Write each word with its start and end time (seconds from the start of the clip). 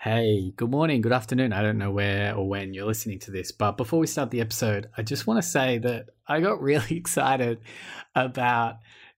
Hey, 0.00 0.52
good 0.54 0.70
morning, 0.70 1.00
good 1.00 1.12
afternoon. 1.12 1.52
I 1.52 1.60
don't 1.60 1.76
know 1.76 1.90
where 1.90 2.32
or 2.32 2.48
when 2.48 2.72
you're 2.72 2.86
listening 2.86 3.18
to 3.18 3.32
this, 3.32 3.50
but 3.50 3.76
before 3.76 3.98
we 3.98 4.06
start 4.06 4.30
the 4.30 4.40
episode, 4.40 4.88
I 4.96 5.02
just 5.02 5.26
want 5.26 5.42
to 5.42 5.48
say 5.48 5.78
that 5.78 6.10
I 6.24 6.40
got 6.40 6.62
really 6.62 6.96
excited 6.96 7.58
about 8.14 8.76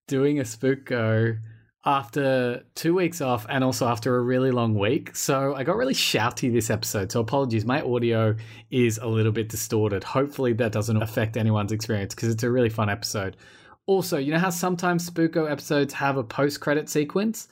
doing 0.09 0.41
a 0.41 0.43
Spooko 0.43 1.39
after 1.85 2.65
two 2.75 2.95
weeks 2.95 3.21
off 3.21 3.45
and 3.51 3.63
also 3.63 3.89
after 3.89 4.17
a 4.17 4.23
really 4.23 4.51
long 4.53 4.75
week. 4.75 5.15
So 5.15 5.55
I 5.55 5.65
got 5.65 5.77
really 5.77 5.93
shouty 5.93 6.51
this 6.51 6.71
episode. 6.71 7.13
So 7.13 7.21
apologies, 7.21 7.67
my 7.67 7.83
audio 7.83 8.35
is 8.71 8.97
a 8.97 9.07
little 9.07 9.33
bit 9.33 9.51
distorted. 9.51 10.03
Hopefully 10.03 10.55
that 10.55 10.73
doesn't 10.73 11.03
affect 11.03 11.37
anyone's 11.37 11.73
experience 11.73 12.15
because 12.15 12.31
it's 12.31 12.43
a 12.43 12.51
really 12.51 12.71
fun 12.71 12.89
episode. 12.89 13.37
Also, 13.85 14.17
you 14.17 14.33
know 14.33 14.39
how 14.39 14.49
sometimes 14.49 15.11
Spooko 15.11 15.51
episodes 15.51 15.93
have 15.93 16.17
a 16.17 16.25
post 16.25 16.61
credit 16.61 16.89
sequence? 16.89 17.49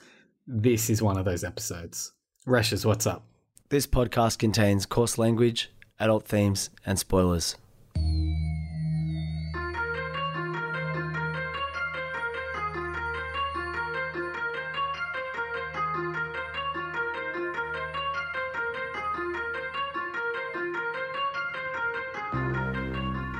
This 0.47 0.89
is 0.89 1.03
one 1.03 1.19
of 1.19 1.25
those 1.25 1.43
episodes. 1.43 2.13
Reshes, 2.49 2.83
what's 2.83 3.05
up? 3.05 3.21
This 3.69 3.85
podcast 3.85 4.39
contains 4.39 4.87
coarse 4.87 5.19
language, 5.19 5.69
adult 5.99 6.25
themes, 6.25 6.71
and 6.83 6.97
spoilers. 6.97 7.55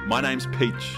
My 0.05 0.21
name's 0.21 0.45
Peach, 0.45 0.97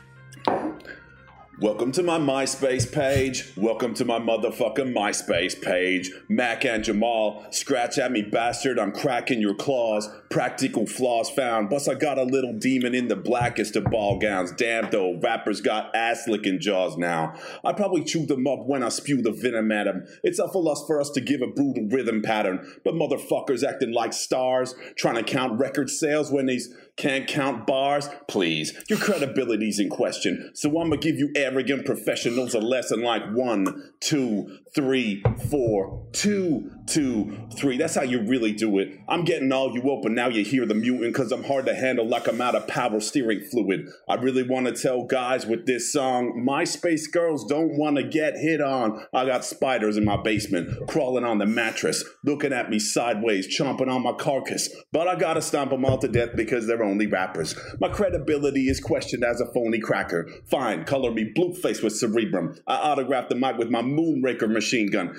Welcome 1.61 1.91
to 1.91 2.01
my 2.01 2.17
MySpace 2.17 2.91
page. 2.91 3.55
Welcome 3.55 3.93
to 3.93 4.03
my 4.03 4.17
motherfucking 4.17 4.95
MySpace 4.95 5.61
page. 5.61 6.09
Mac 6.27 6.65
and 6.65 6.83
Jamal, 6.83 7.45
scratch 7.51 7.99
at 7.99 8.11
me, 8.11 8.23
bastard. 8.23 8.79
I'm 8.79 8.91
cracking 8.91 9.39
your 9.39 9.53
claws. 9.53 10.09
Practical 10.31 10.87
flaws 10.87 11.29
found. 11.29 11.69
Plus, 11.69 11.87
I 11.87 11.93
got 11.93 12.17
a 12.17 12.23
little 12.23 12.57
demon 12.57 12.95
in 12.95 13.09
the 13.09 13.15
blackest 13.15 13.75
of 13.75 13.83
ball 13.83 14.17
gowns. 14.17 14.51
Damn 14.53 14.89
though, 14.89 15.19
rappers 15.19 15.61
got 15.61 15.95
ass 15.95 16.27
licking 16.27 16.59
jaws 16.59 16.97
now. 16.97 17.35
I 17.63 17.73
probably 17.73 18.05
chew 18.05 18.25
them 18.25 18.47
up 18.47 18.65
when 18.65 18.81
I 18.81 18.89
spew 18.89 19.21
the 19.21 19.31
venom 19.31 19.71
at 19.71 19.83
them. 19.83 20.07
It's 20.23 20.39
a 20.39 20.51
for 20.51 20.67
us 20.67 20.83
for 20.87 20.99
us 20.99 21.11
to 21.11 21.21
give 21.21 21.43
a 21.43 21.47
brutal 21.47 21.87
rhythm 21.91 22.23
pattern. 22.23 22.67
But 22.83 22.95
motherfuckers 22.95 23.63
acting 23.63 23.93
like 23.93 24.13
stars, 24.13 24.73
trying 24.95 25.23
to 25.23 25.23
count 25.23 25.59
record 25.59 25.91
sales 25.91 26.31
when 26.31 26.47
these 26.47 26.73
can't 26.97 27.27
count 27.27 27.65
bars? 27.65 28.09
Please, 28.27 28.73
your 28.89 28.99
credibility's 28.99 29.79
in 29.79 29.89
question. 29.89 30.51
So 30.53 30.69
I'm 30.69 30.89
gonna 30.89 30.97
give 30.97 31.17
you 31.17 31.31
arrogant 31.35 31.85
professionals 31.85 32.53
a 32.53 32.59
lesson 32.59 33.01
like 33.01 33.23
one, 33.33 33.91
two, 33.99 34.59
three, 34.73 35.23
four, 35.49 36.07
two, 36.13 36.71
two, 36.87 37.47
three. 37.55 37.77
That's 37.77 37.95
how 37.95 38.03
you 38.03 38.21
really 38.21 38.51
do 38.51 38.79
it. 38.79 38.99
I'm 39.07 39.23
getting 39.23 39.51
all 39.51 39.73
you 39.73 39.89
open 39.89 40.15
now 40.15 40.27
you 40.27 40.43
hear 40.43 40.65
the 40.65 40.73
mutant 40.73 41.13
because 41.13 41.31
I'm 41.31 41.43
hard 41.43 41.65
to 41.65 41.75
handle 41.75 42.07
like 42.07 42.27
I'm 42.27 42.41
out 42.41 42.55
of 42.55 42.67
power 42.67 42.99
steering 42.99 43.41
fluid. 43.41 43.89
I 44.07 44.15
really 44.15 44.43
want 44.43 44.67
to 44.67 44.73
tell 44.73 45.03
guys 45.05 45.45
with 45.45 45.65
this 45.65 45.91
song, 45.91 46.45
MySpace 46.47 47.11
girls 47.11 47.45
don't 47.45 47.77
want 47.77 47.97
to 47.97 48.03
get 48.03 48.37
hit 48.37 48.61
on. 48.61 49.05
I 49.13 49.25
got 49.25 49.43
spiders 49.43 49.97
in 49.97 50.05
my 50.05 50.17
basement, 50.21 50.87
crawling 50.87 51.23
on 51.23 51.37
the 51.37 51.45
mattress, 51.45 52.03
looking 52.23 52.53
at 52.53 52.69
me 52.69 52.79
sideways, 52.79 53.47
chomping 53.47 53.89
on 53.89 54.03
my 54.03 54.13
carcass. 54.13 54.69
But 54.91 55.07
I 55.07 55.15
gotta 55.15 55.41
stomp 55.41 55.71
them 55.71 55.85
all 55.85 55.97
to 55.99 56.07
death 56.07 56.29
because 56.35 56.67
they're 56.67 56.80
only 56.83 57.07
rappers. 57.07 57.55
My 57.79 57.89
credibility 57.89 58.67
is 58.67 58.79
questioned 58.79 59.23
as 59.23 59.41
a 59.41 59.51
phony 59.53 59.79
cracker. 59.79 60.29
Fine, 60.49 60.85
color 60.85 61.11
me 61.11 61.31
blue 61.33 61.53
face 61.53 61.81
with 61.81 61.95
cerebrum. 61.95 62.55
I 62.67 62.75
autograph 62.75 63.29
the 63.29 63.35
mic 63.35 63.57
with 63.57 63.69
my 63.69 63.81
moonraker 63.81 64.51
machine 64.51 64.89
gun. 64.89 65.15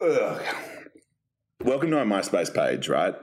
Ugh. 0.00 0.42
Welcome 1.64 1.90
to 1.90 2.04
my 2.04 2.20
MySpace 2.20 2.52
page, 2.52 2.88
right? 2.88 3.14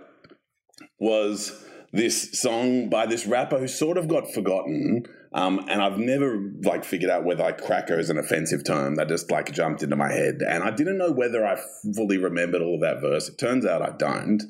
Was 0.99 1.65
this 1.91 2.39
song 2.39 2.89
by 2.89 3.05
this 3.05 3.25
rapper 3.25 3.59
who 3.59 3.67
sort 3.67 3.97
of 3.97 4.07
got 4.07 4.31
forgotten. 4.31 5.03
Um, 5.33 5.65
and 5.69 5.81
I've 5.81 5.97
never 5.97 6.51
like 6.63 6.83
figured 6.83 7.11
out 7.11 7.23
whether 7.23 7.43
like 7.43 7.61
cracker 7.61 7.99
is 7.99 8.09
an 8.09 8.17
offensive 8.17 8.63
term 8.63 8.95
that 8.95 9.09
just 9.09 9.29
like 9.29 9.51
jumped 9.51 9.83
into 9.83 9.95
my 9.95 10.11
head. 10.11 10.39
And 10.47 10.63
I 10.63 10.71
didn't 10.71 10.97
know 10.97 11.11
whether 11.11 11.45
I 11.45 11.59
fully 11.95 12.17
remembered 12.17 12.61
all 12.61 12.75
of 12.75 12.81
that 12.81 13.01
verse. 13.01 13.29
It 13.29 13.37
turns 13.37 13.65
out 13.65 13.81
I 13.81 13.95
don't. 13.95 14.41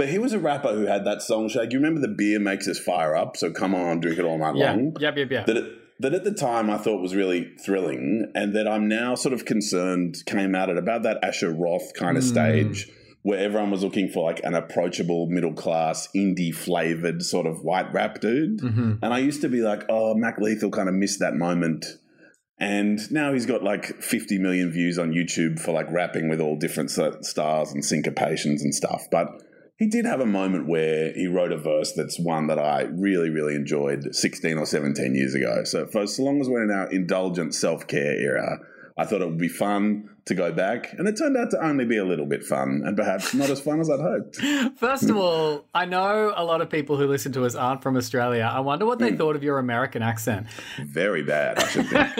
But 0.00 0.08
he 0.08 0.18
was 0.18 0.32
a 0.32 0.38
rapper 0.38 0.72
who 0.72 0.86
had 0.86 1.04
that 1.04 1.20
song, 1.20 1.48
Shag. 1.50 1.72
You 1.74 1.78
remember 1.78 2.00
the 2.00 2.08
beer 2.08 2.40
makes 2.40 2.66
us 2.66 2.78
fire 2.78 3.14
up, 3.14 3.36
so 3.36 3.50
come 3.50 3.74
on, 3.74 4.00
drink 4.00 4.18
it 4.18 4.24
all 4.24 4.38
night 4.38 4.56
Yeah, 4.56 4.72
long. 4.72 4.96
yep, 4.98 5.16
yep, 5.18 5.30
yep. 5.30 5.44
That, 5.46 5.56
it, 5.58 5.64
that 5.98 6.14
at 6.14 6.24
the 6.24 6.32
time 6.32 6.70
I 6.70 6.78
thought 6.78 7.02
was 7.02 7.14
really 7.14 7.52
thrilling, 7.64 8.32
and 8.34 8.56
that 8.56 8.66
I'm 8.66 8.88
now 8.88 9.14
sort 9.14 9.34
of 9.34 9.44
concerned 9.44 10.16
came 10.24 10.54
out 10.54 10.70
at 10.70 10.78
about 10.78 11.02
that 11.02 11.18
Asher 11.22 11.52
Roth 11.52 11.92
kind 11.94 12.16
of 12.16 12.24
Mm. 12.24 12.28
stage 12.28 12.88
where 13.22 13.38
everyone 13.38 13.70
was 13.70 13.82
looking 13.84 14.08
for 14.08 14.24
like 14.24 14.40
an 14.44 14.54
approachable 14.54 15.26
middle 15.28 15.52
class 15.52 16.08
indie 16.16 16.54
flavored 16.54 17.22
sort 17.22 17.46
of 17.46 17.62
white 17.62 17.92
rap 17.92 18.18
dude. 18.22 18.58
hmm 18.62 18.92
And 19.02 19.12
I 19.12 19.18
used 19.18 19.42
to 19.42 19.48
be 19.50 19.60
like, 19.60 19.84
oh, 19.90 20.14
Mac 20.14 20.40
Lethal 20.40 20.70
kind 20.70 20.88
of 20.88 20.94
missed 20.94 21.18
that 21.20 21.34
moment. 21.34 21.84
And 22.58 22.98
now 23.12 23.34
he's 23.34 23.44
got 23.44 23.62
like 23.62 24.02
50 24.02 24.38
million 24.38 24.70
views 24.70 24.98
on 24.98 25.12
YouTube 25.12 25.58
for 25.60 25.72
like 25.72 25.90
rapping 25.90 26.30
with 26.30 26.40
all 26.40 26.56
different 26.56 26.90
stars 26.90 27.72
and 27.72 27.82
syncopations 27.82 28.62
and 28.62 28.74
stuff. 28.74 29.02
But 29.10 29.28
he 29.80 29.86
did 29.86 30.04
have 30.04 30.20
a 30.20 30.26
moment 30.26 30.68
where 30.68 31.10
he 31.14 31.26
wrote 31.26 31.52
a 31.52 31.56
verse 31.56 31.92
that's 31.92 32.20
one 32.20 32.48
that 32.48 32.58
I 32.58 32.82
really, 32.82 33.30
really 33.30 33.54
enjoyed 33.54 34.14
16 34.14 34.58
or 34.58 34.66
17 34.66 35.14
years 35.14 35.34
ago. 35.34 35.64
So, 35.64 35.86
for 35.86 36.06
so 36.06 36.22
long 36.22 36.38
as 36.38 36.50
we're 36.50 36.64
in 36.64 36.70
our 36.70 36.92
indulgent 36.92 37.54
self 37.54 37.86
care 37.86 38.14
era, 38.14 38.58
I 39.00 39.06
thought 39.06 39.22
it 39.22 39.26
would 39.26 39.38
be 39.38 39.48
fun 39.48 40.10
to 40.26 40.34
go 40.34 40.52
back. 40.52 40.92
And 40.92 41.08
it 41.08 41.16
turned 41.16 41.34
out 41.34 41.50
to 41.52 41.64
only 41.64 41.86
be 41.86 41.96
a 41.96 42.04
little 42.04 42.26
bit 42.26 42.44
fun 42.44 42.82
and 42.84 42.94
perhaps 42.94 43.32
not 43.32 43.48
as 43.48 43.58
fun 43.58 43.80
as 43.80 43.88
I'd 43.88 43.98
hoped. 43.98 44.36
First 44.78 45.08
of 45.08 45.16
all, 45.16 45.64
I 45.74 45.86
know 45.86 46.34
a 46.36 46.44
lot 46.44 46.60
of 46.60 46.68
people 46.68 46.98
who 46.98 47.06
listen 47.06 47.32
to 47.32 47.46
us 47.46 47.54
aren't 47.54 47.82
from 47.82 47.96
Australia. 47.96 48.42
I 48.52 48.60
wonder 48.60 48.84
what 48.84 48.98
they 48.98 49.08
hmm. 49.08 49.16
thought 49.16 49.36
of 49.36 49.42
your 49.42 49.58
American 49.58 50.02
accent. 50.02 50.48
Very 50.84 51.22
bad, 51.22 51.60
I 51.60 51.68
should 51.68 51.86
think. 51.88 52.14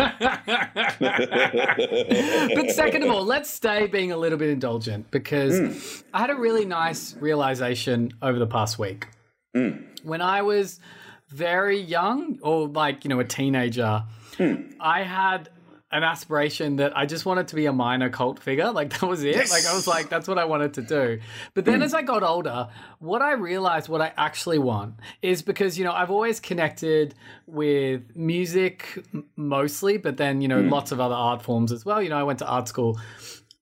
but 2.56 2.70
second 2.70 3.02
of 3.02 3.10
all, 3.10 3.26
let's 3.26 3.50
stay 3.50 3.86
being 3.86 4.10
a 4.10 4.16
little 4.16 4.38
bit 4.38 4.48
indulgent 4.48 5.10
because 5.10 5.58
hmm. 5.58 6.06
I 6.14 6.20
had 6.20 6.30
a 6.30 6.36
really 6.36 6.64
nice 6.64 7.14
realization 7.16 8.14
over 8.22 8.38
the 8.38 8.46
past 8.46 8.78
week. 8.78 9.06
Hmm. 9.54 9.82
When 10.02 10.22
I 10.22 10.40
was 10.40 10.80
very 11.28 11.78
young, 11.78 12.38
or 12.40 12.68
like, 12.68 13.04
you 13.04 13.10
know, 13.10 13.20
a 13.20 13.24
teenager, 13.24 14.02
I 14.80 15.02
had 15.02 15.50
an 15.92 16.04
aspiration 16.04 16.76
that 16.76 16.96
I 16.96 17.04
just 17.04 17.26
wanted 17.26 17.48
to 17.48 17.56
be 17.56 17.66
a 17.66 17.72
minor 17.72 18.10
cult 18.10 18.38
figure. 18.38 18.70
Like 18.80 18.98
that 18.98 19.08
was 19.08 19.24
it. 19.24 19.50
Like 19.50 19.66
I 19.66 19.74
was 19.74 19.86
like, 19.86 20.08
that's 20.08 20.26
what 20.26 20.38
I 20.38 20.44
wanted 20.44 20.74
to 20.74 20.82
do. 20.82 21.20
But 21.54 21.64
then 21.66 21.82
as 21.82 21.92
I 21.92 22.02
got 22.02 22.22
older, 22.22 22.68
what 22.98 23.20
I 23.20 23.32
realized 23.32 23.88
what 23.88 24.00
I 24.00 24.12
actually 24.16 24.58
want 24.58 24.94
is 25.20 25.42
because, 25.42 25.76
you 25.76 25.84
know, 25.84 25.92
I've 25.92 26.10
always 26.10 26.40
connected 26.40 27.14
with 27.46 28.16
music 28.16 29.04
mostly, 29.36 29.98
but 29.98 30.16
then, 30.16 30.40
you 30.40 30.48
know, 30.48 30.62
hmm. 30.62 30.70
lots 30.70 30.92
of 30.92 31.00
other 31.00 31.14
art 31.14 31.42
forms 31.42 31.72
as 31.72 31.84
well. 31.84 32.02
You 32.02 32.08
know, 32.08 32.18
I 32.18 32.22
went 32.22 32.38
to 32.38 32.46
art 32.46 32.68
school. 32.68 32.98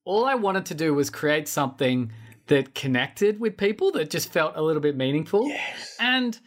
All 0.05 0.25
I 0.25 0.35
wanted 0.35 0.67
to 0.67 0.75
do 0.75 0.95
was 0.95 1.11
create 1.11 1.49
something 1.49 2.13
that 2.47 2.75
connected 2.75 3.41
with 3.41 3.57
people 3.57 3.91
that 3.93 4.11
just 4.11 4.33
felt 4.33 4.53
a 4.57 4.63
little 4.63 4.83
bit 4.83 4.97
meaningful. 4.97 5.49
Yes. 5.49 5.97
And 5.99 6.39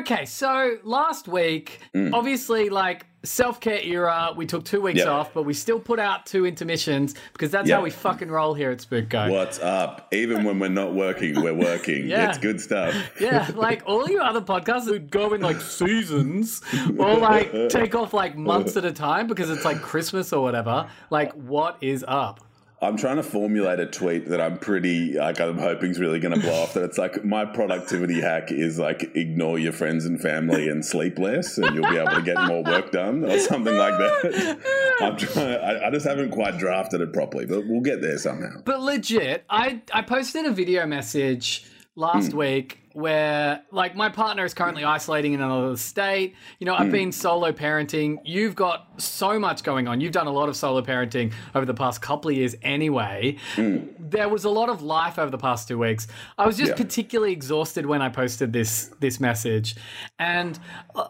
okay, 0.00 0.24
so 0.24 0.78
last 0.82 1.28
week, 1.28 1.80
hmm. 1.92 2.12
obviously, 2.12 2.68
like 2.68 3.06
self 3.24 3.60
care 3.60 3.80
era, 3.82 4.32
we 4.36 4.46
took 4.46 4.64
two 4.64 4.80
weeks 4.80 4.98
Yep. 4.98 5.08
off, 5.08 5.34
but 5.34 5.42
we 5.42 5.52
still 5.52 5.80
put 5.80 5.98
out 5.98 6.24
two 6.24 6.46
intermissions 6.46 7.14
because 7.32 7.50
that's 7.50 7.68
how 7.70 7.82
we 7.82 7.90
fucking 7.90 8.28
roll 8.30 8.54
here 8.54 8.70
at 8.70 8.78
Spooko. 8.78 9.30
What's 9.30 9.58
up? 9.58 10.06
Even 10.12 10.44
when 10.44 10.58
we're 10.58 10.68
not 10.68 10.94
working, 10.94 11.40
we're 11.42 11.52
working. 11.68 12.06
Yeah. 12.06 12.28
It's 12.28 12.38
good 12.38 12.60
stuff. 12.60 12.94
Yeah, 13.20 13.50
like 13.54 13.82
all 13.86 14.08
you 14.08 14.20
other 14.20 14.40
podcasts 14.40 14.86
would 14.88 15.10
go 15.10 15.34
in 15.34 15.40
like 15.40 15.60
seasons 15.60 16.62
or 16.96 17.16
like 17.16 17.52
take 17.70 17.94
off 17.94 18.14
like 18.14 18.36
months 18.36 18.76
at 18.76 18.84
a 18.84 18.92
time 18.92 19.26
because 19.26 19.50
it's 19.50 19.64
like 19.64 19.80
Christmas 19.82 20.32
or 20.32 20.42
whatever. 20.42 20.88
Like, 21.10 21.32
what 21.32 21.76
is 21.80 22.04
up? 22.06 22.40
I'm 22.80 22.96
trying 22.96 23.16
to 23.16 23.24
formulate 23.24 23.80
a 23.80 23.86
tweet 23.86 24.28
that 24.28 24.40
I'm 24.40 24.56
pretty 24.56 25.14
like 25.14 25.40
I'm 25.40 25.58
hoping 25.58 25.90
is 25.90 25.98
really 25.98 26.20
going 26.20 26.34
to 26.34 26.40
blow 26.40 26.62
off. 26.62 26.74
That 26.74 26.84
it's 26.84 26.98
like 26.98 27.24
my 27.24 27.44
productivity 27.44 28.20
hack 28.20 28.52
is 28.52 28.78
like 28.78 29.16
ignore 29.16 29.58
your 29.58 29.72
friends 29.72 30.06
and 30.06 30.20
family 30.20 30.68
and 30.68 30.84
sleep 30.84 31.18
less, 31.18 31.58
and 31.58 31.74
you'll 31.74 31.90
be 31.90 31.96
able 31.96 32.14
to 32.14 32.22
get 32.22 32.40
more 32.46 32.62
work 32.62 32.92
done 32.92 33.24
or 33.24 33.36
something 33.40 33.76
like 33.76 33.98
that. 33.98 34.96
I'm 35.00 35.16
trying. 35.16 35.58
I, 35.58 35.88
I 35.88 35.90
just 35.90 36.06
haven't 36.06 36.30
quite 36.30 36.58
drafted 36.58 37.00
it 37.00 37.12
properly, 37.12 37.46
but 37.46 37.66
we'll 37.66 37.80
get 37.80 38.00
there 38.00 38.16
somehow. 38.16 38.60
But 38.64 38.80
legit, 38.80 39.44
I 39.50 39.82
I 39.92 40.02
posted 40.02 40.46
a 40.46 40.52
video 40.52 40.86
message 40.86 41.64
last 41.96 42.30
hmm. 42.30 42.38
week 42.38 42.78
where 42.98 43.62
like 43.70 43.94
my 43.94 44.08
partner 44.08 44.44
is 44.44 44.52
currently 44.52 44.82
isolating 44.82 45.32
in 45.32 45.40
another 45.40 45.76
state. 45.76 46.34
You 46.58 46.64
know, 46.66 46.74
I've 46.74 46.90
been 46.90 47.12
solo 47.12 47.52
parenting. 47.52 48.18
You've 48.24 48.56
got 48.56 49.00
so 49.00 49.38
much 49.38 49.62
going 49.62 49.86
on. 49.86 50.00
You've 50.00 50.12
done 50.12 50.26
a 50.26 50.32
lot 50.32 50.48
of 50.48 50.56
solo 50.56 50.82
parenting 50.82 51.32
over 51.54 51.64
the 51.64 51.74
past 51.74 52.02
couple 52.02 52.30
of 52.30 52.36
years 52.36 52.56
anyway. 52.62 53.36
There 53.56 54.28
was 54.28 54.44
a 54.44 54.50
lot 54.50 54.68
of 54.68 54.82
life 54.82 55.18
over 55.18 55.30
the 55.30 55.38
past 55.38 55.68
two 55.68 55.78
weeks. 55.78 56.08
I 56.36 56.46
was 56.46 56.56
just 56.56 56.70
Yeah. 56.70 56.76
particularly 56.76 57.32
exhausted 57.32 57.86
when 57.86 58.02
I 58.02 58.08
posted 58.08 58.52
this 58.52 58.90
this 58.98 59.20
message. 59.20 59.76
And 60.18 60.58
uh, 60.96 61.06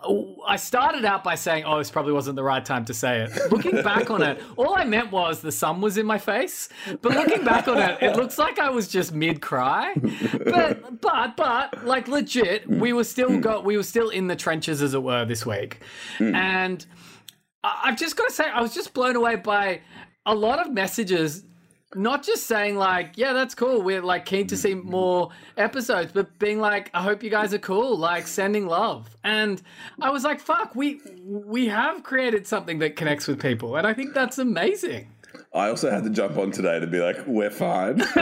I 0.46 0.56
started 0.56 1.06
out 1.06 1.24
by 1.24 1.36
saying, 1.36 1.64
"Oh, 1.64 1.78
this 1.78 1.90
probably 1.90 2.12
wasn't 2.12 2.36
the 2.36 2.42
right 2.44 2.64
time 2.64 2.84
to 2.84 2.94
say 2.94 3.22
it." 3.22 3.30
Looking 3.50 3.82
back 3.82 4.10
on 4.10 4.20
it, 4.22 4.42
all 4.56 4.74
I 4.74 4.84
meant 4.84 5.10
was 5.10 5.40
the 5.40 5.52
sun 5.52 5.80
was 5.80 5.96
in 5.96 6.04
my 6.04 6.18
face. 6.18 6.68
But 7.00 7.12
looking 7.14 7.44
back 7.44 7.66
on 7.66 7.78
it, 7.78 8.02
it 8.02 8.16
looks 8.16 8.36
like 8.36 8.58
I 8.58 8.68
was 8.68 8.88
just 8.88 9.14
mid 9.14 9.40
cry. 9.40 9.94
But 10.44 11.00
but 11.00 11.36
but 11.36 11.77
like 11.84 12.08
legit, 12.08 12.68
mm. 12.68 12.80
we 12.80 12.92
were 12.92 13.04
still 13.04 13.30
mm. 13.30 13.40
got 13.40 13.64
we 13.64 13.76
were 13.76 13.82
still 13.82 14.10
in 14.10 14.26
the 14.26 14.36
trenches 14.36 14.82
as 14.82 14.94
it 14.94 15.02
were 15.02 15.24
this 15.24 15.44
week. 15.44 15.80
Mm. 16.18 16.34
And 16.34 16.86
I- 17.64 17.80
I've 17.84 17.98
just 17.98 18.16
got 18.16 18.28
to 18.28 18.34
say 18.34 18.44
I 18.44 18.60
was 18.60 18.74
just 18.74 18.94
blown 18.94 19.16
away 19.16 19.36
by 19.36 19.80
a 20.26 20.34
lot 20.34 20.58
of 20.64 20.72
messages 20.72 21.44
not 21.94 22.22
just 22.22 22.46
saying 22.46 22.76
like, 22.76 23.12
yeah, 23.16 23.32
that's 23.32 23.54
cool. 23.54 23.80
We're 23.80 24.02
like 24.02 24.26
keen 24.26 24.46
to 24.48 24.56
see 24.56 24.74
mm-hmm. 24.74 24.90
more 24.90 25.30
episodes, 25.56 26.12
but 26.12 26.38
being 26.38 26.60
like, 26.60 26.90
I 26.92 27.02
hope 27.02 27.22
you 27.22 27.30
guys 27.30 27.54
are 27.54 27.58
cool, 27.58 27.96
like 27.96 28.26
sending 28.26 28.66
love. 28.66 29.08
And 29.24 29.62
I 30.00 30.10
was 30.10 30.24
like, 30.24 30.40
fuck, 30.40 30.74
we 30.74 31.00
we 31.24 31.68
have 31.68 32.02
created 32.02 32.46
something 32.46 32.78
that 32.80 32.96
connects 32.96 33.26
with 33.26 33.40
people, 33.40 33.76
and 33.76 33.86
I 33.86 33.94
think 33.94 34.14
that's 34.14 34.38
amazing. 34.38 35.08
I 35.58 35.68
also 35.70 35.90
had 35.90 36.04
to 36.04 36.10
jump 36.10 36.36
on 36.38 36.50
today 36.52 36.78
to 36.78 36.86
be 36.86 37.00
like, 37.00 37.16
we're 37.26 37.50
fine. 37.50 38.00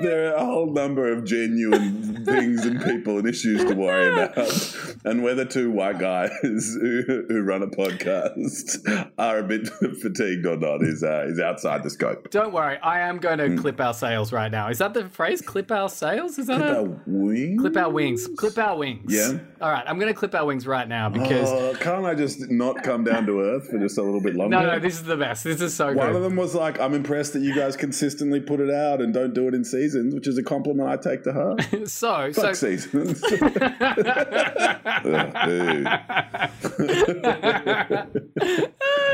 there 0.00 0.30
are 0.30 0.34
a 0.34 0.44
whole 0.44 0.72
number 0.72 1.12
of 1.12 1.24
genuine 1.24 2.24
things 2.24 2.64
and 2.66 2.82
people 2.82 3.18
and 3.18 3.28
issues 3.28 3.64
to 3.64 3.74
worry 3.74 4.12
about. 4.12 4.76
And 5.04 5.22
whether 5.22 5.44
two 5.44 5.70
white 5.70 5.98
guys 5.98 6.30
who, 6.42 7.24
who 7.28 7.42
run 7.42 7.62
a 7.62 7.68
podcast 7.68 9.10
are 9.18 9.38
a 9.38 9.42
bit 9.44 9.68
fatigued 10.00 10.46
or 10.46 10.56
not 10.56 10.82
is, 10.82 11.02
uh, 11.02 11.26
is 11.28 11.38
outside 11.40 11.82
the 11.82 11.90
scope. 11.90 12.30
Don't 12.30 12.52
worry, 12.52 12.78
I 12.82 13.00
am 13.00 13.18
going 13.18 13.38
to 13.38 13.56
clip 13.60 13.80
our 13.80 13.94
sails 13.94 14.32
right 14.32 14.50
now. 14.50 14.68
Is 14.68 14.78
that 14.78 14.94
the 14.94 15.08
phrase? 15.08 15.40
Clip 15.40 15.70
our 15.70 15.88
sails? 15.88 16.38
Is 16.38 16.46
that 16.48 16.58
Clip 16.60 16.76
Our 16.76 16.84
wings? 17.06 17.60
clip 17.60 17.76
our 17.76 17.90
wings? 17.90 18.28
Clip 18.36 18.58
our 18.58 18.76
wings. 18.76 19.12
Yeah. 19.12 19.38
All 19.60 19.70
right, 19.70 19.84
I'm 19.86 19.98
going 19.98 20.12
to 20.12 20.18
clip 20.18 20.34
our 20.34 20.44
wings 20.46 20.66
right 20.66 20.88
now 20.88 21.08
because 21.08 21.48
Oh, 21.48 21.74
can't 21.80 22.04
I 22.04 22.14
just 22.14 22.39
not 22.48 22.82
come 22.82 23.04
down 23.04 23.26
to 23.26 23.40
earth 23.40 23.68
for 23.68 23.78
just 23.78 23.98
a 23.98 24.02
little 24.02 24.20
bit 24.20 24.34
longer? 24.36 24.56
no, 24.60 24.66
no, 24.66 24.78
this 24.78 24.94
is 24.94 25.04
the 25.04 25.16
best. 25.16 25.44
This 25.44 25.60
is 25.60 25.74
so 25.74 25.88
good. 25.88 25.96
One 25.96 26.14
of 26.16 26.22
them 26.22 26.36
was 26.36 26.54
like, 26.54 26.78
I'm 26.80 26.94
impressed 26.94 27.32
that 27.34 27.40
you 27.42 27.54
guys 27.54 27.76
consistently 27.76 28.40
put 28.40 28.60
it 28.60 28.70
out 28.70 29.00
and 29.00 29.12
don't 29.12 29.34
do 29.34 29.48
it 29.48 29.54
in 29.54 29.64
seasons, 29.64 30.14
which 30.14 30.26
is 30.26 30.38
a 30.38 30.42
compliment 30.42 30.88
I 30.88 30.96
take 30.96 31.24
to 31.24 31.32
her. 31.32 31.56
So, 31.86 32.32
Fuck 32.32 32.54
so 32.54 32.68
seasons. 32.70 33.20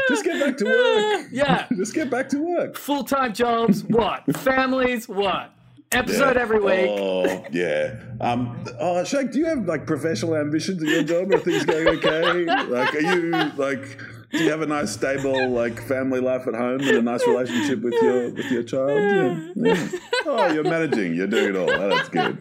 Just 0.09 0.25
get 0.25 0.41
back 0.41 0.57
to 0.59 0.65
work. 0.65 1.27
yeah, 1.33 1.67
Just 1.77 1.95
get 1.95 2.11
back 2.11 2.29
to 2.31 2.39
work. 2.39 2.77
full 2.77 3.05
time 3.05 3.33
jobs. 3.33 3.83
What? 3.85 4.25
Families. 4.37 5.09
What? 5.09 5.53
Episode 5.93 6.37
every 6.37 6.59
week. 6.59 6.89
Oh, 6.91 7.45
yeah. 7.53 7.95
Um, 8.21 8.65
oh, 8.81 9.05
Shag, 9.05 9.31
do 9.31 9.39
you 9.39 9.47
have 9.47 9.67
like 9.67 9.87
professional 9.87 10.35
ambitions 10.37 10.83
in 10.83 10.89
your 10.89 11.03
job? 11.05 11.33
Are 11.33 11.39
things 11.39 11.65
going 11.65 11.87
okay? 11.89 12.45
Like, 12.45 12.95
are 12.95 13.01
you 13.01 13.31
like, 13.57 14.01
do 14.33 14.43
you 14.43 14.51
have 14.51 14.63
a 14.63 14.67
nice, 14.67 14.91
stable, 14.91 15.49
like, 15.49 15.81
family 15.81 16.19
life 16.21 16.47
at 16.49 16.55
home 16.55 16.81
and 16.81 16.91
a 16.91 17.03
nice 17.03 17.25
relationship 17.27 17.83
with 17.83 17.95
your 18.03 18.31
with 18.31 18.51
your 18.51 18.65
child? 18.65 18.91
Yeah. 18.91 19.75
Yeah. 19.75 19.89
Oh, 20.27 20.53
you're 20.53 20.65
managing. 20.65 21.15
You're 21.15 21.29
doing 21.29 21.55
it 21.55 21.57
all. 21.57 21.71
Oh, 21.71 21.89
that's 21.89 22.09
good. 22.09 22.37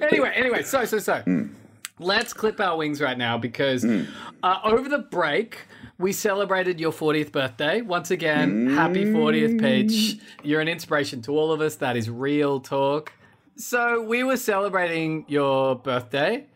anyway, 0.02 0.32
anyway, 0.36 0.62
so 0.62 0.84
so 0.84 0.98
so. 0.98 1.22
Let's 1.98 2.32
clip 2.32 2.60
our 2.60 2.76
wings 2.76 3.00
right 3.00 3.18
now 3.18 3.38
because 3.38 3.84
uh, 3.84 4.58
over 4.64 4.88
the 4.88 4.98
break 4.98 5.66
we 5.98 6.12
celebrated 6.12 6.80
your 6.80 6.92
40th 6.92 7.32
birthday. 7.32 7.80
Once 7.80 8.10
again, 8.10 8.68
happy 8.68 9.04
40th, 9.04 9.60
Peach. 9.60 9.92
Mm. 9.92 10.20
You're 10.42 10.60
an 10.60 10.68
inspiration 10.68 11.22
to 11.22 11.32
all 11.32 11.52
of 11.52 11.60
us. 11.60 11.76
That 11.76 11.96
is 11.96 12.10
real 12.10 12.60
talk. 12.60 13.12
So 13.56 14.02
we 14.02 14.24
were 14.24 14.36
celebrating 14.36 15.24
your 15.28 15.76
birthday. 15.76 16.46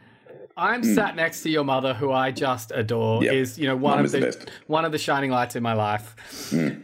I'm 0.56 0.82
mm. 0.82 0.94
sat 0.94 1.14
next 1.14 1.42
to 1.42 1.50
your 1.50 1.62
mother, 1.62 1.94
who 1.94 2.10
I 2.10 2.32
just 2.32 2.72
adore. 2.74 3.22
Yep. 3.22 3.32
Is 3.32 3.58
you 3.58 3.68
know 3.68 3.76
one 3.76 3.98
Mum 3.98 4.04
of 4.06 4.10
the 4.10 4.20
the, 4.20 4.46
one 4.66 4.84
of 4.84 4.90
the 4.90 4.98
shining 4.98 5.30
lights 5.30 5.54
in 5.54 5.62
my 5.62 5.74
life. 5.74 6.16
Mm. 6.50 6.82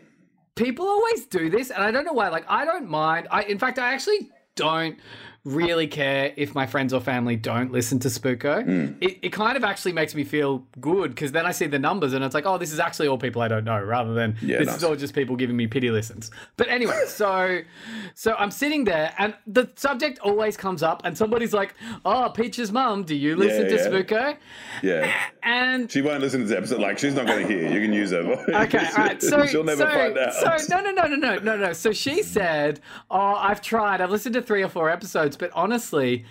People 0.55 0.87
always 0.87 1.27
do 1.27 1.51
this, 1.51 1.71
and 1.71 1.83
I 1.83 1.91
don't 1.91 2.05
know 2.05 2.13
why. 2.13 2.29
Like 2.29 2.45
I 2.49 2.65
don't 2.65 2.89
mind. 2.89 3.27
I 3.33 3.43
in 3.43 3.59
fact 3.59 3.81
I 3.81 3.93
actually 3.93 4.31
don't 4.55 4.97
really 5.45 5.87
care 5.87 6.33
if 6.37 6.55
my 6.55 6.67
friends 6.67 6.95
or 6.95 7.01
family 7.01 7.37
don't 7.37 7.71
listen 7.71 7.99
to 7.99 8.09
Spooko. 8.09 8.65
Hmm. 8.65 8.95
It, 9.03 9.19
it 9.23 9.29
kind 9.33 9.57
of 9.59 9.65
actually 9.65 9.93
makes 9.93 10.15
me 10.15 10.25
feel 10.25 10.65
good 10.81 11.11
because 11.11 11.33
then 11.33 11.45
I 11.45 11.53
see 11.53 11.67
the 11.67 11.79
numbers 11.79 12.15
and 12.15 12.25
it's 12.25 12.35
like, 12.35 12.47
oh, 12.47 12.57
this 12.57 12.73
is 12.73 12.81
actually 12.81 13.09
all 13.09 13.19
people 13.19 13.43
I 13.43 13.49
don't 13.49 13.65
know, 13.65 13.79
rather 13.83 14.15
than 14.15 14.37
Yeah, 14.41 14.59
this 14.59 14.69
nice. 14.69 14.77
is 14.79 14.85
all 14.85 14.97
just 14.97 15.15
people 15.15 15.37
giving 15.37 15.57
me 15.57 15.67
pity 15.67 15.91
listens. 15.91 16.31
But 16.57 16.69
anyway, 16.69 17.03
so 17.09 17.61
so 18.15 18.35
I'm 18.39 18.51
sitting 18.51 18.85
there 18.85 19.13
and 19.19 19.35
the 19.47 19.69
subject 19.77 20.19
always 20.21 20.57
comes 20.57 20.83
up 20.83 21.03
and 21.05 21.17
somebody's 21.17 21.53
like, 21.53 21.75
oh, 22.07 22.31
Peach's 22.35 22.73
mum, 22.73 23.05
do 23.05 23.15
you 23.15 23.37
listen 23.37 23.65
Yeah, 23.65 23.69
to 23.69 23.75
yeah. 23.77 23.89
Spooko? 23.89 24.37
Yeah. 24.83 25.13
And 25.43 25.91
She 25.93 26.01
won't 26.01 26.21
listen 26.21 26.41
to 26.41 26.47
this 26.47 26.57
episode. 26.57 26.81
Like, 26.81 26.99
she's 26.99 27.15
not 27.15 27.27
going 27.27 27.47
to 27.47 27.53
hear. 27.53 27.71
You 27.71 27.81
can 27.81 27.93
use 27.93 28.13
her 28.13 28.23
voice. 28.23 28.49
Okay, 28.49 28.79
all 28.79 29.05
right. 29.05 29.23
So, 29.25 29.45
She'll 29.47 29.65
never 29.65 29.85
so, 29.85 29.91
find 29.91 30.19
out. 30.19 30.35
so 30.35 30.77
no, 30.77 30.83
no, 30.83 30.91
no, 30.91 31.07
no, 31.07 31.17
no, 31.17 31.39
no, 31.39 31.57
no. 31.57 31.73
So 31.73 31.93
she 31.93 32.23
said, 32.23 32.81
"Oh, 33.11 33.35
I've 33.37 33.61
tried. 33.63 34.01
I've 34.01 34.11
listened 34.11 34.35
to 34.35 34.43
three 34.43 34.63
or 34.63 34.69
four 34.69 34.91
episodes, 34.91 35.34
but 35.37 35.51
honestly." 35.55 36.25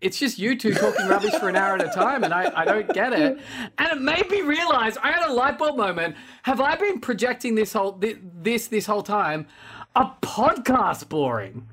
It's 0.00 0.16
just 0.16 0.38
you 0.38 0.56
two 0.56 0.74
talking 0.74 1.08
rubbish 1.08 1.34
for 1.40 1.48
an 1.48 1.56
hour 1.56 1.74
at 1.74 1.84
a 1.84 1.90
time, 1.90 2.22
and 2.22 2.32
I, 2.32 2.52
I 2.54 2.64
don't 2.64 2.88
get 2.94 3.12
it. 3.12 3.36
And 3.78 3.88
it 3.90 4.00
made 4.00 4.30
me 4.30 4.42
realize 4.42 4.96
I 4.96 5.10
had 5.10 5.28
a 5.28 5.32
light 5.32 5.58
bulb 5.58 5.76
moment. 5.76 6.14
Have 6.44 6.60
I 6.60 6.76
been 6.76 7.00
projecting 7.00 7.56
this 7.56 7.72
whole 7.72 8.00
this 8.00 8.68
this 8.68 8.86
whole 8.86 9.02
time? 9.02 9.48
A 9.96 10.12
podcast 10.22 11.08
boring. 11.08 11.66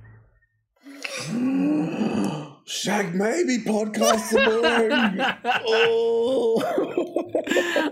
Shag, 2.65 3.13
maybe 3.13 3.59
podcasts 3.59 4.33
are 4.33 4.61
boring. 4.61 5.35
oh. 5.67 6.63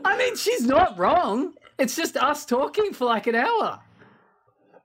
I 0.03 0.17
mean, 0.17 0.35
she's 0.35 0.65
not 0.65 0.97
wrong. 0.97 1.53
It's 1.77 1.95
just 1.95 2.17
us 2.17 2.43
talking 2.43 2.91
for 2.91 3.05
like 3.05 3.27
an 3.27 3.35
hour. 3.35 3.79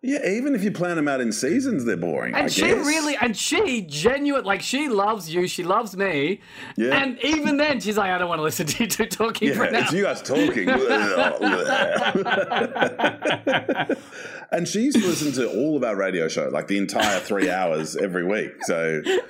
Yeah, 0.00 0.24
even 0.28 0.54
if 0.54 0.62
you 0.62 0.70
plan 0.70 0.94
them 0.96 1.08
out 1.08 1.20
in 1.20 1.32
seasons, 1.32 1.84
they're 1.84 1.96
boring. 1.96 2.34
I 2.34 2.40
And 2.40 2.52
she 2.52 2.62
guess. 2.62 2.86
really, 2.86 3.16
and 3.20 3.36
she 3.36 3.82
genuine, 3.82 4.44
like 4.44 4.62
she 4.62 4.88
loves 4.88 5.28
you, 5.32 5.48
she 5.48 5.64
loves 5.64 5.96
me, 5.96 6.40
Yeah. 6.76 7.02
and 7.02 7.18
even 7.24 7.56
then 7.56 7.80
she's 7.80 7.96
like, 7.98 8.10
I 8.12 8.18
don't 8.18 8.28
want 8.28 8.38
to 8.38 8.42
listen 8.44 8.66
to 8.66 8.84
you 8.84 8.88
two 8.88 9.06
talking 9.06 9.52
for 9.54 9.64
Yeah, 9.64 9.82
it's 9.82 9.92
you 9.92 10.04
guys 10.04 10.22
talking. 10.22 10.68
and 14.52 14.66
she 14.68 14.82
used 14.82 14.98
to 15.00 15.06
listen 15.06 15.32
to 15.32 15.48
all 15.50 15.76
of 15.76 15.82
our 15.84 15.96
radio 15.96 16.28
show, 16.28 16.48
like 16.48 16.68
the 16.68 16.78
entire 16.78 17.20
three 17.20 17.50
hours 17.50 17.96
every 17.96 18.24
week. 18.24 18.52
So, 18.64 19.02
you, 19.04 19.22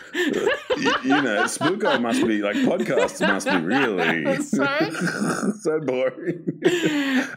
you 1.02 1.22
know, 1.22 1.44
Spooko 1.44 2.00
must 2.00 2.24
be 2.26 2.40
like 2.42 2.56
podcasts 2.56 3.20
must 3.26 3.48
be 3.48 3.56
really 3.56 4.36
so 5.62 5.80
boring. 5.80 6.60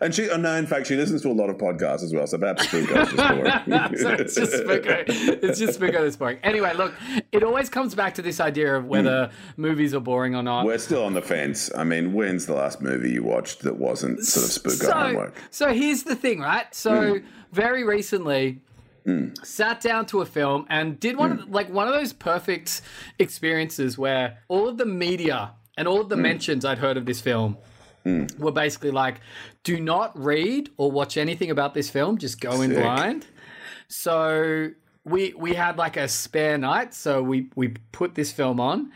and 0.02 0.14
she, 0.14 0.30
oh 0.30 0.38
no, 0.38 0.56
in 0.56 0.68
fact, 0.68 0.88
she 0.88 0.96
listens 0.96 1.22
to 1.24 1.30
a 1.30 1.34
lot 1.34 1.50
of 1.50 1.58
podcasts 1.58 2.04
as 2.04 2.14
well. 2.14 2.28
So 2.28 2.38
perhaps 2.38 2.68
Spooko's. 2.68 3.12
so 3.98 4.10
it's 4.10 4.36
just 4.36 4.54
Spooko. 4.64 5.04
It's 5.44 5.60
just 5.60 5.80
Spooko 5.80 6.02
that's 6.04 6.16
boring. 6.16 6.40
Anyway, 6.44 6.74
look, 6.74 6.94
it 7.32 7.44
always 7.44 7.70
comes 7.70 7.96
back 7.96 8.16
to 8.16 8.22
this 8.22 8.40
idea 8.40 8.76
of 8.76 8.84
hmm. 8.84 8.90
whether 8.90 9.32
movies 9.58 9.94
are 9.94 10.00
boring 10.00 10.36
or 10.36 10.44
not. 10.44 10.66
We're 10.66 10.78
still 10.78 11.04
on 11.04 11.14
the 11.14 11.22
fence. 11.22 11.70
I 11.76 11.84
mean, 11.84 12.14
when's 12.14 12.46
the 12.46 12.54
last 12.54 12.82
movie 12.82 13.12
you 13.12 13.24
watched 13.24 13.62
that 13.62 13.78
wasn't 13.78 14.24
sort 14.24 14.46
of 14.46 14.52
Spooko 14.52 14.86
so, 14.86 14.94
homework? 14.94 15.36
so 15.50 15.74
here's 15.74 16.04
the 16.04 16.16
thing, 16.16 16.40
right? 16.40 16.74
So 16.74 17.20
hmm. 17.20 17.26
very 17.52 17.84
recently, 17.84 18.62
hmm. 19.06 19.30
sat 19.44 19.82
down 19.82 20.06
to 20.08 20.22
a 20.22 20.26
film 20.26 20.66
and 20.70 21.00
did 21.00 21.18
one 21.18 21.32
of, 21.32 21.50
like 21.50 21.70
one 21.70 21.88
of 21.88 21.94
those 21.94 22.14
perfect 22.14 22.82
experiences 23.20 23.98
where 23.98 24.40
all 24.48 24.68
of 24.68 24.78
the 24.78 24.86
media 24.86 25.54
and 25.78 25.88
all 25.88 26.02
of 26.02 26.10
the 26.10 26.18
mentions 26.18 26.66
I'd 26.66 26.80
heard 26.80 26.98
of 26.98 27.06
this 27.06 27.22
film 27.22 27.58
Mm. 28.06 28.40
were 28.40 28.52
basically 28.52 28.92
like, 28.92 29.22
do 29.64 29.80
not 29.80 30.18
read 30.18 30.70
or 30.78 30.92
watch 30.92 31.18
anything 31.18 31.52
about 31.52 31.74
this 31.74 31.90
film. 31.90 32.18
Just 32.18 32.42
go 32.42 32.62
in 32.62 32.74
blind. 32.74 33.28
So 33.88 34.70
we 35.04 35.34
we 35.38 35.54
had 35.54 35.78
like 35.78 35.98
a 35.98 36.08
spare 36.08 36.58
night, 36.58 36.94
so 36.94 37.22
we 37.22 37.50
we 37.56 37.70
put 37.92 38.16
this 38.16 38.32
film 38.32 38.60
on. 38.60 38.92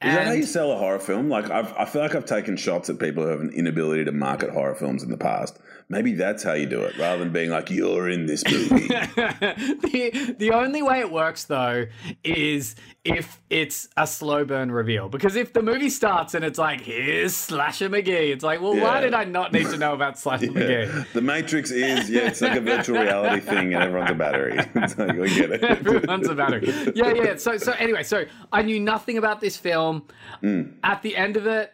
Is 0.00 0.14
that 0.14 0.26
how 0.28 0.32
you 0.32 0.44
sell 0.44 0.70
a 0.70 0.76
horror 0.76 1.00
film? 1.00 1.28
Like, 1.28 1.50
I've, 1.50 1.72
I 1.72 1.84
feel 1.84 2.02
like 2.02 2.14
I've 2.14 2.24
taken 2.24 2.56
shots 2.56 2.88
at 2.88 3.00
people 3.00 3.24
who 3.24 3.30
have 3.30 3.40
an 3.40 3.50
inability 3.50 4.04
to 4.04 4.12
market 4.12 4.50
horror 4.50 4.76
films 4.76 5.02
in 5.02 5.10
the 5.10 5.16
past. 5.16 5.58
Maybe 5.90 6.12
that's 6.12 6.42
how 6.42 6.52
you 6.52 6.66
do 6.66 6.82
it, 6.82 6.98
rather 6.98 7.20
than 7.20 7.32
being 7.32 7.48
like, 7.48 7.70
"You're 7.70 8.10
in 8.10 8.26
this 8.26 8.44
movie." 8.44 8.88
the 8.88 10.34
the 10.38 10.50
only 10.52 10.82
way 10.82 11.00
it 11.00 11.10
works 11.10 11.44
though 11.44 11.86
is 12.22 12.76
if 13.04 13.40
it's 13.48 13.88
a 13.96 14.06
slow 14.06 14.44
burn 14.44 14.70
reveal. 14.70 15.08
Because 15.08 15.34
if 15.34 15.54
the 15.54 15.62
movie 15.62 15.88
starts 15.88 16.34
and 16.34 16.44
it's 16.44 16.58
like, 16.58 16.82
"Here's 16.82 17.34
Slasher 17.34 17.88
McGee," 17.88 18.32
it's 18.32 18.44
like, 18.44 18.60
well, 18.60 18.76
why 18.76 19.00
did 19.00 19.14
I 19.14 19.24
not 19.24 19.54
need 19.54 19.64
to 19.70 19.78
know 19.78 19.94
about 19.94 20.18
Slasher 20.18 20.46
McGee? 20.48 21.10
the 21.14 21.22
Matrix 21.22 21.70
is 21.70 22.10
yeah, 22.10 22.26
it's 22.26 22.42
like 22.42 22.58
a 22.58 22.60
virtual 22.60 23.00
reality 23.00 23.40
thing, 23.40 23.72
and 23.72 23.82
everyone's 23.82 24.10
a 24.10 24.14
battery. 24.14 24.58
It's 24.74 24.96
like 24.96 25.16
we 25.16 25.34
get 25.34 25.50
it. 25.50 25.64
Everyone's 25.64 26.28
a 26.28 26.34
battery. 26.34 26.70
Yeah, 26.94 27.12
yeah. 27.14 27.36
So, 27.36 27.56
so 27.56 27.72
anyway, 27.72 28.02
so 28.02 28.24
I 28.52 28.62
knew 28.62 28.78
nothing 28.78 29.18
about 29.18 29.40
this 29.40 29.56
film. 29.56 30.04
Hmm. 30.40 30.62
At 30.84 31.02
the 31.02 31.16
end 31.16 31.36
of 31.36 31.46
it, 31.46 31.72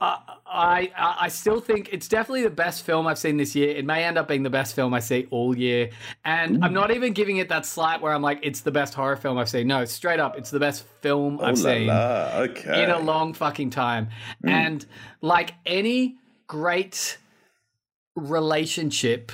uh, 0.00 0.16
I 0.46 0.92
I 0.96 1.16
I 1.22 1.28
still 1.28 1.60
think 1.60 1.88
it's 1.92 2.06
definitely 2.06 2.44
the 2.44 2.50
best 2.50 2.84
film 2.84 3.06
I've 3.06 3.18
seen 3.18 3.36
this 3.36 3.56
year. 3.56 3.70
It 3.70 3.84
may 3.84 4.04
end 4.04 4.16
up 4.16 4.28
being 4.28 4.44
the 4.44 4.50
best 4.50 4.76
film 4.76 4.94
I 4.94 5.00
see 5.00 5.26
all 5.30 5.56
year, 5.56 5.90
and 6.24 6.64
I'm 6.64 6.72
not 6.72 6.90
even 6.92 7.12
giving 7.12 7.38
it 7.38 7.48
that 7.48 7.66
slight 7.66 8.00
where 8.00 8.12
I'm 8.12 8.22
like, 8.22 8.38
it's 8.42 8.60
the 8.60 8.70
best 8.70 8.94
horror 8.94 9.16
film 9.16 9.38
I've 9.38 9.48
seen. 9.48 9.66
No, 9.66 9.84
straight 9.84 10.20
up, 10.20 10.38
it's 10.38 10.50
the 10.50 10.60
best 10.60 10.84
film 11.00 11.38
Oh 11.40 11.46
I've 11.46 11.58
la 11.58 11.70
seen 11.70 11.86
la, 11.88 12.30
okay. 12.36 12.84
in 12.84 12.90
a 12.90 12.98
long 12.98 13.34
fucking 13.34 13.70
time. 13.70 14.08
And 14.44 14.86
like 15.20 15.54
any 15.66 16.16
great 16.46 17.18
relationship, 18.14 19.32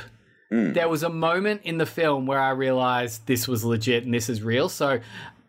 there 0.50 0.88
was 0.88 1.02
a 1.02 1.09
moment 1.09 1.62
in 1.64 1.78
the 1.78 1.87
film 1.87 2.26
where 2.26 2.40
I 2.40 2.50
realized 2.50 3.26
this 3.26 3.49
was 3.49 3.64
legit 3.64 4.04
and 4.04 4.14
this 4.14 4.28
is 4.28 4.42
real. 4.42 4.68
So 4.68 5.00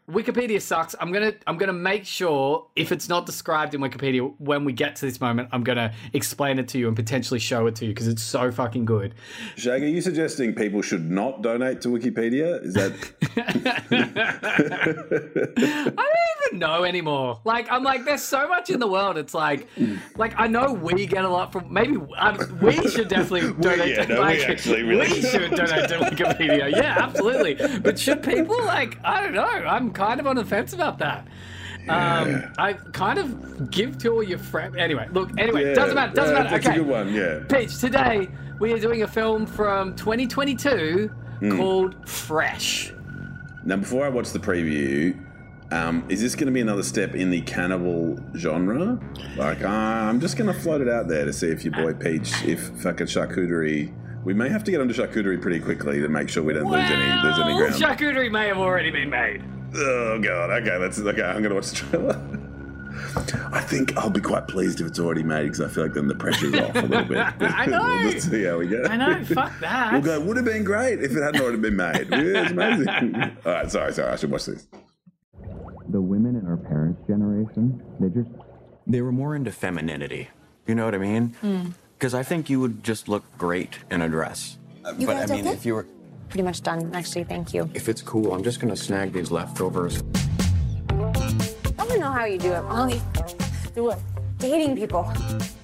Wikipedia 0.10 0.62
sucks. 0.62 0.96
I'm 1.00 1.12
gonna 1.12 1.34
I'm 1.48 1.58
gonna 1.58 1.74
make 1.74 2.06
sure 2.06 2.68
if 2.76 2.92
it's 2.92 3.10
not 3.10 3.26
described 3.26 3.74
in 3.74 3.82
Wikipedia 3.82 4.32
when 4.38 4.64
we 4.64 4.72
get 4.72 4.96
to 4.98 5.06
this 5.06 5.20
moment, 5.20 5.50
I'm 5.52 5.64
gonna 5.64 5.94
explain 6.14 6.60
it 6.60 6.68
to 6.70 6.78
you 6.78 6.88
and 6.88 6.96
potentially 6.96 7.40
show 7.40 7.66
it 7.66 7.76
to 7.78 7.86
you 7.86 7.92
because 7.92 8.08
it's 8.08 8.22
so 8.22 8.52
fucking 8.52 8.86
good. 8.86 9.16
Shag, 9.56 9.82
are 9.82 9.88
you 9.88 10.02
suggesting 10.02 10.54
people 10.54 10.84
should 10.84 11.10
not 11.10 11.42
donate 11.42 11.82
to 11.82 11.88
Wikipedia? 11.88 12.64
Is 12.64 12.76
that 12.76 12.92
I 15.98 16.25
even 16.48 16.60
know 16.60 16.84
anymore. 16.84 17.40
Like 17.44 17.72
I'm 17.72 17.84
like, 17.84 18.06
there's 18.06 18.24
so 18.24 18.48
much 18.48 18.70
in 18.70 18.80
the 18.80 18.88
world. 18.88 19.18
It's 19.18 19.34
like, 19.34 19.68
like 20.18 20.34
I 20.38 20.48
know 20.48 20.74
we 20.74 21.06
get 21.06 21.24
a 21.26 21.30
lot 21.30 21.52
from. 21.52 21.72
Maybe 21.72 21.98
um, 22.18 22.60
we 22.62 22.74
should 22.90 23.08
definitely 23.08 23.54
donate. 23.62 23.96
yeah, 23.96 24.06
to, 24.06 24.14
no, 24.14 24.16
we 24.16 24.22
like, 24.22 24.50
actually 24.50 24.84
really 24.84 25.08
we 25.12 25.22
should 25.22 25.52
donate 25.56 25.90
to 25.90 26.00
Wikipedia. 26.00 26.72
Yeah, 26.72 26.98
absolutely. 27.00 27.56
But 27.80 28.00
should 28.00 28.24
people 28.24 28.58
like? 28.66 28.98
I 29.04 29.22
don't 29.22 29.34
know. 29.34 29.44
I'm 29.44 29.92
kind 29.92 30.20
of 30.20 30.28
on 30.28 30.36
the 30.36 30.46
fence 30.46 30.74
about 30.74 30.98
that. 31.00 31.28
Um, 31.88 32.52
I 32.58 32.74
kind 32.94 33.20
of 33.20 33.70
give 33.70 34.00
to 34.00 34.10
all 34.10 34.24
your 34.24 34.40
friends. 34.40 34.76
Anyway, 34.78 35.08
look. 35.12 35.30
Anyway, 35.38 35.66
Yeah, 35.66 35.74
doesn't 35.76 35.96
matter. 35.96 36.14
Doesn't 36.14 36.36
yeah, 36.36 36.44
matter. 36.44 36.56
That's 36.56 36.66
okay. 36.66 36.76
a 36.76 36.80
good 36.80 36.88
one. 36.88 37.14
Yeah. 37.14 37.44
Peach, 37.48 37.78
today 37.80 38.28
we 38.60 38.74
are 38.74 38.80
doing 38.80 39.04
a 39.04 39.08
film 39.08 39.46
from 39.46 39.96
2022 39.96 41.12
Hmm. 41.40 41.58
called 41.58 42.08
Fresh. 42.10 42.94
Now, 43.66 43.76
before 43.76 44.06
I 44.06 44.10
watch 44.10 44.32
the 44.32 44.40
preview, 44.40 45.20
um, 45.72 46.06
is 46.10 46.22
this 46.22 46.36
going 46.36 46.46
to 46.48 46.52
be 46.52 46.62
another 46.62 46.84
step 46.84 47.16
in 47.16 47.30
the 47.32 47.42
cannibal 47.42 48.18
genre? 48.38 49.00
Like, 49.36 49.64
uh, 49.64 49.68
I'm 49.68 50.20
just 50.20 50.38
going 50.38 50.54
to 50.54 50.60
float 50.60 50.82
it 50.82 50.90
out 50.90 51.08
there 51.08 51.26
to 51.26 51.34
see 51.34 51.48
if 51.48 51.64
your 51.66 51.74
boy 51.74 51.94
Peach, 51.94 52.32
if 52.46 52.70
fucking 52.82 53.08
charcuterie. 53.08 53.94
We 54.24 54.34
may 54.34 54.50
have 54.50 54.64
to 54.64 54.72
get 54.72 54.82
onto 54.82 54.94
charcuterie 54.94 55.42
pretty 55.42 55.60
quickly 55.60 56.00
to 56.02 56.08
make 56.08 56.30
sure 56.30 56.44
we 56.44 56.54
don't 56.54 56.72
lose 56.72 56.82
any 56.90 57.22
lose 57.24 57.40
any 57.40 57.54
Well, 57.54 57.58
ground. 57.70 57.76
charcuterie 57.76 58.32
may 58.32 58.48
have 58.48 58.58
already 58.58 58.90
been 58.92 59.10
made. 59.10 59.44
oh 59.76 60.20
god. 60.20 60.50
Okay, 60.62 60.78
that's 60.80 61.00
okay. 61.00 61.22
I'm 61.22 61.42
going 61.44 61.50
to 61.50 61.56
watch 61.56 61.70
the 61.70 61.76
trailer. 61.76 62.42
I 63.52 63.60
think 63.62 63.96
I'll 63.98 64.10
be 64.10 64.22
quite 64.22 64.48
pleased 64.48 64.82
if 64.82 64.88
it's 64.88 65.00
already 65.00 65.22
made 65.24 65.44
because 65.44 65.62
I 65.62 65.68
feel 65.68 65.84
like 65.84 65.94
then 65.94 66.08
the 66.08 66.16
pressure's 66.16 66.56
off 66.56 66.76
a 66.76 66.82
little 66.82 67.06
bit. 67.06 67.18
I 67.40 67.66
know. 67.66 67.84
we'll 68.04 68.12
just 68.12 68.30
see 68.32 68.44
how 68.46 68.58
we 68.58 68.68
go. 68.68 68.84
I 68.84 68.98
know, 68.98 69.24
fuck 69.26 69.52
that. 69.60 69.92
We'll 69.94 70.02
go, 70.02 70.20
would 70.22 70.38
have 70.38 70.46
been 70.46 70.64
great 70.64 71.02
if 71.04 71.12
it 71.16 71.22
hadn't 71.22 71.42
already 71.42 71.58
been 71.60 71.76
made. 71.76 72.08
Yeah, 72.10 72.44
it's 72.44 72.52
amazing. 72.52 73.16
All 73.46 73.52
right, 73.52 73.70
sorry, 73.72 73.94
sorry, 73.94 74.12
I 74.12 74.16
should 74.16 74.32
watch 74.32 74.46
this. 74.46 74.66
The 75.96 76.02
women 76.02 76.36
in 76.36 76.46
our 76.46 76.58
parents' 76.58 77.00
generation, 77.08 77.82
they 78.02 78.10
just 78.10 78.30
They 78.86 79.02
were 79.02 79.14
more 79.14 79.34
into 79.34 79.50
femininity. 79.50 80.28
You 80.68 80.76
know 80.76 80.84
what 80.84 80.94
I 80.94 80.98
mean? 80.98 81.30
Hmm. 81.40 81.70
Because 81.98 82.14
I 82.14 82.22
think 82.22 82.50
you 82.50 82.60
would 82.60 82.84
just 82.84 83.08
look 83.08 83.24
great 83.38 83.80
in 83.90 84.02
a 84.02 84.10
dress. 84.10 84.58
You 85.00 85.08
but 85.08 85.16
I 85.16 85.20
guys 85.22 85.32
mean, 85.32 85.48
if 85.48 85.66
you 85.66 85.76
were, 85.76 85.88
Pretty 86.28 86.44
much 86.44 86.62
done, 86.62 86.92
actually. 86.94 87.24
Thank 87.24 87.54
you. 87.54 87.70
if 87.74 87.88
it's 87.88 88.02
cool, 88.02 88.34
I'm 88.34 88.44
just 88.44 88.60
gonna 88.60 88.76
snag 88.76 89.14
these 89.14 89.32
leftovers. 89.32 90.04
I 90.90 91.84
don't 91.88 92.00
know 92.02 92.12
how 92.12 92.26
you 92.26 92.40
do 92.40 92.52
it, 92.52 92.64
Molly. 92.64 93.02
Do 93.74 93.92
it. 93.92 94.00
Dating 94.40 94.76
people. 94.76 95.10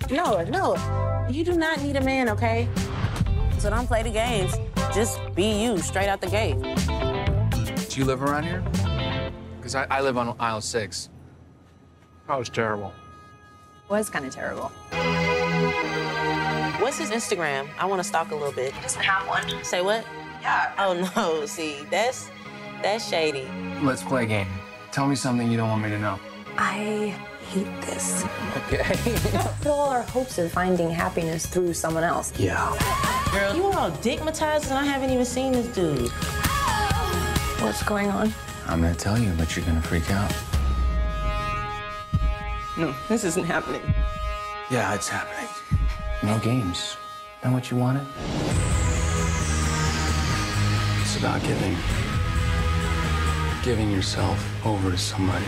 No, 0.09 0.43
no. 0.45 0.65
You 1.29 1.43
do 1.43 1.55
not 1.57 1.81
need 1.81 1.97
a 1.97 2.01
man, 2.01 2.29
okay? 2.29 2.69
So 3.59 3.69
don't 3.69 3.85
play 3.85 4.01
the 4.01 4.11
games. 4.11 4.53
Just 4.95 5.19
be 5.35 5.61
you 5.63 5.77
straight 5.79 6.07
out 6.07 6.21
the 6.21 6.31
gate. 6.39 6.55
Do 7.89 7.99
you 7.99 8.05
live 8.05 8.23
around 8.23 8.43
here? 8.43 8.63
Because 9.71 9.87
I, 9.89 9.99
I 9.99 10.01
live 10.01 10.17
on 10.17 10.35
aisle 10.37 10.59
six. 10.59 11.09
That 12.27 12.37
was 12.37 12.49
terrible. 12.49 12.93
Was 13.87 14.09
kind 14.09 14.25
of 14.25 14.33
terrible. 14.33 14.67
What's 16.81 16.97
his 16.97 17.09
Instagram? 17.09 17.69
I 17.79 17.85
want 17.85 18.01
to 18.01 18.03
stalk 18.03 18.31
a 18.31 18.35
little 18.35 18.51
bit. 18.51 18.73
Doesn't 18.81 19.01
have 19.01 19.25
one. 19.29 19.63
Say 19.63 19.81
what? 19.81 20.05
Yeah. 20.41 20.73
Oh 20.77 21.09
no, 21.15 21.45
see, 21.45 21.85
that's 21.89 22.29
that's 22.81 23.07
shady. 23.07 23.47
Let's 23.81 24.03
play 24.03 24.23
a 24.23 24.25
game. 24.25 24.47
Tell 24.91 25.07
me 25.07 25.15
something 25.15 25.49
you 25.49 25.55
don't 25.55 25.69
want 25.69 25.83
me 25.83 25.89
to 25.89 25.99
know. 25.99 26.19
I 26.57 27.15
hate 27.47 27.81
this. 27.83 28.25
Okay. 28.67 28.83
Put 29.61 29.67
all 29.67 29.89
our 29.89 30.01
hopes 30.01 30.37
of 30.37 30.51
finding 30.51 30.89
happiness 30.89 31.45
through 31.45 31.75
someone 31.75 32.03
else. 32.03 32.33
yeah. 32.37 32.75
Girl, 33.31 33.55
you 33.55 33.63
all 33.67 33.91
digmatized 34.03 34.65
and 34.65 34.73
I 34.73 34.83
haven't 34.83 35.11
even 35.11 35.23
seen 35.23 35.53
this 35.53 35.67
dude. 35.67 36.11
What's 37.61 37.83
going 37.83 38.09
on? 38.09 38.33
I'm 38.71 38.81
gonna 38.81 38.95
tell 38.95 39.19
you, 39.19 39.33
but 39.37 39.53
you're 39.53 39.65
gonna 39.65 39.81
freak 39.81 40.09
out. 40.11 40.33
No, 42.77 42.95
this 43.09 43.25
isn't 43.25 43.43
happening. 43.43 43.81
Yeah, 44.69 44.95
it's 44.95 45.09
happening. 45.09 45.49
No 46.23 46.39
games. 46.39 46.95
Know 47.43 47.51
what 47.51 47.69
you 47.69 47.75
wanted? 47.75 48.07
It's 51.01 51.17
about 51.17 51.43
giving. 51.43 51.75
Giving 53.61 53.91
yourself 53.91 54.39
over 54.65 54.89
to 54.89 54.97
somebody. 54.97 55.43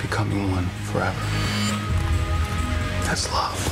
Becoming 0.00 0.50
one 0.50 0.64
forever. 0.90 1.20
That's 3.04 3.30
love. 3.30 3.69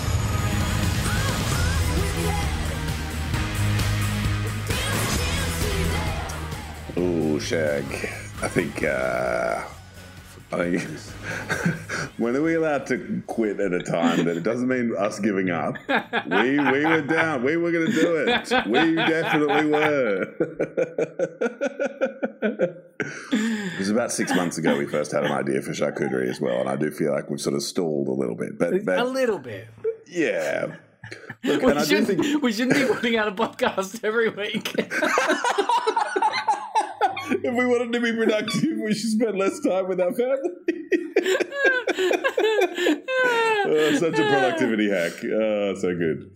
Ooh, 6.98 7.38
Shag. 7.40 7.84
I 8.42 8.48
think, 8.48 8.82
uh, 8.82 9.62
I 10.52 10.56
think, 10.56 10.82
when 12.18 12.34
are 12.36 12.42
we 12.42 12.54
allowed 12.54 12.86
to 12.88 13.22
quit 13.26 13.60
at 13.60 13.72
a 13.72 13.82
time 13.82 14.24
that 14.24 14.36
it 14.36 14.42
doesn't 14.42 14.68
mean 14.68 14.94
us 14.96 15.18
giving 15.20 15.50
up? 15.50 15.76
We, 16.28 16.58
we 16.58 16.84
were 16.86 17.02
down. 17.02 17.42
We 17.44 17.56
were 17.56 17.70
going 17.72 17.86
to 17.86 17.92
do 17.92 18.16
it. 18.16 18.52
We 18.66 18.94
definitely 18.96 19.66
were. 19.70 20.22
it 23.32 23.78
was 23.78 23.90
about 23.90 24.10
six 24.12 24.34
months 24.34 24.58
ago 24.58 24.76
we 24.76 24.86
first 24.86 25.12
had 25.12 25.24
an 25.24 25.32
idea 25.32 25.62
for 25.62 25.70
charcuterie 25.72 26.28
as 26.28 26.40
well, 26.40 26.60
and 26.60 26.68
I 26.68 26.76
do 26.76 26.90
feel 26.90 27.12
like 27.12 27.30
we've 27.30 27.40
sort 27.40 27.54
of 27.54 27.62
stalled 27.62 28.08
a 28.08 28.12
little 28.12 28.34
bit. 28.36 28.58
But, 28.58 28.74
A 28.98 29.04
little 29.04 29.38
bit. 29.38 29.68
yeah. 30.06 30.74
Look, 31.44 31.62
We 31.62 31.84
shouldn't, 31.84 32.06
think 32.08 32.42
we 32.42 32.52
shouldn't 32.52 32.74
be 32.76 32.84
putting 32.94 33.16
out 33.16 33.28
a 33.28 33.32
podcast 33.32 34.02
every 34.04 34.28
week. 34.30 34.74
If 37.30 37.54
we 37.54 37.66
wanted 37.66 37.92
to 37.92 38.00
be 38.00 38.12
productive, 38.12 38.78
we 38.78 38.94
should 38.94 39.10
spend 39.10 39.38
less 39.38 39.60
time 39.60 39.88
with 39.88 40.00
our 40.00 40.12
family. 40.12 40.50
Oh, 43.70 43.94
such 43.96 44.18
a 44.18 44.28
productivity 44.28 44.88
hack. 44.88 45.12
Oh, 45.24 45.74
so 45.74 45.94
good. 45.94 46.30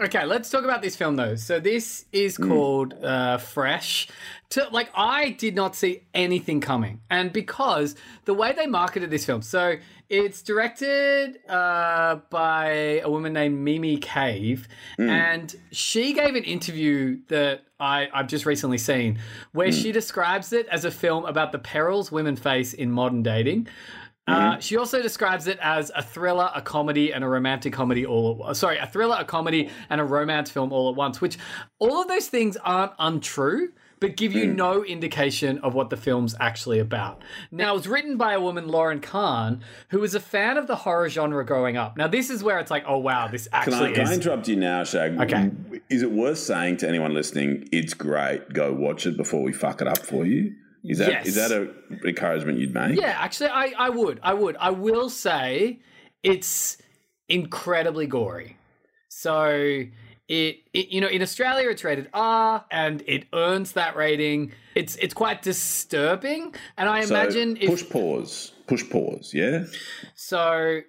Okay, 0.00 0.24
let's 0.24 0.50
talk 0.50 0.64
about 0.64 0.82
this 0.82 0.96
film 0.96 1.16
though. 1.16 1.36
So 1.36 1.60
this 1.60 2.04
is 2.12 2.36
called 2.36 2.94
uh, 3.02 3.38
Fresh. 3.38 4.08
To, 4.50 4.68
like 4.70 4.90
I 4.94 5.30
did 5.30 5.54
not 5.54 5.74
see 5.74 6.02
anything 6.12 6.60
coming, 6.60 7.00
and 7.08 7.32
because 7.32 7.94
the 8.26 8.34
way 8.34 8.52
they 8.52 8.66
marketed 8.66 9.10
this 9.10 9.24
film, 9.24 9.40
so 9.40 9.76
it's 10.10 10.42
directed 10.42 11.38
uh, 11.48 12.16
by 12.28 13.00
a 13.02 13.08
woman 13.08 13.32
named 13.32 13.58
Mimi 13.58 13.96
Cave, 13.96 14.68
and 14.98 15.56
she 15.70 16.12
gave 16.12 16.34
an 16.34 16.44
interview 16.44 17.18
that 17.28 17.62
I, 17.80 18.08
I've 18.12 18.26
just 18.26 18.44
recently 18.44 18.76
seen, 18.76 19.18
where 19.52 19.72
she 19.72 19.90
describes 19.90 20.52
it 20.52 20.68
as 20.68 20.84
a 20.84 20.90
film 20.90 21.24
about 21.24 21.52
the 21.52 21.58
perils 21.58 22.12
women 22.12 22.36
face 22.36 22.74
in 22.74 22.90
modern 22.92 23.22
dating. 23.22 23.68
Uh, 24.28 24.58
she 24.60 24.76
also 24.76 25.02
describes 25.02 25.48
it 25.48 25.58
as 25.60 25.90
a 25.96 26.02
thriller, 26.02 26.50
a 26.54 26.62
comedy, 26.62 27.12
and 27.12 27.24
a 27.24 27.28
romantic 27.28 27.72
comedy 27.72 28.06
all 28.06 28.46
at 28.48 28.56
sorry, 28.56 28.78
a 28.78 28.86
thriller, 28.86 29.16
a 29.18 29.24
comedy, 29.24 29.68
and 29.90 30.00
a 30.00 30.04
romance 30.04 30.48
film 30.50 30.72
all 30.72 30.88
at 30.90 30.94
once. 30.94 31.20
Which 31.20 31.38
all 31.78 32.00
of 32.00 32.08
those 32.08 32.28
things 32.28 32.56
aren't 32.58 32.92
untrue, 33.00 33.72
but 33.98 34.16
give 34.16 34.32
you 34.32 34.46
no 34.46 34.84
indication 34.84 35.58
of 35.58 35.74
what 35.74 35.90
the 35.90 35.96
film's 35.96 36.34
actually 36.40 36.78
about. 36.78 37.22
Now, 37.50 37.72
it 37.72 37.76
was 37.76 37.88
written 37.88 38.16
by 38.16 38.34
a 38.34 38.40
woman, 38.40 38.66
Lauryn 38.66 39.02
Kahn, 39.02 39.62
who 39.88 39.98
was 40.00 40.14
a 40.14 40.20
fan 40.20 40.56
of 40.56 40.66
the 40.66 40.76
horror 40.76 41.08
genre 41.08 41.44
growing 41.44 41.76
up. 41.76 41.96
Now, 41.96 42.06
this 42.08 42.30
is 42.30 42.44
where 42.44 42.58
it's 42.58 42.70
like, 42.70 42.84
oh 42.86 42.98
wow, 42.98 43.28
this 43.28 43.48
Can 43.48 43.54
I, 43.54 43.58
actually 43.62 43.92
can 43.94 44.06
I 44.06 44.10
is. 44.12 44.18
interrupt 44.18 44.48
you 44.48 44.56
now, 44.56 44.84
Shag? 44.84 45.20
Okay. 45.20 45.50
Is 45.88 46.02
it 46.02 46.12
worth 46.12 46.38
saying 46.38 46.78
to 46.78 46.88
anyone 46.88 47.12
listening, 47.12 47.68
it's 47.72 47.94
great, 47.94 48.52
go 48.52 48.72
watch 48.72 49.06
it 49.06 49.16
before 49.16 49.42
we 49.42 49.52
fuck 49.52 49.80
it 49.80 49.88
up 49.88 49.98
for 49.98 50.24
you? 50.24 50.54
Is 50.84 50.98
that 50.98 51.10
Yes. 51.10 51.26
is 51.28 51.34
that 51.36 51.52
a 51.52 51.70
encouragement 52.06 52.58
you'd 52.58 52.74
make? 52.74 52.98
Yeah, 52.98 53.14
actually, 53.18 53.50
I, 53.50 53.72
I 53.78 53.88
would. 53.90 54.18
I 54.22 54.34
would. 54.34 54.56
I 54.58 54.70
will 54.70 55.08
say 55.10 55.80
it's 56.22 56.76
incredibly 57.28 58.06
gory. 58.06 58.56
So 59.08 59.84
it, 60.28 60.56
it 60.72 60.88
you 60.88 61.00
know 61.00 61.08
in 61.08 61.22
Australia 61.22 61.68
it's 61.70 61.84
rated 61.84 62.08
R 62.12 62.64
and 62.70 63.02
it 63.06 63.26
earns 63.32 63.72
that 63.72 63.94
rating. 63.96 64.52
It's 64.74 64.96
it's 64.96 65.14
quite 65.14 65.42
disturbing, 65.42 66.54
and 66.76 66.88
I 66.88 67.04
So, 67.04 67.14
imagine 67.14 67.56
if 67.60 67.68
push 67.70 67.88
pause, 67.88 68.52
push 68.66 68.88
pause. 68.90 69.32
Yeah. 69.34 69.64
so. 70.14 70.80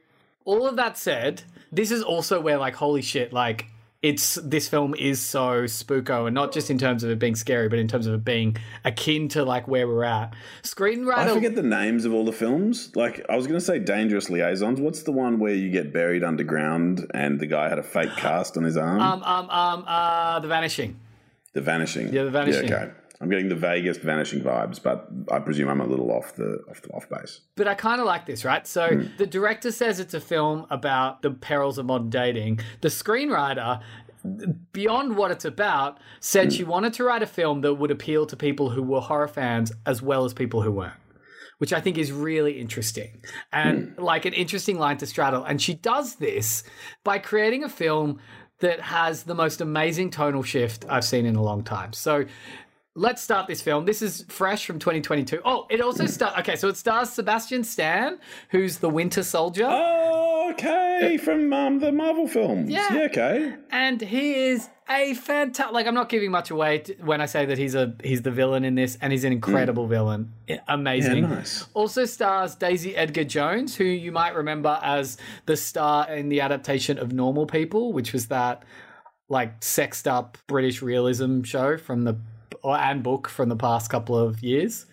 All 0.45 0.67
of 0.67 0.75
that 0.75 0.97
said, 0.97 1.41
this 1.71 1.89
is 1.89 2.03
also 2.03 2.41
where 2.41 2.57
like 2.57 2.75
holy 2.75 3.01
shit, 3.01 3.31
like 3.31 3.67
it's 4.03 4.35
this 4.35 4.67
film 4.67 4.93
is 4.95 5.19
so 5.19 5.63
spooko, 5.63 6.27
and 6.27 6.35
not 6.35 6.51
just 6.51 6.69
in 6.69 6.77
terms 6.77 7.03
of 7.03 7.09
it 7.09 7.17
being 7.17 7.35
scary, 7.35 7.69
but 7.69 7.79
in 7.79 7.87
terms 7.87 8.05
of 8.05 8.13
it 8.13 8.25
being 8.25 8.57
akin 8.83 9.29
to 9.29 9.43
like 9.43 9.67
where 9.67 9.87
we're 9.87 10.03
at. 10.03 10.35
Screenwriter. 10.61 11.17
I 11.17 11.33
forget 11.33 11.55
the 11.55 11.63
names 11.63 12.03
of 12.03 12.13
all 12.13 12.25
the 12.25 12.33
films. 12.33 12.93
Like 12.95 13.25
I 13.29 13.35
was 13.37 13.47
going 13.47 13.59
to 13.59 13.65
say, 13.65 13.79
Dangerous 13.79 14.29
Liaisons. 14.29 14.79
What's 14.79 15.03
the 15.03 15.13
one 15.13 15.39
where 15.39 15.53
you 15.55 15.71
get 15.71 15.93
buried 15.93 16.23
underground 16.23 17.07
and 17.13 17.39
the 17.39 17.47
guy 17.47 17.69
had 17.69 17.79
a 17.79 17.83
fake 17.83 18.15
cast 18.17 18.57
on 18.57 18.63
his 18.63 18.75
arm? 18.77 19.01
um 19.01 19.23
um 19.23 19.49
um 19.49 19.83
uh 19.87 20.39
The 20.41 20.47
Vanishing. 20.49 20.99
the 21.53 21.61
Vanishing. 21.61 22.13
yeah, 22.13 22.23
The 22.23 22.31
Vanishing. 22.31 22.67
Yeah, 22.67 22.75
okay. 22.75 22.91
I'm 23.23 23.29
getting 23.29 23.47
the 23.47 23.55
vaguest 23.55 24.01
Vanishing 24.01 24.41
vibes, 24.41 24.83
but 24.83 25.07
I 25.31 25.39
presume 25.39 25.69
I'm 25.69 25.79
a 25.79 25.85
little 25.87 26.11
off 26.11 26.35
the 26.35 26.61
off 26.69 26.81
the 26.81 26.89
off 26.89 27.07
base. 27.09 27.39
But 27.55 27.69
I 27.69 27.73
kind 27.73 28.01
of 28.01 28.05
like 28.05 28.25
this, 28.25 28.43
right? 28.43 28.67
So 28.67 28.89
hmm. 28.89 29.07
the 29.17 29.25
director 29.25 29.71
says 29.71 30.01
it's 30.01 30.13
a 30.13 30.19
film 30.19 30.67
about 30.69 31.21
the 31.21 31.31
perils 31.31 31.77
of 31.77 31.85
modern 31.85 32.09
dating. 32.09 32.59
The 32.81 32.89
screenwriter, 32.89 33.81
beyond 34.73 35.15
what 35.15 35.31
it's 35.31 35.45
about, 35.45 35.99
said 36.19 36.47
hmm. 36.47 36.49
she 36.49 36.63
wanted 36.65 36.91
to 36.95 37.05
write 37.05 37.23
a 37.23 37.25
film 37.25 37.61
that 37.61 37.75
would 37.75 37.91
appeal 37.91 38.25
to 38.25 38.35
people 38.35 38.71
who 38.71 38.83
were 38.83 38.99
horror 38.99 39.29
fans 39.29 39.71
as 39.85 40.01
well 40.01 40.25
as 40.25 40.33
people 40.33 40.61
who 40.61 40.71
weren't. 40.73 40.99
Which 41.59 41.71
I 41.71 41.79
think 41.79 41.97
is 41.97 42.11
really 42.11 42.59
interesting 42.59 43.21
and 43.53 43.93
hmm. 43.93 44.03
like 44.03 44.25
an 44.25 44.33
interesting 44.33 44.77
line 44.77 44.97
to 44.97 45.05
straddle. 45.05 45.45
And 45.45 45.61
she 45.61 45.75
does 45.75 46.15
this 46.15 46.65
by 47.05 47.19
creating 47.19 47.63
a 47.63 47.69
film 47.69 48.19
that 48.59 48.81
has 48.81 49.23
the 49.23 49.35
most 49.35 49.61
amazing 49.61 50.09
tonal 50.09 50.43
shift 50.43 50.85
I've 50.89 51.05
seen 51.05 51.25
in 51.25 51.37
a 51.37 51.41
long 51.41 51.63
time. 51.63 51.93
So 51.93 52.25
let's 52.95 53.21
start 53.21 53.47
this 53.47 53.61
film. 53.61 53.85
This 53.85 54.01
is 54.01 54.25
fresh 54.29 54.65
from 54.65 54.77
2022. 54.79 55.41
Oh, 55.45 55.65
it 55.69 55.81
also 55.81 56.05
stars. 56.05 56.33
Okay, 56.39 56.55
so 56.55 56.67
it 56.67 56.77
stars 56.77 57.09
Sebastian 57.11 57.63
Stan, 57.63 58.19
who's 58.49 58.77
the 58.79 58.89
Winter 58.89 59.23
Soldier, 59.23 59.67
Oh, 59.69 60.51
okay, 60.53 61.17
from 61.17 61.51
um, 61.53 61.79
the 61.79 61.91
Marvel 61.91 62.27
films. 62.27 62.69
Yeah. 62.69 62.93
yeah 62.93 63.01
okay. 63.03 63.55
and 63.71 64.01
he 64.01 64.33
is 64.35 64.67
a 64.89 65.13
fantastic. 65.13 65.73
Like, 65.73 65.87
I'm 65.87 65.93
not 65.93 66.09
giving 66.09 66.31
much 66.31 66.51
away 66.51 66.79
t- 66.79 66.95
when 67.01 67.21
I 67.21 67.25
say 67.25 67.45
that 67.45 67.57
he's 67.57 67.73
a 67.75 67.95
he's 68.03 68.21
the 68.23 68.31
villain 68.31 68.65
in 68.65 68.75
this, 68.75 68.97
and 69.01 69.13
he's 69.13 69.23
an 69.23 69.31
incredible 69.31 69.87
villain. 69.87 70.33
I- 70.49 70.59
Amazing. 70.67 71.23
Yeah, 71.23 71.29
nice. 71.29 71.65
Also 71.73 72.05
stars 72.05 72.55
Daisy 72.55 72.95
Edgar 72.95 73.23
Jones, 73.23 73.75
who 73.75 73.85
you 73.85 74.11
might 74.11 74.35
remember 74.35 74.79
as 74.83 75.17
the 75.45 75.55
star 75.55 76.09
in 76.09 76.29
the 76.29 76.41
adaptation 76.41 76.97
of 76.97 77.13
Normal 77.13 77.45
People, 77.45 77.93
which 77.93 78.11
was 78.13 78.27
that 78.27 78.63
like 79.29 79.63
sexed 79.63 80.07
up 80.07 80.37
British 80.47 80.81
realism 80.81 81.43
show 81.43 81.77
from 81.77 82.03
the 82.03 82.17
or 82.63 82.77
and 82.77 83.03
book 83.03 83.29
from 83.29 83.49
the 83.49 83.55
past 83.55 83.89
couple 83.89 84.17
of 84.17 84.41
years. 84.41 84.85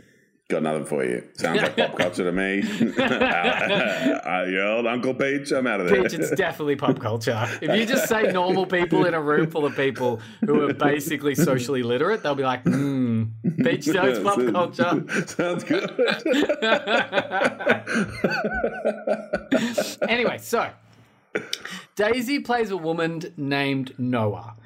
Got 0.50 0.64
nothing 0.64 0.84
for 0.84 1.04
you. 1.04 1.22
Sounds 1.34 1.62
like 1.62 1.76
pop 1.76 1.96
culture 1.96 2.24
to 2.24 2.32
me. 2.32 2.62
uh, 2.98 4.46
your 4.48 4.66
old 4.66 4.86
Uncle 4.88 5.14
Peach, 5.14 5.52
I'm 5.52 5.68
out 5.68 5.80
of 5.80 5.88
there. 5.88 6.02
Peach, 6.02 6.12
it's 6.12 6.32
definitely 6.32 6.74
pop 6.74 6.98
culture. 6.98 7.46
If 7.62 7.78
you 7.78 7.86
just 7.86 8.08
say 8.08 8.32
normal 8.32 8.66
people 8.66 9.04
in 9.04 9.14
a 9.14 9.20
room 9.22 9.48
full 9.48 9.64
of 9.64 9.76
people 9.76 10.20
who 10.44 10.68
are 10.68 10.74
basically 10.74 11.36
socially 11.36 11.84
literate, 11.84 12.24
they'll 12.24 12.34
be 12.34 12.42
like, 12.42 12.64
hmm, 12.64 13.26
Peach 13.62 13.86
knows 13.86 14.18
pop 14.24 14.38
culture. 14.52 15.04
Sounds 15.28 15.62
good. 15.62 15.88
Anyway, 20.08 20.38
so 20.38 20.68
Daisy 21.94 22.40
plays 22.40 22.72
a 22.72 22.76
woman 22.76 23.22
named 23.36 23.94
Noah 23.98 24.56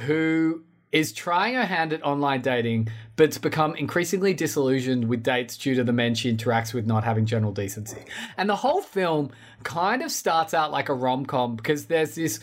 who 0.00 0.62
is 0.94 1.12
trying 1.12 1.56
her 1.56 1.64
hand 1.64 1.92
at 1.92 2.02
online 2.04 2.40
dating, 2.40 2.88
but's 3.16 3.36
become 3.36 3.74
increasingly 3.74 4.32
disillusioned 4.32 5.08
with 5.08 5.24
dates 5.24 5.58
due 5.58 5.74
to 5.74 5.82
the 5.82 5.92
men 5.92 6.14
she 6.14 6.32
interacts 6.32 6.72
with 6.72 6.86
not 6.86 7.02
having 7.02 7.26
general 7.26 7.52
decency. 7.52 8.00
And 8.36 8.48
the 8.48 8.54
whole 8.54 8.80
film 8.80 9.32
kind 9.64 10.02
of 10.02 10.12
starts 10.12 10.54
out 10.54 10.70
like 10.70 10.88
a 10.88 10.94
rom 10.94 11.26
com 11.26 11.56
because 11.56 11.86
there's 11.86 12.14
this 12.14 12.38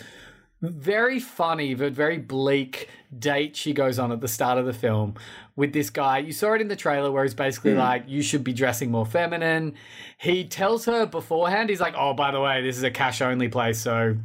very 0.62 1.20
funny 1.20 1.74
but 1.74 1.94
very 1.94 2.18
bleak 2.18 2.90
date 3.18 3.56
she 3.56 3.74
goes 3.74 3.98
on 3.98 4.12
at 4.12 4.20
the 4.20 4.28
start 4.28 4.58
of 4.58 4.66
the 4.66 4.74
film 4.74 5.16
with 5.56 5.72
this 5.72 5.90
guy. 5.90 6.18
You 6.18 6.34
saw 6.34 6.52
it 6.52 6.60
in 6.60 6.68
the 6.68 6.76
trailer 6.76 7.10
where 7.10 7.24
he's 7.24 7.34
basically 7.34 7.72
hmm. 7.72 7.80
like, 7.80 8.04
You 8.08 8.22
should 8.22 8.44
be 8.44 8.52
dressing 8.52 8.92
more 8.92 9.06
feminine. 9.06 9.76
He 10.18 10.44
tells 10.44 10.84
her 10.86 11.06
beforehand, 11.06 11.70
he's 11.70 11.80
like, 11.80 11.96
Oh, 11.98 12.14
by 12.14 12.32
the 12.32 12.42
way, 12.42 12.62
this 12.62 12.76
is 12.76 12.84
a 12.84 12.92
cash 12.92 13.22
only 13.22 13.48
place, 13.48 13.80
so 13.80 14.18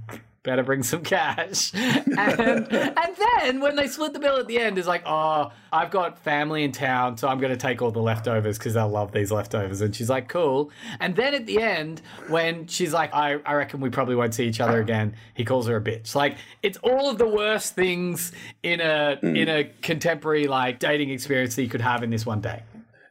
better 0.47 0.63
bring 0.63 0.83
some 0.83 1.03
cash. 1.03 1.75
and, 1.75 2.73
and 2.73 3.17
then 3.19 3.61
when 3.61 3.77
they 3.77 3.89
split 3.89 4.15
the 4.15 4.19
bill 4.19 4.39
at 4.39 4.47
the 4.47 4.59
end, 4.59 4.79
is 4.79 4.87
like, 4.87 5.03
Oh, 5.05 5.53
I've 5.71 5.91
got 5.91 6.19
family 6.21 6.65
in 6.65 6.73
town, 6.73 7.19
so 7.19 7.29
I'm 7.29 7.39
going 7.39 7.53
to 7.53 7.59
take 7.59 7.83
all 7.83 7.91
the 7.91 8.01
leftovers 8.01 8.57
because 8.57 8.73
they'll 8.73 8.89
love 8.89 9.13
these 9.13 9.31
leftovers. 9.31 9.83
And 9.83 9.95
she's 9.95 10.09
like, 10.09 10.29
Cool. 10.29 10.71
And 11.01 11.15
then 11.15 11.35
at 11.35 11.45
the 11.45 11.61
end, 11.61 12.01
when 12.29 12.67
she's 12.69 12.95
like, 12.95 13.13
I, 13.13 13.39
I 13.45 13.55
reckon 13.55 13.81
we 13.81 13.91
probably 13.91 14.15
won't 14.15 14.33
see 14.33 14.47
each 14.47 14.61
other 14.61 14.81
again, 14.81 15.15
he 15.35 15.45
calls 15.45 15.67
her 15.67 15.77
a 15.77 15.81
bitch. 15.83 16.15
Like, 16.15 16.39
it's 16.63 16.79
all 16.79 17.11
of 17.11 17.19
the 17.19 17.29
worst 17.29 17.75
things 17.75 18.33
in 18.63 18.81
a 18.81 19.19
mm. 19.23 19.37
in 19.37 19.49
a 19.49 19.65
contemporary 19.83 20.47
like 20.47 20.79
dating 20.79 21.11
experience 21.11 21.57
that 21.57 21.63
you 21.63 21.69
could 21.69 21.81
have 21.81 22.03
in 22.03 22.11
this 22.11 22.25
one 22.25 22.41
day. 22.41 22.63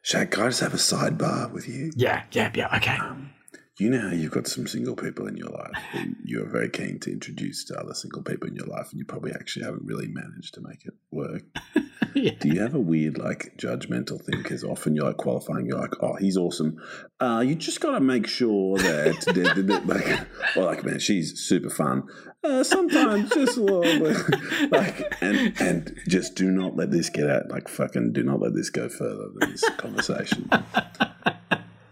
Shag, 0.01 0.31
can 0.31 0.43
I 0.43 0.47
just 0.47 0.61
have 0.61 0.73
a 0.73 0.77
sidebar 0.77 1.51
with 1.51 1.67
you? 1.67 1.91
Yeah, 1.95 2.23
yeah, 2.31 2.51
yeah. 2.53 2.75
Okay. 2.77 2.95
Um, 2.95 3.31
You 3.77 3.89
know 3.89 3.99
how 3.99 4.15
you've 4.15 4.31
got 4.31 4.47
some 4.47 4.67
single 4.67 4.95
people 4.95 5.27
in 5.27 5.35
your 5.35 5.49
life 5.49 5.75
who 5.91 5.99
you 6.23 6.41
are 6.41 6.47
very 6.49 6.69
keen 6.69 6.97
to 7.01 7.11
introduce 7.11 7.65
to 7.65 7.77
other 7.77 7.93
single 7.93 8.23
people 8.23 8.47
in 8.47 8.55
your 8.55 8.67
life, 8.67 8.87
and 8.91 8.99
you 8.99 9.03
probably 9.05 9.33
actually 9.33 9.65
haven't 9.65 9.83
really 9.83 10.07
managed 10.07 10.53
to 10.53 10.61
make 10.61 10.85
it 10.85 10.93
work. 11.11 11.43
Do 12.13 12.47
you 12.47 12.61
have 12.61 12.73
a 12.73 12.79
weird, 12.79 13.17
like, 13.17 13.57
judgmental 13.57 14.23
thing? 14.23 14.41
Because 14.41 14.63
often 14.63 14.95
you're 14.95 15.07
like 15.07 15.17
qualifying, 15.17 15.65
you're 15.65 15.77
like, 15.77 16.01
oh, 16.01 16.15
he's 16.15 16.37
awesome. 16.37 16.81
Uh, 17.19 17.43
you 17.45 17.53
just 17.55 17.81
got 17.81 17.91
to 17.91 17.99
make 17.99 18.27
sure 18.27 18.77
that- 18.77 19.81
like, 19.85 20.27
well, 20.55 20.67
like, 20.67 20.85
man, 20.85 20.99
she's 20.99 21.37
super 21.41 21.69
fun. 21.69 22.03
Uh, 22.45 22.63
sometimes 22.63 23.29
just 23.31 23.57
a 23.57 23.61
little 23.61 23.81
bit, 23.81 24.71
like, 24.71 25.21
and 25.21 25.53
and 25.59 25.99
just 26.07 26.35
do 26.35 26.49
not 26.49 26.77
let 26.77 26.91
this 26.91 27.09
get 27.09 27.29
out. 27.29 27.49
Like, 27.49 27.67
fucking, 27.67 28.13
do 28.13 28.23
not 28.23 28.39
let 28.39 28.53
this 28.55 28.69
go 28.69 28.87
further 28.87 29.27
than 29.37 29.51
this 29.51 29.67
conversation. 29.71 30.49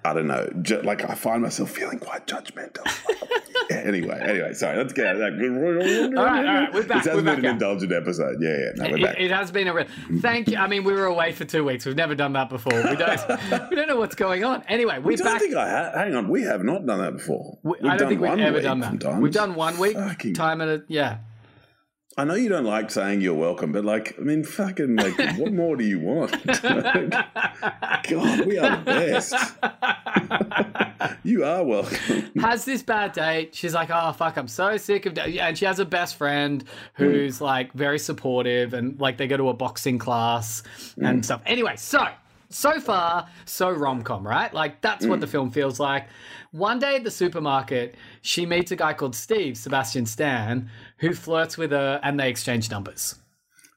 I 0.06 0.13
don't 0.13 0.28
know. 0.28 0.50
Like 0.84 1.10
I 1.10 1.16
find 1.16 1.42
myself 1.42 1.72
feeling 1.72 2.00
quite 2.00 2.28
judgmental. 2.28 2.86
Anyway, 3.70 4.20
anyway, 4.22 4.54
sorry. 4.54 4.78
Let's 4.78 4.94
get 4.94 5.08
out 5.08 5.16
of 5.16 5.20
that. 5.20 6.13
All 6.18 6.26
right, 6.26 6.46
all 6.46 6.54
right, 6.54 6.74
we're 6.74 6.84
back, 6.84 7.04
This 7.04 7.12
has 7.13 7.16
we're 7.16 7.24
been 7.24 7.26
back 7.26 7.38
an 7.39 7.46
out. 7.46 7.52
indulgent 7.54 7.92
episode. 7.94 8.42
Yeah, 8.42 8.50
yeah. 8.50 8.72
No, 8.76 8.89
we're 8.92 8.98
It, 8.98 9.04
back. 9.04 9.20
it 9.20 9.32
has 9.32 9.52
been 9.52 9.68
a 9.68 9.74
real. 9.74 9.86
Thank 10.20 10.50
you. 10.50 10.58
I 10.58 10.68
mean, 10.68 10.84
we 10.84 10.92
were 10.94 11.06
away 11.06 11.32
for 11.32 11.46
two 11.46 11.63
weeks. 11.63 11.86
We've 11.86 11.96
never 11.96 12.13
done 12.13 12.34
that 12.34 12.50
before. 12.50 12.74
We 12.76 12.96
don't. 12.96 13.20
we 13.70 13.76
don't 13.76 13.88
know 13.88 13.96
what's 13.98 14.16
going 14.16 14.44
on. 14.44 14.63
Anyway, 14.68 15.00
we're 15.00 15.16
don't 15.16 15.26
back. 15.26 15.39
think 15.42 15.56
I 15.56 15.70
ha- 15.70 15.92
hang 15.98 16.13
on. 16.13 16.28
We 16.28 16.44
have 16.44 16.63
not 16.63 16.86
done 16.86 17.00
that 17.00 17.13
before. 17.13 17.58
We- 17.63 17.78
We've 17.82 17.92
I 17.92 17.98
don't 17.98 18.10
think 18.10 18.22
we've 18.22 18.30
one 18.32 18.42
ever 18.42 18.62
done 18.62 18.80
that. 18.82 18.88
sometimes. 18.89 19.22
We've 19.22 19.32
done 19.34 19.56
one 19.56 19.78
week 19.80 19.96
Fucking- 19.96 20.34
time 20.34 20.60
at 20.62 20.68
a 20.68 20.84
yeah. 20.88 21.20
I 22.15 22.26
know 22.26 22.36
you 22.36 22.47
don't 22.47 22.65
like 22.65 22.91
saying 22.91 23.21
you're 23.21 23.34
welcome, 23.34 23.71
but 23.71 23.84
like, 23.84 24.15
I 24.19 24.21
mean, 24.21 24.43
fucking, 24.43 24.97
like, 24.97 25.17
what 25.38 25.52
more 25.52 25.76
do 25.76 25.84
you 25.84 25.99
want? 25.99 26.32
God, 26.62 28.45
we 28.45 28.60
are 28.60 28.78
the 28.78 28.84
best. 28.86 29.34
you 31.23 31.43
are 31.43 31.63
welcome. 31.63 32.32
Has 32.39 32.65
this 32.65 32.84
bad 32.84 33.13
date. 33.13 33.56
She's 33.56 33.73
like, 33.73 33.89
oh 33.91 34.12
fuck, 34.12 34.38
I'm 34.38 34.47
so 34.47 34.78
sick 34.78 35.08
of. 35.08 35.15
da-" 35.15 35.39
And 35.39 35.58
she 35.58 35.65
has 35.65 35.80
a 35.80 35.86
best 35.86 36.15
friend 36.15 36.63
who's 36.93 37.39
hmm. 37.39 37.45
like 37.45 37.73
very 37.73 37.97
supportive 37.97 38.76
and 38.76 38.99
like 38.99 39.17
they 39.17 39.26
go 39.28 39.38
to 39.38 39.49
a 39.49 39.54
boxing 39.54 39.97
class 39.97 40.62
and 40.97 41.17
hmm. 41.17 41.21
stuff. 41.21 41.41
Anyway, 41.47 41.76
so 41.78 42.06
so 42.54 42.80
far 42.80 43.28
so 43.46 43.70
rom 43.70 44.04
com, 44.04 44.26
right? 44.26 44.54
Like 44.54 44.82
that's 44.82 45.06
what 45.06 45.20
the 45.20 45.28
mm. 45.28 45.32
film 45.32 45.52
feels 45.52 45.80
like. 45.80 46.08
One 46.52 46.80
day 46.80 46.96
at 46.96 47.04
the 47.04 47.12
supermarket, 47.12 47.96
she 48.22 48.46
meets 48.46 48.72
a 48.72 48.76
guy 48.76 48.94
called 48.94 49.16
Steve 49.16 49.58
Sebastian 49.58 50.06
Stan 50.06 50.70
who 50.98 51.13
flirts 51.13 51.58
with 51.58 51.72
her 51.72 52.00
and 52.04 52.20
they 52.20 52.30
exchange 52.30 52.70
numbers. 52.70 53.16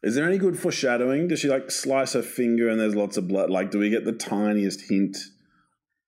Is 0.03 0.15
there 0.15 0.27
any 0.27 0.39
good 0.39 0.59
foreshadowing? 0.59 1.29
Does 1.29 1.41
she 1.41 1.49
like 1.49 1.71
slice 1.71 2.13
her 2.13 2.23
finger 2.23 2.69
and 2.69 2.79
there's 2.79 2.95
lots 2.95 3.17
of 3.17 3.27
blood? 3.27 3.51
Like, 3.51 3.71
do 3.71 3.79
we 3.79 3.91
get 3.91 4.05
the 4.05 4.13
tiniest 4.13 4.89
hint 4.89 5.17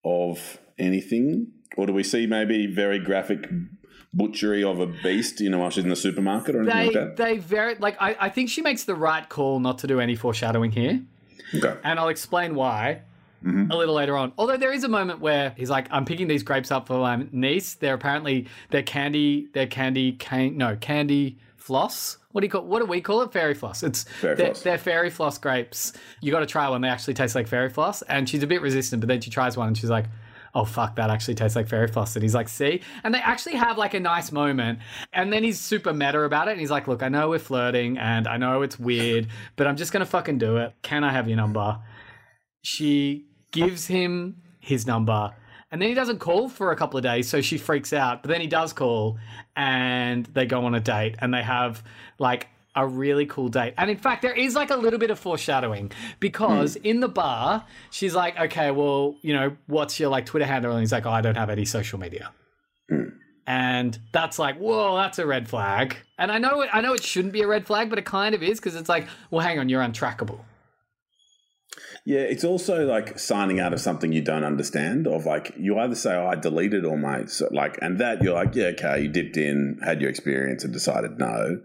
of 0.04 0.58
anything? 0.78 1.48
Or 1.76 1.86
do 1.86 1.92
we 1.92 2.02
see 2.02 2.26
maybe 2.26 2.66
very 2.66 2.98
graphic 2.98 3.48
butchery 4.12 4.62
of 4.62 4.78
a 4.80 4.86
beast, 4.86 5.40
you 5.40 5.50
know, 5.50 5.58
while 5.58 5.70
she's 5.70 5.84
in 5.84 5.90
the 5.90 5.96
supermarket 5.96 6.54
or 6.54 6.62
anything 6.62 6.78
They 6.78 6.84
like 6.86 6.94
that? 6.94 7.16
they 7.16 7.38
very 7.38 7.74
like 7.76 7.96
I, 8.00 8.16
I 8.20 8.28
think 8.28 8.50
she 8.50 8.62
makes 8.62 8.84
the 8.84 8.94
right 8.94 9.28
call 9.28 9.58
not 9.58 9.78
to 9.78 9.86
do 9.86 10.00
any 10.00 10.14
foreshadowing 10.16 10.72
here. 10.72 11.02
Okay. 11.54 11.76
And 11.84 11.98
I'll 11.98 12.08
explain 12.08 12.54
why 12.54 13.02
mm-hmm. 13.44 13.70
a 13.70 13.76
little 13.76 13.94
later 13.94 14.16
on. 14.16 14.32
Although 14.38 14.56
there 14.56 14.72
is 14.72 14.84
a 14.84 14.88
moment 14.88 15.20
where 15.20 15.54
he's 15.56 15.70
like, 15.70 15.88
"I'm 15.90 16.04
picking 16.04 16.28
these 16.28 16.42
grapes 16.42 16.70
up 16.70 16.86
for 16.86 16.98
my 16.98 17.26
niece. 17.32 17.74
They're 17.74 17.94
apparently 17.94 18.48
they're 18.70 18.82
candy. 18.82 19.48
They're 19.52 19.66
candy 19.66 20.12
cane. 20.12 20.56
No 20.56 20.76
candy 20.76 21.38
floss. 21.56 22.18
What 22.32 22.42
do 22.42 22.46
you 22.46 22.50
call? 22.50 22.64
What 22.64 22.80
do 22.80 22.86
we 22.86 23.00
call 23.00 23.22
it? 23.22 23.32
Fairy 23.32 23.54
floss. 23.54 23.82
It's 23.82 24.04
Fairy 24.04 24.36
they're, 24.36 24.46
floss. 24.46 24.62
they're 24.62 24.78
fairy 24.78 25.10
floss 25.10 25.38
grapes. 25.38 25.92
You 26.20 26.32
got 26.32 26.40
to 26.40 26.46
try 26.46 26.68
one. 26.68 26.80
They 26.80 26.88
actually 26.88 27.14
taste 27.14 27.34
like 27.34 27.48
fairy 27.48 27.70
floss. 27.70 28.02
And 28.02 28.28
she's 28.28 28.42
a 28.42 28.46
bit 28.46 28.62
resistant, 28.62 29.00
but 29.00 29.08
then 29.08 29.20
she 29.20 29.30
tries 29.30 29.56
one 29.56 29.68
and 29.68 29.76
she's 29.76 29.90
like. 29.90 30.06
Oh 30.54 30.64
fuck! 30.64 30.96
That 30.96 31.10
actually 31.10 31.34
tastes 31.34 31.56
like 31.56 31.68
fairy 31.68 31.88
floss. 31.88 32.16
And 32.16 32.22
he's 32.22 32.34
like, 32.34 32.48
"See," 32.48 32.80
and 33.04 33.14
they 33.14 33.20
actually 33.20 33.56
have 33.56 33.78
like 33.78 33.94
a 33.94 34.00
nice 34.00 34.32
moment. 34.32 34.78
And 35.12 35.32
then 35.32 35.44
he's 35.44 35.60
super 35.60 35.92
meta 35.92 36.20
about 36.22 36.48
it. 36.48 36.52
And 36.52 36.60
he's 36.60 36.70
like, 36.70 36.88
"Look, 36.88 37.02
I 37.02 37.08
know 37.08 37.28
we're 37.30 37.38
flirting, 37.38 37.98
and 37.98 38.26
I 38.26 38.36
know 38.36 38.62
it's 38.62 38.78
weird, 38.78 39.28
but 39.56 39.66
I'm 39.66 39.76
just 39.76 39.92
gonna 39.92 40.06
fucking 40.06 40.38
do 40.38 40.56
it. 40.56 40.74
Can 40.82 41.04
I 41.04 41.12
have 41.12 41.28
your 41.28 41.36
number?" 41.36 41.78
she 42.62 43.26
gives 43.50 43.86
him 43.86 44.36
his 44.60 44.86
number 44.86 45.34
and 45.70 45.80
then 45.80 45.88
he 45.88 45.94
doesn't 45.94 46.18
call 46.18 46.48
for 46.48 46.72
a 46.72 46.76
couple 46.76 46.98
of 46.98 47.02
days 47.02 47.28
so 47.28 47.40
she 47.40 47.56
freaks 47.56 47.92
out 47.92 48.22
but 48.22 48.30
then 48.30 48.40
he 48.40 48.46
does 48.46 48.72
call 48.72 49.18
and 49.56 50.26
they 50.26 50.44
go 50.44 50.64
on 50.64 50.74
a 50.74 50.80
date 50.80 51.14
and 51.20 51.32
they 51.32 51.42
have 51.42 51.82
like 52.18 52.48
a 52.78 52.86
really 52.86 53.26
cool 53.26 53.48
date. 53.48 53.74
And 53.76 53.90
in 53.90 53.96
fact 53.96 54.22
there 54.22 54.32
is 54.32 54.54
like 54.54 54.70
a 54.70 54.76
little 54.76 54.98
bit 54.98 55.10
of 55.10 55.18
foreshadowing 55.18 55.90
because 56.20 56.74
hmm. 56.74 56.86
in 56.86 57.00
the 57.00 57.08
bar 57.08 57.64
she's 57.90 58.14
like 58.14 58.38
okay 58.38 58.70
well 58.70 59.16
you 59.22 59.34
know 59.34 59.56
what's 59.66 59.98
your 59.98 60.08
like 60.10 60.26
twitter 60.26 60.46
handle? 60.46 60.70
And 60.72 60.80
he's 60.80 60.92
like 60.92 61.06
oh 61.06 61.10
i 61.10 61.20
don't 61.20 61.36
have 61.36 61.50
any 61.50 61.64
social 61.64 61.98
media. 61.98 62.32
Hmm. 62.88 63.08
And 63.46 63.98
that's 64.12 64.38
like 64.38 64.58
whoa 64.58 64.96
that's 64.96 65.18
a 65.18 65.26
red 65.26 65.48
flag. 65.48 65.96
And 66.18 66.30
i 66.30 66.38
know 66.38 66.62
it, 66.62 66.70
i 66.72 66.80
know 66.80 66.94
it 66.94 67.02
shouldn't 67.02 67.32
be 67.32 67.42
a 67.42 67.48
red 67.48 67.66
flag 67.66 67.90
but 67.90 67.98
it 67.98 68.04
kind 68.04 68.34
of 68.34 68.42
is 68.42 68.60
because 68.60 68.76
it's 68.76 68.88
like 68.88 69.06
well 69.30 69.44
hang 69.44 69.58
on 69.58 69.68
you're 69.68 69.82
untrackable. 69.82 70.40
Yeah, 72.04 72.20
it's 72.20 72.44
also 72.44 72.86
like 72.86 73.18
signing 73.18 73.60
out 73.60 73.74
of 73.74 73.80
something 73.80 74.12
you 74.12 74.22
don't 74.22 74.44
understand. 74.44 75.06
Of 75.06 75.26
like, 75.26 75.52
you 75.58 75.78
either 75.78 75.94
say, 75.94 76.14
"Oh, 76.14 76.26
I 76.26 76.36
deleted 76.36 76.86
all 76.86 76.96
my 76.96 77.26
so, 77.26 77.48
like," 77.52 77.78
and 77.82 77.98
that 77.98 78.22
you're 78.22 78.32
like, 78.32 78.54
"Yeah, 78.54 78.68
okay, 78.68 79.02
you 79.02 79.08
dipped 79.08 79.36
in, 79.36 79.78
had 79.84 80.00
your 80.00 80.08
experience, 80.08 80.64
and 80.64 80.72
decided 80.72 81.18
no." 81.18 81.60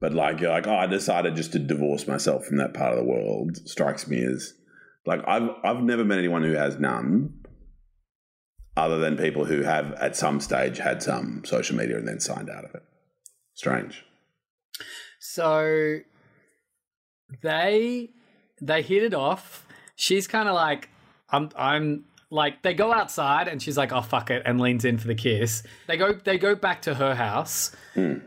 But 0.00 0.12
like, 0.12 0.40
you're 0.40 0.50
like, 0.50 0.66
"Oh, 0.66 0.76
I 0.76 0.86
decided 0.86 1.36
just 1.36 1.52
to 1.52 1.58
divorce 1.58 2.06
myself 2.06 2.44
from 2.44 2.58
that 2.58 2.74
part 2.74 2.92
of 2.92 2.98
the 2.98 3.04
world." 3.04 3.56
Strikes 3.68 4.06
me 4.06 4.22
as 4.22 4.54
like 5.06 5.20
I've 5.26 5.50
I've 5.62 5.82
never 5.82 6.04
met 6.04 6.18
anyone 6.18 6.42
who 6.42 6.52
has 6.52 6.78
none, 6.78 7.32
other 8.76 8.98
than 8.98 9.16
people 9.16 9.44
who 9.44 9.62
have 9.62 9.92
at 9.94 10.16
some 10.16 10.40
stage 10.40 10.78
had 10.78 11.02
some 11.02 11.42
social 11.44 11.76
media 11.76 11.96
and 11.96 12.08
then 12.08 12.20
signed 12.20 12.50
out 12.50 12.64
of 12.64 12.74
it. 12.74 12.82
Strange. 13.54 14.04
So 15.20 15.98
they 17.42 18.10
they 18.60 18.82
hit 18.82 19.02
it 19.02 19.14
off. 19.14 19.66
She's 19.96 20.26
kind 20.26 20.48
of 20.48 20.54
like 20.54 20.88
I'm 21.30 21.50
I'm 21.56 22.04
like 22.30 22.62
they 22.62 22.74
go 22.74 22.92
outside 22.92 23.46
and 23.48 23.62
she's 23.62 23.76
like 23.76 23.92
oh 23.92 24.02
fuck 24.02 24.30
it 24.30 24.42
and 24.44 24.60
leans 24.60 24.84
in 24.84 24.98
for 24.98 25.06
the 25.06 25.14
kiss. 25.14 25.62
They 25.86 25.96
go 25.96 26.12
they 26.12 26.38
go 26.38 26.54
back 26.54 26.82
to 26.82 26.94
her 26.94 27.14
house. 27.14 27.74
Hmm. 27.94 28.18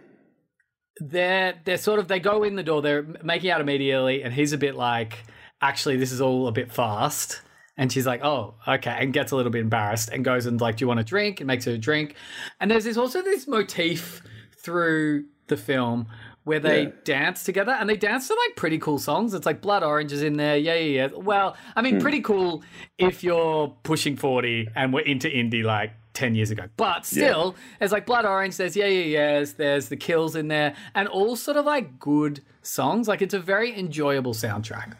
They're 0.99 1.55
they're 1.65 1.77
sort 1.77 1.99
of 1.99 2.07
they 2.07 2.19
go 2.19 2.43
in 2.43 2.55
the 2.55 2.63
door. 2.63 2.81
They're 2.81 3.05
making 3.23 3.49
out 3.51 3.61
immediately 3.61 4.23
and 4.23 4.33
he's 4.33 4.53
a 4.53 4.57
bit 4.57 4.75
like 4.75 5.23
actually 5.61 5.97
this 5.97 6.11
is 6.11 6.21
all 6.21 6.47
a 6.47 6.51
bit 6.51 6.71
fast. 6.71 7.41
And 7.79 7.91
she's 7.91 8.07
like, 8.07 8.23
"Oh, 8.23 8.55
okay," 8.67 8.97
and 8.99 9.13
gets 9.13 9.31
a 9.31 9.35
little 9.35 9.51
bit 9.51 9.61
embarrassed 9.61 10.09
and 10.09 10.25
goes 10.25 10.47
and 10.47 10.59
like, 10.59 10.77
"Do 10.77 10.83
you 10.83 10.87
want 10.87 10.99
a 10.99 11.03
drink?" 11.03 11.41
and 11.41 11.47
makes 11.47 11.65
her 11.65 11.73
a 11.73 11.77
drink. 11.77 12.15
And 12.59 12.71
there's 12.71 12.85
this 12.85 12.97
also 12.97 13.21
this 13.21 13.47
motif 13.47 14.23
through 14.63 15.25
the 15.45 15.57
film 15.57 16.07
where 16.43 16.59
they 16.59 16.83
Yeah. 16.83 16.89
dance 17.03 17.43
together 17.43 17.73
and 17.73 17.87
they 17.89 17.95
dance 17.97 18.27
to 18.29 18.33
like 18.33 18.55
pretty 18.55 18.79
cool 18.79 18.97
songs. 18.97 19.33
It's 19.35 19.45
like 19.45 19.61
Blood 19.61 19.83
Orange 19.83 20.11
is 20.11 20.23
in 20.23 20.37
there. 20.37 20.57
Yeah, 20.57 20.73
yeah, 20.75 21.07
yeah. 21.07 21.15
Well, 21.15 21.55
I 21.75 21.81
mean, 21.83 21.95
hmm. 21.95 22.01
pretty 22.01 22.21
cool 22.21 22.63
if 22.97 23.23
you're 23.23 23.67
pushing 23.83 24.15
40 24.15 24.69
and 24.75 24.91
we're 24.93 25.01
into 25.01 25.27
indie 25.27 25.63
like 25.63 25.91
10 26.17 26.33
years 26.35 26.49
ago. 26.51 26.63
But 26.77 27.05
still, 27.05 27.55
it's 27.79 27.93
like 27.93 28.05
Blood 28.07 28.25
Orange, 28.25 28.57
there's 28.57 28.75
Yeah, 28.75 28.87
Yeah, 28.87 29.03
Yeahs, 29.37 29.53
there's 29.53 29.87
The 29.89 29.95
Kills 29.97 30.35
in 30.35 30.47
there, 30.47 30.73
and 30.95 31.07
all 31.07 31.35
sort 31.35 31.57
of 31.57 31.65
like 31.65 31.99
good 31.99 32.41
songs. 32.63 33.07
Like 33.07 33.21
it's 33.21 33.35
a 33.35 33.39
very 33.39 33.77
enjoyable 33.77 34.33
soundtrack. 34.33 34.95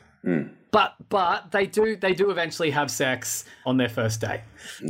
But 0.71 0.95
but 1.09 1.51
they 1.51 1.65
do 1.65 1.95
they 1.95 2.13
do 2.13 2.29
eventually 2.29 2.69
have 2.71 2.91
sex 2.91 3.45
on 3.65 3.77
their 3.77 3.87
first 3.87 4.19
date, 4.19 4.41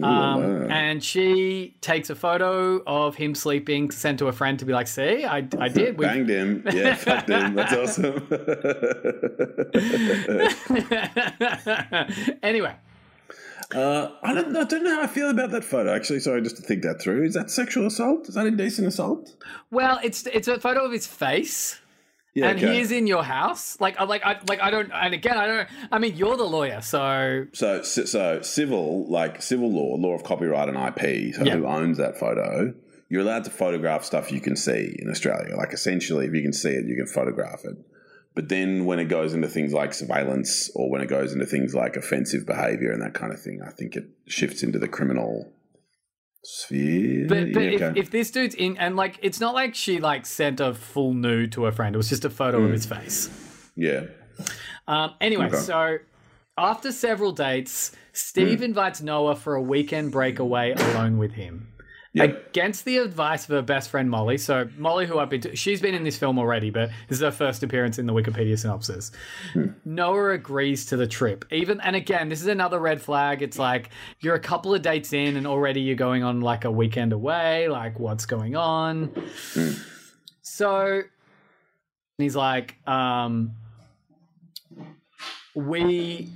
um, 0.02 0.70
and 0.72 1.02
she 1.04 1.76
takes 1.82 2.10
a 2.10 2.16
photo 2.16 2.82
of 2.88 3.16
him 3.16 3.36
sleeping, 3.36 3.92
sent 3.92 4.18
to 4.20 4.28
a 4.28 4.32
friend 4.32 4.58
to 4.58 4.66
be 4.66 4.74
like, 4.74 4.88
"See, 4.88 5.24
I, 5.24 5.48
I 5.60 5.70
did." 5.80 6.00
We- 6.00 6.06
Banged 6.08 6.30
him. 6.30 6.64
Yeah, 6.74 6.96
fucked 6.96 7.30
him. 7.30 7.54
That's 7.54 7.74
awesome. 7.74 8.28
anyway, 12.44 12.74
Uh, 13.74 14.12
I 14.24 14.34
don't, 14.34 14.56
I 14.56 14.64
don't 14.64 14.84
know 14.84 14.96
how 14.96 15.02
I 15.04 15.08
feel 15.08 15.30
about 15.30 15.52
that 15.52 15.64
photo. 15.64 15.94
Actually, 15.94 16.22
sorry, 16.22 16.42
just 16.42 16.56
to 16.58 16.62
think 16.62 16.84
that 16.84 17.02
through. 17.02 17.26
Is 17.26 17.34
that 17.34 17.50
sexual 17.52 17.86
assault? 17.86 18.30
Is 18.30 18.36
that 18.36 18.46
indecent 18.48 18.88
assault? 18.88 19.36
well, 19.72 20.00
it's 20.04 20.26
it's 20.28 20.48
a 20.48 20.60
photo 20.60 20.86
of 20.86 20.92
his 20.92 21.06
face. 21.08 21.80
Yeah, 22.34 22.50
and 22.50 22.60
okay. 22.60 22.76
he 22.76 22.80
is 22.82 22.92
in 22.92 23.08
your 23.08 23.24
house, 23.24 23.82
like, 23.82 24.00
I 24.00 24.04
like, 24.04 24.24
I 24.24 24.40
like, 24.48 24.62
I 24.62 24.70
don't. 24.70 24.92
And 24.94 25.14
again, 25.16 25.38
I 25.38 25.48
don't. 25.48 25.68
I 25.92 25.98
mean, 25.98 26.16
you're 26.16 26.38
the 26.38 26.44
lawyer, 26.44 26.82
so 26.82 27.48
So, 27.54 27.82
so, 27.82 28.42
civil, 28.44 29.10
like 29.10 29.42
civil 29.42 29.72
law, 29.72 29.96
law 29.96 30.14
of 30.14 30.24
copyright 30.24 30.70
and 30.70 30.78
IP. 30.78 31.34
So, 31.34 31.44
Yeah. 31.44 31.56
who 31.56 31.66
owns 31.66 31.98
that 31.98 32.20
photo? 32.20 32.76
You're 33.10 33.22
allowed 33.22 33.46
to 33.46 33.50
photograph 33.50 34.04
stuff 34.04 34.32
you 34.32 34.40
can 34.40 34.56
see 34.56 34.96
in 35.00 35.10
Australia. 35.10 35.56
Like, 35.56 35.74
essentially, 35.74 36.28
if 36.28 36.34
you 36.36 36.44
can 36.44 36.54
see 36.54 36.70
it, 36.70 36.86
you 36.86 36.96
can 36.96 37.08
photograph 37.08 37.66
it. 37.66 37.76
But 38.38 38.50
then, 38.50 38.86
when 38.86 39.00
it 39.00 39.06
goes 39.06 39.34
into 39.34 39.48
things 39.48 39.74
like 39.74 39.96
surveillance, 39.96 40.70
or 40.76 40.92
when 40.92 41.02
it 41.02 41.08
goes 41.08 41.34
into 41.34 41.48
things 41.48 41.74
like 41.74 41.96
offensive 41.96 42.46
behaviour 42.46 42.92
and 42.92 43.02
that 43.02 43.16
kind 43.16 43.34
of 43.34 43.42
thing, 43.42 43.62
I 43.66 43.72
think 43.72 43.96
it 43.96 44.06
shifts 44.28 44.62
into 44.62 44.78
the 44.78 44.88
criminal 44.88 45.52
sphere. 46.44 47.26
But, 47.28 47.52
but 47.52 47.62
Yeah, 47.64 47.70
if, 47.70 47.82
okay. 47.82 48.00
if 48.00 48.12
this 48.12 48.30
dude's 48.30 48.54
in, 48.54 48.78
and 48.78 48.96
like, 48.96 49.18
it's 49.24 49.40
not 49.40 49.56
like 49.56 49.74
she 49.74 50.00
like 50.00 50.28
sent 50.28 50.60
a 50.60 50.76
full 50.76 51.16
nude 51.16 51.52
to 51.54 51.64
her 51.64 51.72
friend. 51.72 51.96
It 51.96 51.98
was 51.98 52.10
just 52.10 52.26
a 52.26 52.30
photo 52.30 52.64
of 52.64 52.72
his 52.72 52.86
face. 52.86 53.28
yeah. 53.76 54.04
Um, 54.88 55.16
anyway, 55.20 55.48
Okay. 55.48 55.58
so 55.58 55.98
after 56.60 56.92
several 56.92 57.32
dates, 57.32 57.92
Steve 58.14 58.62
invites 58.62 59.02
Noah 59.02 59.36
for 59.36 59.56
a 59.56 59.62
weekend 59.64 60.12
breakaway 60.12 60.74
alone 60.74 61.18
with 61.18 61.32
him. 61.32 61.70
Against 62.24 62.86
the 62.86 62.98
advice 62.98 63.44
of 63.44 63.50
her 63.50 63.62
best 63.62 63.90
friend 63.90 64.10
Molly. 64.10 64.38
So 64.38 64.70
Molly, 64.78 65.06
who 65.06 65.20
I've 65.20 65.30
been, 65.30 65.42
to, 65.42 65.56
she's 65.56 65.82
been 65.82 65.94
in 65.94 66.04
this 66.04 66.18
film 66.18 66.40
already, 66.40 66.70
but 66.70 66.90
this 67.08 67.18
is 67.18 67.22
her 67.22 67.32
first 67.32 67.64
appearance 67.64 68.00
in 68.00 68.06
the 68.06 68.14
Wikipedia 68.14 68.58
synopsis. 68.58 69.12
Noah 69.86 70.32
agrees 70.32 70.86
to 70.88 70.98
the 70.98 71.08
trip. 71.08 71.46
Even 71.52 71.80
and 71.82 71.96
again, 71.96 72.30
this 72.30 72.42
is 72.42 72.48
another 72.48 72.80
red 72.80 73.02
flag. 73.02 73.42
It's 73.42 73.60
like 73.60 73.90
you're 74.20 74.36
a 74.36 74.40
couple 74.40 74.74
of 74.74 74.82
dates 74.82 75.14
in, 75.14 75.38
and 75.38 75.46
already 75.48 75.82
you're 75.82 75.96
going 75.96 76.24
on 76.24 76.42
like 76.42 76.66
a 76.66 76.72
weekend 76.72 77.14
away. 77.14 77.68
Like, 77.68 78.00
what's 78.00 78.26
going 78.26 78.56
on? 78.56 79.12
So 80.42 81.02
he's 82.18 82.36
like, 82.36 82.78
um, 82.88 83.54
we 85.56 86.30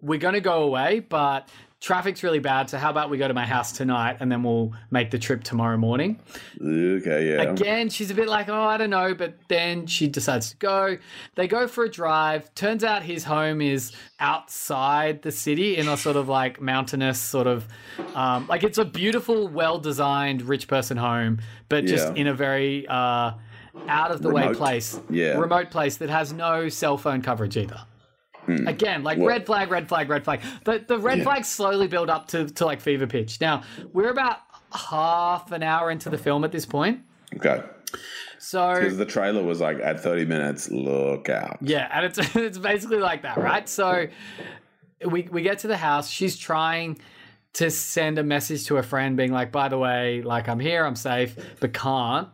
we're 0.00 0.18
gonna 0.18 0.40
go 0.40 0.62
away, 0.62 1.00
but 1.00 1.48
traffic's 1.86 2.24
really 2.24 2.40
bad. 2.40 2.68
So 2.68 2.78
how 2.78 2.90
about 2.90 3.10
we 3.10 3.16
go 3.16 3.28
to 3.28 3.34
my 3.34 3.46
house 3.46 3.70
tonight, 3.70 4.16
and 4.18 4.30
then 4.30 4.42
we'll 4.42 4.72
make 4.90 5.12
the 5.12 5.18
trip 5.20 5.44
tomorrow 5.44 5.76
morning. 5.76 6.18
Okay, 6.60 7.30
yeah. 7.30 7.42
Again, 7.42 7.88
she's 7.90 8.10
a 8.10 8.14
bit 8.14 8.26
like, 8.28 8.48
oh, 8.48 8.60
I 8.60 8.76
don't 8.76 8.90
know, 8.90 9.14
but 9.14 9.34
then 9.46 9.86
she 9.86 10.08
decides 10.08 10.50
to 10.50 10.56
go. 10.56 10.98
They 11.36 11.46
go 11.46 11.68
for 11.68 11.84
a 11.84 11.88
drive. 11.88 12.52
Turns 12.56 12.82
out 12.82 13.04
his 13.04 13.22
home 13.22 13.60
is 13.60 13.92
outside 14.18 15.22
the 15.22 15.30
city 15.30 15.76
in 15.76 15.86
a 15.86 15.96
sort 15.96 16.16
of 16.16 16.28
like 16.28 16.60
mountainous 16.60 17.20
sort 17.20 17.46
of, 17.46 17.68
um, 18.16 18.48
like 18.48 18.64
it's 18.64 18.78
a 18.78 18.84
beautiful, 18.84 19.46
well 19.46 19.78
designed 19.78 20.42
rich 20.42 20.66
person 20.66 20.96
home, 20.96 21.38
but 21.68 21.86
just 21.86 22.08
Yeah. 22.08 22.20
in 22.20 22.26
a 22.26 22.34
very 22.34 22.84
uh, 22.88 23.30
out 23.88 24.10
of 24.10 24.22
the 24.22 24.30
way 24.30 24.52
place, 24.54 24.98
Yeah. 25.08 25.38
remote 25.38 25.70
place 25.70 25.98
that 25.98 26.10
has 26.10 26.32
no 26.32 26.68
cell 26.68 26.98
phone 26.98 27.22
coverage 27.22 27.56
either. 27.56 27.82
Hmm. 28.46 28.66
Again, 28.68 29.02
like 29.02 29.18
What- 29.18 29.28
red 29.28 29.46
flag, 29.46 29.70
red 29.70 29.88
flag, 29.88 30.08
red 30.08 30.24
flag. 30.24 30.40
The 30.64 30.84
the 30.86 30.98
red 30.98 31.18
Yeah. 31.18 31.24
flags 31.24 31.48
slowly 31.48 31.86
build 31.88 32.08
up 32.10 32.28
to, 32.28 32.46
to 32.48 32.64
like 32.64 32.80
fever 32.80 33.06
pitch. 33.06 33.40
Now 33.40 33.62
we're 33.92 34.10
about 34.10 34.38
half 34.72 35.52
an 35.52 35.62
hour 35.62 35.90
into 35.90 36.08
the 36.10 36.18
film 36.18 36.44
at 36.44 36.52
this 36.52 36.64
point. 36.66 37.00
Okay. 37.36 37.62
So 38.38 38.74
Because 38.74 38.98
the 38.98 39.06
trailer 39.06 39.42
was 39.42 39.60
like, 39.60 39.78
at 39.80 40.00
30 40.00 40.24
minutes, 40.26 40.70
look 40.70 41.28
out. 41.28 41.58
yeah, 41.60 41.88
and 41.92 42.04
it's 42.04 42.18
it's 42.36 42.58
basically 42.58 42.98
like 42.98 43.22
that, 43.22 43.38
right? 43.38 43.68
So 43.68 44.06
we 45.10 45.28
we 45.30 45.42
get 45.42 45.58
to 45.60 45.68
the 45.68 45.76
house. 45.76 46.08
She's 46.10 46.36
trying 46.36 46.98
to 47.54 47.70
send 47.70 48.18
a 48.18 48.22
message 48.22 48.66
to 48.66 48.76
a 48.76 48.82
friend, 48.82 49.16
being 49.16 49.32
like, 49.32 49.50
"By 49.50 49.68
the 49.68 49.78
way, 49.78 50.20
like 50.22 50.48
I'm 50.48 50.60
here, 50.60 50.84
I'm 50.84 50.94
safe," 50.96 51.34
but 51.60 51.72
can't. 51.72 52.28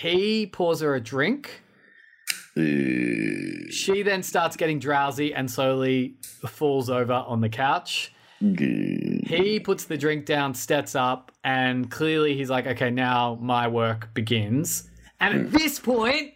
He 0.00 0.46
pours 0.46 0.80
her 0.80 0.94
a 0.94 1.00
drink. 1.00 1.61
She 2.54 4.02
then 4.02 4.22
starts 4.22 4.56
getting 4.56 4.78
drowsy 4.78 5.34
and 5.34 5.50
slowly 5.50 6.16
falls 6.22 6.90
over 6.90 7.12
on 7.12 7.40
the 7.40 7.48
couch. 7.48 8.12
He 8.40 9.60
puts 9.62 9.84
the 9.84 9.96
drink 9.96 10.26
down, 10.26 10.54
steps 10.54 10.94
up, 10.96 11.30
and 11.44 11.90
clearly 11.90 12.36
he's 12.36 12.50
like, 12.50 12.66
okay, 12.66 12.90
now 12.90 13.38
my 13.40 13.68
work 13.68 14.12
begins. 14.14 14.90
And 15.20 15.34
at 15.34 15.46
hmm. 15.46 15.56
this 15.56 15.78
point, 15.78 16.34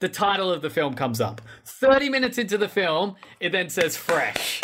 the 0.00 0.08
title 0.08 0.50
of 0.50 0.60
the 0.60 0.70
film 0.70 0.94
comes 0.94 1.20
up. 1.20 1.40
30 1.64 2.08
minutes 2.08 2.38
into 2.38 2.58
the 2.58 2.68
film, 2.68 3.14
it 3.40 3.52
then 3.52 3.70
says 3.70 3.96
fresh. 3.96 4.60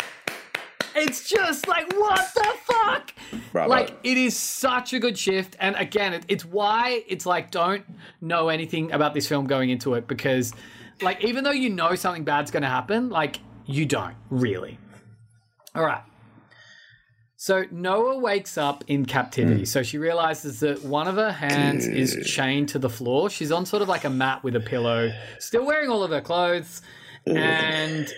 It's 0.95 1.27
just 1.27 1.67
like, 1.67 1.91
what 1.93 2.29
the 2.35 2.53
fuck? 2.63 3.13
Bravo. 3.51 3.69
Like, 3.69 3.97
it 4.03 4.17
is 4.17 4.37
such 4.37 4.93
a 4.93 4.99
good 4.99 5.17
shift. 5.17 5.55
And 5.59 5.75
again, 5.77 6.13
it, 6.13 6.25
it's 6.27 6.45
why 6.45 7.03
it's 7.07 7.25
like, 7.25 7.49
don't 7.49 7.83
know 8.21 8.49
anything 8.49 8.91
about 8.91 9.13
this 9.13 9.27
film 9.27 9.47
going 9.47 9.69
into 9.69 9.95
it 9.95 10.07
because, 10.07 10.53
like, 11.03 11.23
even 11.23 11.43
though 11.43 11.51
you 11.51 11.69
know 11.69 11.95
something 11.95 12.23
bad's 12.23 12.51
going 12.51 12.63
to 12.63 12.69
happen, 12.69 13.09
like, 13.09 13.39
you 13.65 13.85
don't 13.85 14.15
really. 14.29 14.77
All 15.75 15.85
right. 15.85 16.03
So 17.35 17.65
Noah 17.71 18.19
wakes 18.19 18.57
up 18.57 18.85
in 18.87 19.05
captivity. 19.05 19.59
Hmm. 19.59 19.65
So 19.65 19.83
she 19.83 19.97
realizes 19.97 20.61
that 20.61 20.83
one 20.83 21.09
of 21.09 21.15
her 21.15 21.31
hands 21.31 21.85
is 21.85 22.25
chained 22.25 22.69
to 22.69 22.79
the 22.79 22.89
floor. 22.89 23.29
She's 23.29 23.51
on 23.51 23.65
sort 23.65 23.81
of 23.81 23.89
like 23.89 24.05
a 24.05 24.09
mat 24.09 24.43
with 24.45 24.55
a 24.55 24.61
pillow, 24.61 25.11
still 25.39 25.65
wearing 25.65 25.89
all 25.89 26.03
of 26.03 26.11
her 26.11 26.21
clothes. 26.21 26.81
And 27.25 28.11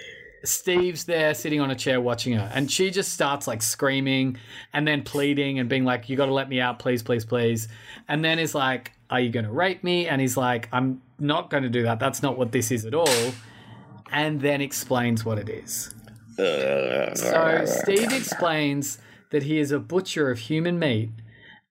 Steve's 0.43 1.06
there 1.06 1.34
sitting 1.34 1.60
on 1.60 1.71
a 1.71 1.76
chair 1.76 2.00
watching 2.00 2.34
her. 2.34 2.52
And 2.54 2.71
she 2.71 2.91
just 2.91 3.13
starts 3.13 3.48
like 3.48 3.62
screaming 3.62 4.38
and 4.74 4.88
then 4.88 5.02
pleading 5.02 5.58
and 5.58 5.67
being 5.67 5.86
like, 5.86 6.08
You 6.08 6.15
got 6.15 6.28
to 6.28 6.34
let 6.34 6.48
me 6.48 6.62
out, 6.62 6.80
please, 6.80 7.02
please, 7.02 7.26
please. 7.26 7.67
And 8.08 8.24
then 8.24 8.38
is 8.38 8.54
like, 8.54 8.91
Are 9.10 9.19
you 9.19 9.32
going 9.32 9.45
to 9.45 9.52
rape 9.52 9.84
me? 9.84 10.08
And 10.08 10.21
he's 10.21 10.38
like, 10.38 10.69
I'm 10.71 11.02
not 11.19 11.49
going 11.49 11.63
to 11.63 11.69
do 11.69 11.84
that. 11.84 11.99
That's 11.99 12.21
not 12.21 12.38
what 12.38 12.51
this 12.51 12.71
is 12.71 12.86
at 12.86 12.93
all. 12.93 13.34
And 14.12 14.41
then 14.41 14.62
explains 14.62 15.25
what 15.25 15.38
it 15.39 15.49
is. 15.49 15.93
So 16.38 17.63
Steve 17.65 18.12
explains 18.12 18.99
that 19.32 19.43
he 19.43 19.60
is 19.60 19.71
a 19.71 19.80
butcher 19.80 20.30
of 20.30 20.39
human 20.39 20.78
meat 20.78 21.10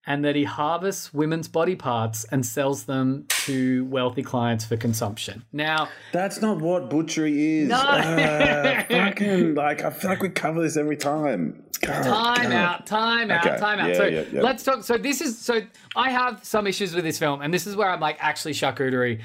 and 0.07 0.23
that 0.23 0.35
he 0.35 0.43
harvests 0.43 1.13
women's 1.13 1.47
body 1.47 1.75
parts 1.75 2.25
and 2.25 2.45
sells 2.45 2.83
them 2.83 3.25
to 3.29 3.85
wealthy 3.85 4.21
clients 4.21 4.65
for 4.65 4.77
consumption. 4.77 5.43
Now, 5.51 5.89
That's 6.11 6.41
not 6.41 6.59
what 6.59 6.89
butchery 6.89 7.59
is. 7.61 7.69
No. 7.69 7.77
Ah, 7.79 8.85
fucking 8.87 9.55
like 9.55 9.83
I 9.83 9.89
feel 9.89 10.11
like 10.11 10.21
we 10.21 10.29
cover 10.29 10.61
this 10.61 10.77
every 10.77 10.97
time. 10.97 11.63
Time 11.77 12.51
out, 12.51 12.85
time 12.85 13.31
out, 13.31 13.45
Okay, 13.45 13.57
time 13.57 13.79
out. 13.79 13.89
yeah, 13.89 13.97
so 13.97 14.05
yeah, 14.05 14.23
yeah. 14.31 14.41
let's 14.41 14.63
talk. 14.63 14.83
So 14.83 14.97
this 14.97 15.21
is 15.21 15.37
so 15.37 15.61
I 15.95 16.09
have 16.09 16.43
some 16.43 16.67
issues 16.67 16.93
with 16.93 17.03
this 17.03 17.19
film, 17.19 17.41
and 17.41 17.53
this 17.53 17.67
is 17.67 17.75
where 17.75 17.89
I'm 17.89 17.99
like, 17.99 18.17
actually, 18.19 18.53
charcuterie 18.53 19.21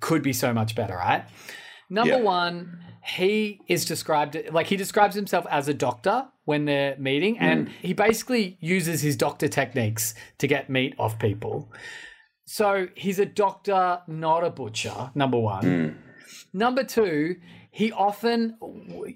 could 0.00 0.22
be 0.22 0.32
so 0.32 0.52
much 0.52 0.74
better, 0.74 0.94
right? 0.94 1.24
Number 1.90 2.18
one, 2.18 2.78
he 3.04 3.60
is 3.68 3.84
described 3.84 4.36
like 4.50 4.66
he 4.66 4.76
describes 4.76 5.14
himself 5.14 5.46
as 5.50 5.68
a 5.68 5.74
doctor 5.74 6.26
when 6.44 6.64
they're 6.64 6.96
meeting, 6.98 7.38
and 7.38 7.68
mm. 7.68 7.72
he 7.80 7.92
basically 7.92 8.58
uses 8.60 9.00
his 9.00 9.16
doctor 9.16 9.48
techniques 9.48 10.14
to 10.38 10.46
get 10.46 10.70
meat 10.70 10.94
off 10.98 11.18
people. 11.18 11.70
So 12.46 12.88
he's 12.94 13.18
a 13.18 13.26
doctor, 13.26 14.00
not 14.06 14.44
a 14.44 14.50
butcher. 14.50 15.10
Number 15.14 15.38
one. 15.38 15.64
Mm. 15.64 15.96
Number 16.52 16.84
two, 16.84 17.36
he 17.74 17.90
often, 17.90 18.56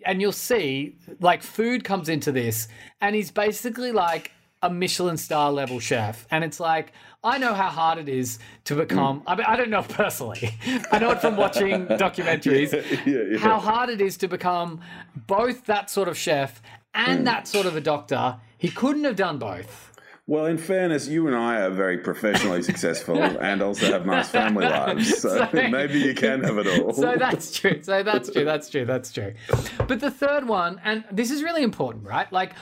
and 0.05 0.21
you'll 0.21 0.33
see, 0.33 0.97
like 1.21 1.44
food 1.44 1.85
comes 1.85 2.09
into 2.09 2.33
this, 2.33 2.66
and 3.01 3.14
he's 3.14 3.31
basically 3.31 3.92
like 3.92 4.33
a 4.64 4.68
Michelin 4.68 5.16
star 5.16 5.53
level 5.53 5.79
chef. 5.79 6.27
And 6.29 6.42
it's 6.42 6.59
like, 6.59 6.92
I 7.23 7.38
know 7.38 7.55
how 7.55 7.68
hard 7.68 7.99
it 7.99 8.09
is 8.09 8.40
to 8.64 8.75
become, 8.75 9.21
mm. 9.21 9.25
I 9.29 9.37
mean, 9.37 9.47
I 9.47 9.55
don't 9.55 9.71
know 9.71 9.83
personally, 9.88 10.51
I 10.90 10.99
know 10.99 11.12
it 11.12 11.21
from 11.21 11.37
watching 11.37 11.87
documentaries, 12.05 12.73
Yeah, 13.07 13.31
yeah. 13.31 13.38
how 13.38 13.61
hard 13.61 13.90
it 13.90 14.01
is 14.01 14.16
to 14.16 14.29
become 14.29 14.81
both 15.14 15.66
that 15.66 15.88
sort 15.88 16.09
of 16.09 16.18
chef 16.18 16.61
and 16.94 17.21
mm. 17.21 17.25
that 17.27 17.47
sort 17.47 17.66
of 17.66 17.77
a 17.77 17.81
doctor. 17.81 18.38
He 18.59 18.71
couldn't 18.71 19.05
have 19.05 19.14
done 19.14 19.38
both. 19.38 19.92
Well, 20.29 20.45
in 20.45 20.59
fairness, 20.59 21.09
you 21.09 21.27
and 21.27 21.35
I 21.35 21.62
are 21.62 21.71
very 21.71 21.97
professionally 21.97 22.62
successful 22.62 23.17
and 23.41 23.62
also 23.62 23.87
have 23.91 24.05
nice 24.05 24.29
family 24.29 24.67
lives. 24.79 25.19
So, 25.21 25.31
So- 25.31 25.49
maybe 25.71 25.99
you 26.01 26.14
can 26.14 26.45
have 26.45 26.59
it 26.59 26.67
all. 26.83 26.93
so 26.93 27.17
that's 27.19 27.59
true. 27.59 27.83
So 27.83 28.03
that's 28.03 28.31
true. 28.31 28.45
That's 28.45 28.69
true. 28.69 28.85
That's 28.85 29.11
true. 29.11 29.33
But 29.88 30.01
the 30.01 30.11
third 30.11 30.47
one, 30.47 30.81
and 30.85 31.03
this 31.11 31.31
is 31.31 31.43
really 31.43 31.62
important, 31.62 32.05
right? 32.05 32.31
Like, 32.31 32.53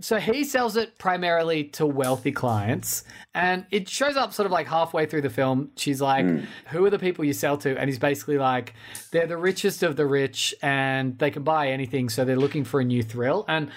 so 0.00 0.18
he 0.18 0.44
sells 0.44 0.76
it 0.76 0.98
primarily 0.98 1.64
to 1.64 1.86
wealthy 1.86 2.30
clients, 2.30 3.04
and 3.34 3.64
it 3.70 3.88
shows 3.88 4.16
up 4.16 4.34
sort 4.34 4.44
of 4.46 4.52
like 4.52 4.66
halfway 4.68 5.06
through 5.06 5.22
the 5.22 5.30
film. 5.30 5.70
She's 5.76 6.00
like, 6.00 6.26
hmm. 6.26 6.40
"Who 6.68 6.84
are 6.84 6.90
the 6.90 7.00
people 7.00 7.24
you 7.24 7.32
sell 7.32 7.56
to?" 7.56 7.76
And 7.76 7.88
he's 7.88 7.98
basically 7.98 8.38
like, 8.38 8.74
"They're 9.12 9.26
the 9.26 9.36
richest 9.38 9.82
of 9.82 9.96
the 9.96 10.06
rich, 10.06 10.54
and 10.62 11.18
they 11.18 11.30
can 11.32 11.42
buy 11.42 11.70
anything, 11.70 12.10
so 12.10 12.24
they're 12.24 12.36
looking 12.36 12.64
for 12.64 12.78
a 12.80 12.84
new 12.84 13.02
thrill." 13.02 13.44
And 13.48 13.70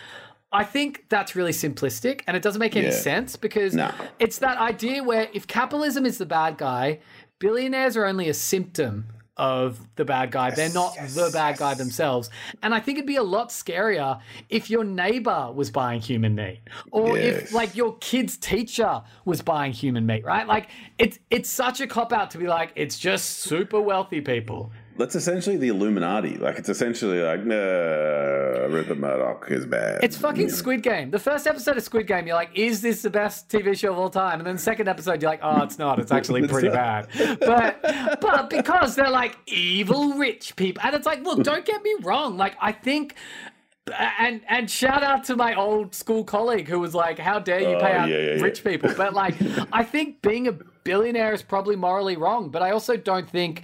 I 0.53 0.63
think 0.65 1.05
that's 1.09 1.35
really 1.35 1.51
simplistic, 1.53 2.21
and 2.27 2.35
it 2.35 2.43
doesn't 2.43 2.59
make 2.59 2.75
any 2.75 2.87
Yeah. 2.87 2.91
sense 2.91 3.35
because 3.37 3.73
No. 3.73 3.91
it's 4.19 4.39
that 4.39 4.57
idea 4.57 5.01
where 5.03 5.29
if 5.33 5.47
capitalism 5.47 6.05
is 6.05 6.17
the 6.17 6.25
bad 6.25 6.57
guy, 6.57 6.99
billionaires 7.39 7.95
are 7.95 8.05
only 8.05 8.27
a 8.27 8.33
symptom 8.33 9.05
of 9.37 9.79
the 9.95 10.03
bad 10.05 10.29
guy. 10.29 10.51
They're 10.51 10.69
not 10.73 10.93
the 11.15 11.29
bad 11.33 11.57
guy 11.57 11.73
themselves. 11.73 12.29
And 12.61 12.75
I 12.75 12.79
think 12.81 12.97
it'd 12.97 13.07
be 13.07 13.15
a 13.15 13.23
lot 13.23 13.49
scarier 13.49 14.19
if 14.49 14.69
your 14.69 14.83
neighbor 14.83 15.49
was 15.55 15.71
buying 15.71 16.01
human 16.01 16.35
meat 16.35 16.59
or 16.91 17.17
if 17.17 17.51
like 17.53 17.75
your 17.75 17.95
kid's 17.99 18.37
teacher 18.37 19.01
was 19.25 19.41
buying 19.41 19.71
human 19.71 20.05
meat, 20.05 20.25
right? 20.25 20.45
Like 20.45 20.69
it's 20.99 21.17
it's 21.31 21.49
such 21.49 21.79
a 21.81 21.87
cop 21.87 22.11
out 22.13 22.29
to 22.31 22.37
be 22.37 22.47
like 22.47 22.71
it's 22.75 22.99
just 22.99 23.39
super 23.39 23.79
wealthy 23.81 24.21
people. 24.21 24.71
That's 25.01 25.15
essentially 25.15 25.57
the 25.57 25.69
Illuminati. 25.69 26.37
Like, 26.37 26.59
it's 26.59 26.69
essentially 26.69 27.19
like, 27.21 27.43
no, 27.43 28.67
Rupert 28.69 28.99
Murdoch 28.99 29.47
is 29.49 29.65
bad. 29.65 30.03
It's 30.03 30.15
fucking 30.15 30.49
Squid 30.49 30.83
Game. 30.83 31.09
The 31.09 31.17
first 31.17 31.47
episode 31.47 31.75
of 31.75 31.83
Squid 31.83 32.05
Game, 32.05 32.27
you're 32.27 32.35
like, 32.35 32.51
is 32.53 32.81
this 32.81 33.01
the 33.01 33.09
best 33.09 33.49
TV 33.49 33.75
show 33.75 33.91
of 33.93 33.97
all 33.97 34.11
time? 34.11 34.39
And 34.39 34.45
then 34.45 34.57
the 34.57 34.61
second 34.61 34.87
episode, 34.87 35.21
you're 35.21 35.31
like, 35.31 35.39
oh, 35.41 35.63
it's 35.63 35.79
not. 35.79 35.97
It's 35.97 36.11
actually 36.11 36.47
pretty 36.47 36.69
bad. 36.69 37.07
But 37.39 37.81
but 38.21 38.49
because 38.51 38.95
they're 38.95 39.09
like 39.09 39.37
evil 39.47 40.13
rich 40.13 40.55
people, 40.55 40.83
and 40.85 40.95
it's 40.95 41.07
like, 41.07 41.23
look, 41.23 41.43
don't 41.43 41.65
get 41.65 41.81
me 41.81 41.95
wrong. 42.03 42.37
Like, 42.37 42.55
I 42.61 42.71
think. 42.71 43.15
And 44.07 44.41
and 44.47 44.69
shout 44.69 45.03
out 45.03 45.23
to 45.25 45.35
my 45.35 45.55
old 45.55 45.95
school 45.95 46.23
colleague 46.23 46.67
who 46.67 46.79
was 46.79 46.93
like, 46.93 47.17
"How 47.17 47.39
dare 47.39 47.59
you 47.61 47.75
oh, 47.75 47.79
pay 47.79 47.93
Oh, 47.93 47.97
out 47.97 48.09
yeah, 48.09 48.17
yeah, 48.17 48.35
yeah. 48.35 48.43
rich 48.43 48.63
people?" 48.63 48.93
But 48.95 49.15
like, 49.15 49.33
I 49.73 49.83
think 49.83 50.21
being 50.21 50.47
a 50.47 50.51
billionaire 50.83 51.33
is 51.33 51.41
probably 51.41 51.75
morally 51.75 52.17
wrong. 52.17 52.49
But 52.49 52.61
I 52.61 52.71
also 52.71 52.97
don't 52.97 53.29
think 53.29 53.63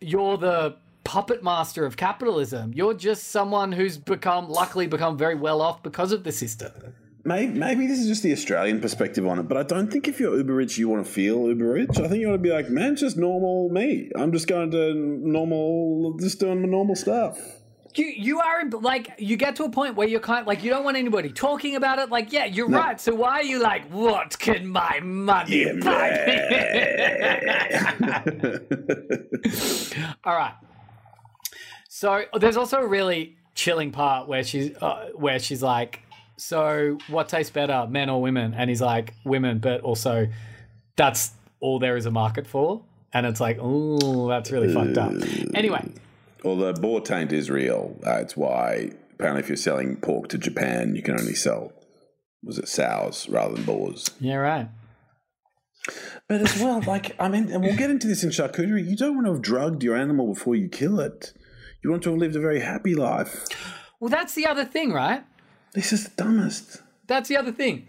you're 0.00 0.36
the 0.36 0.76
puppet 1.04 1.42
master 1.42 1.84
of 1.84 1.96
capitalism. 1.96 2.72
You're 2.74 2.94
just 2.94 3.28
someone 3.28 3.72
who's 3.72 3.98
become, 3.98 4.48
luckily, 4.48 4.86
become 4.86 5.18
very 5.18 5.34
well 5.34 5.60
off 5.60 5.82
because 5.82 6.12
of 6.12 6.24
the 6.24 6.32
system. 6.32 6.72
Maybe, 7.24 7.52
maybe 7.52 7.86
this 7.86 8.00
is 8.00 8.08
just 8.08 8.24
the 8.24 8.32
Australian 8.32 8.80
perspective 8.80 9.24
on 9.26 9.38
it, 9.38 9.44
but 9.44 9.56
I 9.56 9.62
don't 9.62 9.92
think 9.92 10.08
if 10.08 10.18
you're 10.18 10.36
uber 10.36 10.54
rich, 10.54 10.76
you 10.76 10.88
want 10.88 11.06
to 11.06 11.12
feel 11.12 11.46
uber 11.46 11.72
rich. 11.72 11.90
I 11.98 12.08
think 12.08 12.20
you 12.20 12.26
want 12.26 12.42
to 12.42 12.48
be 12.48 12.52
like, 12.52 12.68
man, 12.68 12.96
just 12.96 13.16
normal 13.16 13.68
me. 13.68 14.10
I'm 14.16 14.32
just 14.32 14.48
going 14.48 14.72
to 14.72 14.92
normal, 14.94 16.16
just 16.18 16.40
doing 16.40 16.62
my 16.62 16.68
normal 16.68 16.96
stuff. 16.96 17.38
You 17.94 18.06
you 18.06 18.40
are 18.40 18.60
in, 18.60 18.70
like 18.70 19.12
you 19.18 19.36
get 19.36 19.56
to 19.56 19.64
a 19.64 19.70
point 19.70 19.96
where 19.96 20.08
you're 20.08 20.20
kind 20.20 20.40
of 20.40 20.46
like 20.46 20.62
you 20.62 20.70
don't 20.70 20.84
want 20.84 20.96
anybody 20.96 21.30
talking 21.30 21.76
about 21.76 21.98
it. 21.98 22.10
Like, 22.10 22.32
yeah, 22.32 22.44
you're 22.46 22.68
right. 22.68 23.00
So 23.00 23.14
why 23.14 23.32
are 23.32 23.42
you 23.42 23.60
like, 23.60 23.88
what 23.90 24.38
can 24.38 24.66
my 24.66 25.00
money 25.00 25.64
Yeah, 25.64 25.72
buy? 25.82 26.08
All 30.24 30.34
right. 30.34 30.54
So 31.88 32.24
there's 32.38 32.56
also 32.56 32.78
a 32.78 32.86
really 32.86 33.36
chilling 33.54 33.90
part 33.92 34.28
where 34.28 34.42
she's 34.42 34.74
uh, 34.80 35.10
where 35.14 35.38
she's 35.38 35.62
like, 35.62 36.00
so 36.36 36.98
what 37.08 37.28
tastes 37.28 37.52
better, 37.52 37.86
men 37.88 38.08
or 38.08 38.20
women? 38.22 38.54
And 38.54 38.70
he's 38.70 38.80
like, 38.80 39.14
women, 39.24 39.58
but 39.58 39.82
also 39.82 40.28
that's 40.96 41.32
all 41.60 41.78
there 41.78 41.96
is 41.96 42.06
a 42.06 42.10
market 42.10 42.46
for. 42.46 42.82
And 43.12 43.26
it's 43.26 43.40
like, 43.40 43.58
oh, 43.60 44.26
that's 44.28 44.50
really 44.50 44.72
fucked 44.72 44.96
up. 44.96 45.12
Anyway, 45.54 45.86
Although 46.44 46.72
boar 46.74 47.00
taint 47.00 47.32
is 47.32 47.50
real, 47.50 47.98
uh, 48.06 48.16
it's 48.16 48.36
why 48.36 48.90
apparently 49.14 49.42
if 49.42 49.48
you're 49.48 49.56
selling 49.56 49.96
pork 49.96 50.28
to 50.28 50.38
Japan, 50.38 50.94
you 50.96 51.02
can 51.02 51.18
only 51.18 51.34
sell 51.34 51.72
was 52.42 52.58
it 52.58 52.68
sows 52.68 53.28
rather 53.28 53.54
than 53.54 53.64
boars. 53.64 54.10
yeah, 54.20 54.34
right. 54.34 54.68
But 56.28 56.40
as 56.40 56.60
well, 56.60 56.80
like 56.86 57.14
I 57.20 57.28
mean, 57.28 57.50
and 57.50 57.62
we'll 57.62 57.76
get 57.76 57.90
into 57.90 58.06
this 58.06 58.22
in 58.22 58.30
charcuterie. 58.30 58.88
You 58.88 58.96
don't 58.96 59.14
want 59.14 59.26
to 59.26 59.32
have 59.32 59.42
drugged 59.42 59.82
your 59.82 59.96
animal 59.96 60.34
before 60.34 60.54
you 60.54 60.68
kill 60.68 61.00
it. 61.00 61.32
You 61.82 61.90
want 61.90 62.04
to 62.04 62.10
have 62.10 62.18
lived 62.18 62.36
a 62.36 62.40
very 62.40 62.60
happy 62.60 62.94
life. 62.94 63.46
Well, 64.00 64.08
that's 64.08 64.34
the 64.34 64.46
other 64.46 64.64
thing, 64.64 64.92
right? 64.92 65.24
This 65.74 65.92
is 65.92 66.04
the 66.04 66.10
dumbest. 66.22 66.82
That's 67.06 67.28
the 67.28 67.36
other 67.36 67.52
thing. 67.52 67.88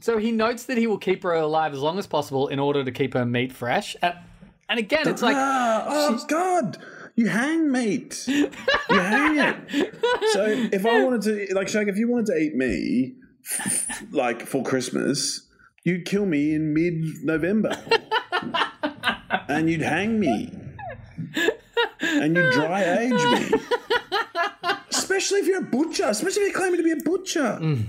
So 0.00 0.18
he 0.18 0.32
notes 0.32 0.64
that 0.64 0.78
he 0.78 0.86
will 0.86 0.98
keep 0.98 1.22
her 1.22 1.32
alive 1.34 1.72
as 1.72 1.80
long 1.80 1.98
as 1.98 2.06
possible 2.06 2.48
in 2.48 2.58
order 2.58 2.84
to 2.84 2.92
keep 2.92 3.14
her 3.14 3.24
meat 3.24 3.52
fresh. 3.52 3.96
Uh, 4.02 4.12
and 4.68 4.78
again, 4.78 5.08
it's 5.08 5.22
like, 5.22 5.36
ah, 5.36 5.86
oh 5.88 6.24
God, 6.28 6.78
you 7.20 7.28
hang 7.28 7.70
meat. 7.70 8.24
You 8.26 8.50
hang 8.88 9.38
it. 9.38 9.94
So 10.32 10.46
if 10.46 10.86
I 10.86 11.04
wanted 11.04 11.22
to, 11.22 11.54
like, 11.54 11.68
Shag, 11.68 11.88
if 11.88 11.98
you 11.98 12.08
wanted 12.08 12.26
to 12.26 12.36
eat 12.38 12.54
me, 12.54 13.14
like 14.10 14.46
for 14.46 14.62
Christmas, 14.62 15.46
you'd 15.84 16.06
kill 16.06 16.24
me 16.24 16.54
in 16.54 16.72
mid-November, 16.72 17.76
and 19.48 19.68
you'd 19.68 19.82
hang 19.82 20.18
me, 20.18 20.50
and 22.00 22.34
you'd 22.34 22.52
dry 22.52 22.84
age 22.84 23.12
me. 23.12 23.60
Especially 24.88 25.40
if 25.40 25.46
you're 25.46 25.60
a 25.60 25.70
butcher, 25.70 26.06
especially 26.06 26.44
if 26.44 26.52
you're 26.52 26.58
claiming 26.58 26.78
to 26.78 26.84
be 26.84 26.92
a 26.92 27.04
butcher. 27.04 27.58
Mm. 27.60 27.84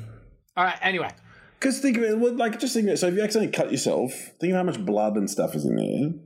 all 0.58 0.66
right, 0.66 0.78
anyway. 0.82 1.10
Because 1.58 1.80
think 1.80 1.96
of 1.96 2.04
it, 2.04 2.18
like 2.36 2.60
just 2.60 2.74
think 2.74 2.88
of 2.88 2.94
it. 2.94 2.98
So 2.98 3.08
if 3.08 3.14
you 3.14 3.22
accidentally 3.22 3.56
cut 3.56 3.72
yourself, 3.72 4.12
think 4.42 4.52
of 4.52 4.58
how 4.58 4.64
much 4.64 4.84
blood 4.84 5.16
and 5.16 5.30
stuff 5.30 5.56
is 5.56 5.64
in 5.64 5.76
there, 5.78 6.22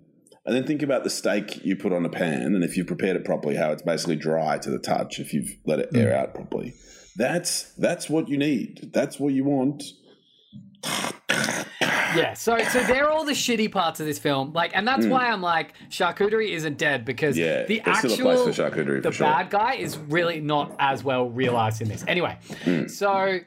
And 0.45 0.55
then 0.55 0.65
think 0.67 0.83
about 0.83 1.03
the 1.03 1.09
steak 1.09 1.65
you 1.65 1.75
put 1.75 1.91
on 1.91 2.05
a 2.05 2.09
pan, 2.09 2.53
and 2.53 2.63
if 2.63 2.77
you've 2.77 2.85
prepared 2.87 3.15
it 3.15 3.25
properly, 3.25 3.55
how 3.55 3.71
it's 3.71 3.81
basically 3.81 4.15
dry 4.15 4.59
to 4.59 4.69
the 4.69 4.77
touch 4.77 5.19
if 5.19 5.33
you've 5.33 5.49
let 5.65 5.79
it 5.79 5.89
air 5.95 6.15
out 6.15 6.35
properly. 6.35 6.73
That's 7.15 7.73
that's 7.75 8.09
what 8.09 8.29
you 8.29 8.37
need. 8.37 8.91
That's 8.93 9.19
what 9.19 9.33
you 9.33 9.43
want. 9.43 9.83
Yeah, 12.15 12.33
so 12.33 12.57
so 12.59 12.81
they're 12.83 13.09
all 13.09 13.25
the 13.25 13.33
shitty 13.33 13.71
parts 13.71 13.99
of 13.99 14.05
this 14.05 14.19
film, 14.19 14.53
like, 14.53 14.71
and 14.73 14.87
that's 14.87 15.05
why 15.05 15.27
I'm 15.27 15.41
like, 15.41 15.73
charcuterie 15.89 16.51
isn't 16.51 16.77
dead 16.77 17.03
because. 17.03 17.37
Yeah, 17.37 17.65
the 17.65 17.81
there's 17.83 17.97
still 17.97 18.11
a 18.11 18.13
actual 18.13 18.43
place 18.45 18.55
for 18.57 18.63
charcuterie, 18.63 19.01
the 19.03 19.11
sure. 19.11 19.27
bad 19.27 19.49
guy 19.49 19.75
is 19.75 19.97
really 19.97 20.39
not 20.39 20.75
as 20.79 21.03
well 21.03 21.29
realized 21.29 21.81
in 21.81 21.89
this. 21.89 22.05
Anyway, 22.07 22.37
Hmm. 22.63 22.87
so 22.87 23.39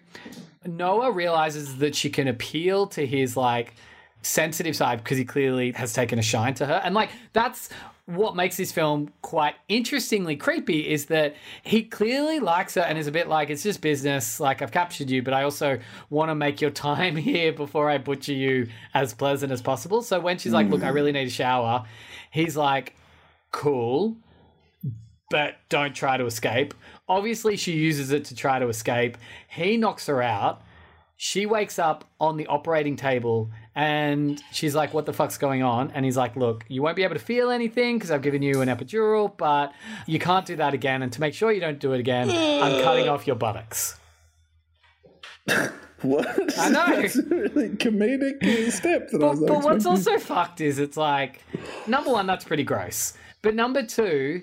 Noah 0.67 1.13
realizes 1.13 1.79
that 1.79 1.95
she 1.95 2.11
can 2.11 2.29
appeal 2.29 2.87
to 2.89 3.07
his 3.07 3.37
like 3.37 3.75
sensitive 4.23 4.77
side 4.77 5.03
because 5.03 5.19
he 5.19 5.25
clearly 5.25 5.73
has 5.73 5.93
taken 5.93 6.19
a 6.19 6.23
shine 6.23 6.55
to 6.55 6.67
her, 6.67 6.81
and 6.85 6.95
like 6.95 7.11
that's 7.33 7.71
what 8.09 8.35
makes 8.35 8.57
this 8.57 8.73
film 8.73 9.13
quite 9.21 9.55
interestingly 9.69 10.35
creepy 10.35 10.89
is 10.89 11.07
that 11.07 11.37
he 11.63 11.83
clearly 11.83 12.41
likes 12.41 12.73
her 12.73 12.81
and 12.81 12.97
is 12.97 13.07
a 13.07 13.13
bit 13.13 13.29
like 13.29 13.51
it's 13.51 13.63
just 13.63 13.83
business. 13.83 14.41
Like 14.41 14.63
i've 14.63 14.73
captured 14.73 15.11
you 15.11 15.23
but 15.23 15.35
i 15.35 15.43
also 15.43 15.79
want 16.09 16.31
to 16.31 16.35
make 16.35 16.63
your 16.63 16.71
time 16.89 17.17
here 17.17 17.53
before 17.53 17.91
i 17.91 17.99
butcher 17.99 18.33
you 18.33 18.69
as 18.95 19.13
pleasant 19.13 19.53
as 19.53 19.61
possible. 19.61 20.01
So 20.01 20.21
when 20.21 20.39
she's 20.39 20.55
like 20.55 20.71
look 20.71 20.83
i 20.83 20.89
really 20.89 21.13
need 21.13 21.27
a 21.27 21.31
shower 21.31 21.85
he's 22.31 22.57
like 22.57 22.97
cool 23.53 24.17
but 25.31 25.57
don't 25.69 25.95
try 25.95 26.17
to 26.17 26.25
escape. 26.25 26.73
Obviously 27.09 27.59
she 27.59 27.73
uses 27.73 28.11
it 28.13 28.25
to 28.27 28.35
try 28.35 28.59
to 28.59 28.69
escape. 28.69 29.19
He 29.49 29.77
knocks 29.77 30.07
her 30.07 30.23
out. 30.23 30.63
She 31.19 31.45
wakes 31.45 31.79
up 31.79 32.07
on 32.19 32.39
the 32.39 32.47
operating 32.47 32.97
table 32.97 33.51
and 33.79 34.43
she's 34.51 34.75
like, 34.75 34.93
What 34.93 35.07
the 35.07 35.13
fuck's 35.13 35.39
going 35.39 35.63
on? 35.63 35.93
And 35.93 36.05
he's 36.05 36.17
like, 36.17 36.35
Look, 36.35 36.65
you 36.67 36.83
won't 36.83 36.97
be 36.97 37.05
able 37.05 37.15
to 37.15 37.21
feel 37.21 37.49
anything 37.49 37.97
because 37.97 38.11
I've 38.11 38.23
given 38.23 38.43
you 38.43 38.61
an 38.61 38.69
epidural, 38.69 39.35
but 39.37 39.73
you 40.05 40.19
can't 40.19 40.45
do 40.45 40.57
that 40.57 40.75
again. 40.75 41.01
And 41.01 41.13
to 41.13 41.21
make 41.21 41.33
sure 41.33 41.53
you 41.53 41.61
don't 41.61 41.79
do 41.79 41.93
it 41.93 42.01
again, 42.01 42.29
I'm 42.29 42.83
cutting 42.83 43.09
off 43.09 43.27
your 43.27 43.37
buttocks. 43.37 43.97
What? 46.03 46.57
I 46.57 46.69
know. 46.69 46.87
That's 47.03 47.17
a 47.17 47.23
really 47.25 47.71
comedic 47.71 48.71
step 48.71 49.11
that 49.11 49.21
I 49.21 49.31
was 49.31 49.41
But, 49.41 49.49
but 49.49 49.65
what's 49.65 49.85
also 49.85 50.17
fucked 50.17 50.61
is 50.61 50.79
it's 50.79 50.97
like, 50.97 51.43
number 51.89 52.13
one, 52.13 52.25
that's 52.29 52.45
pretty 52.45 52.63
gross. 52.63 53.15
But 53.43 53.57
number 53.57 53.83
two, 53.83 54.43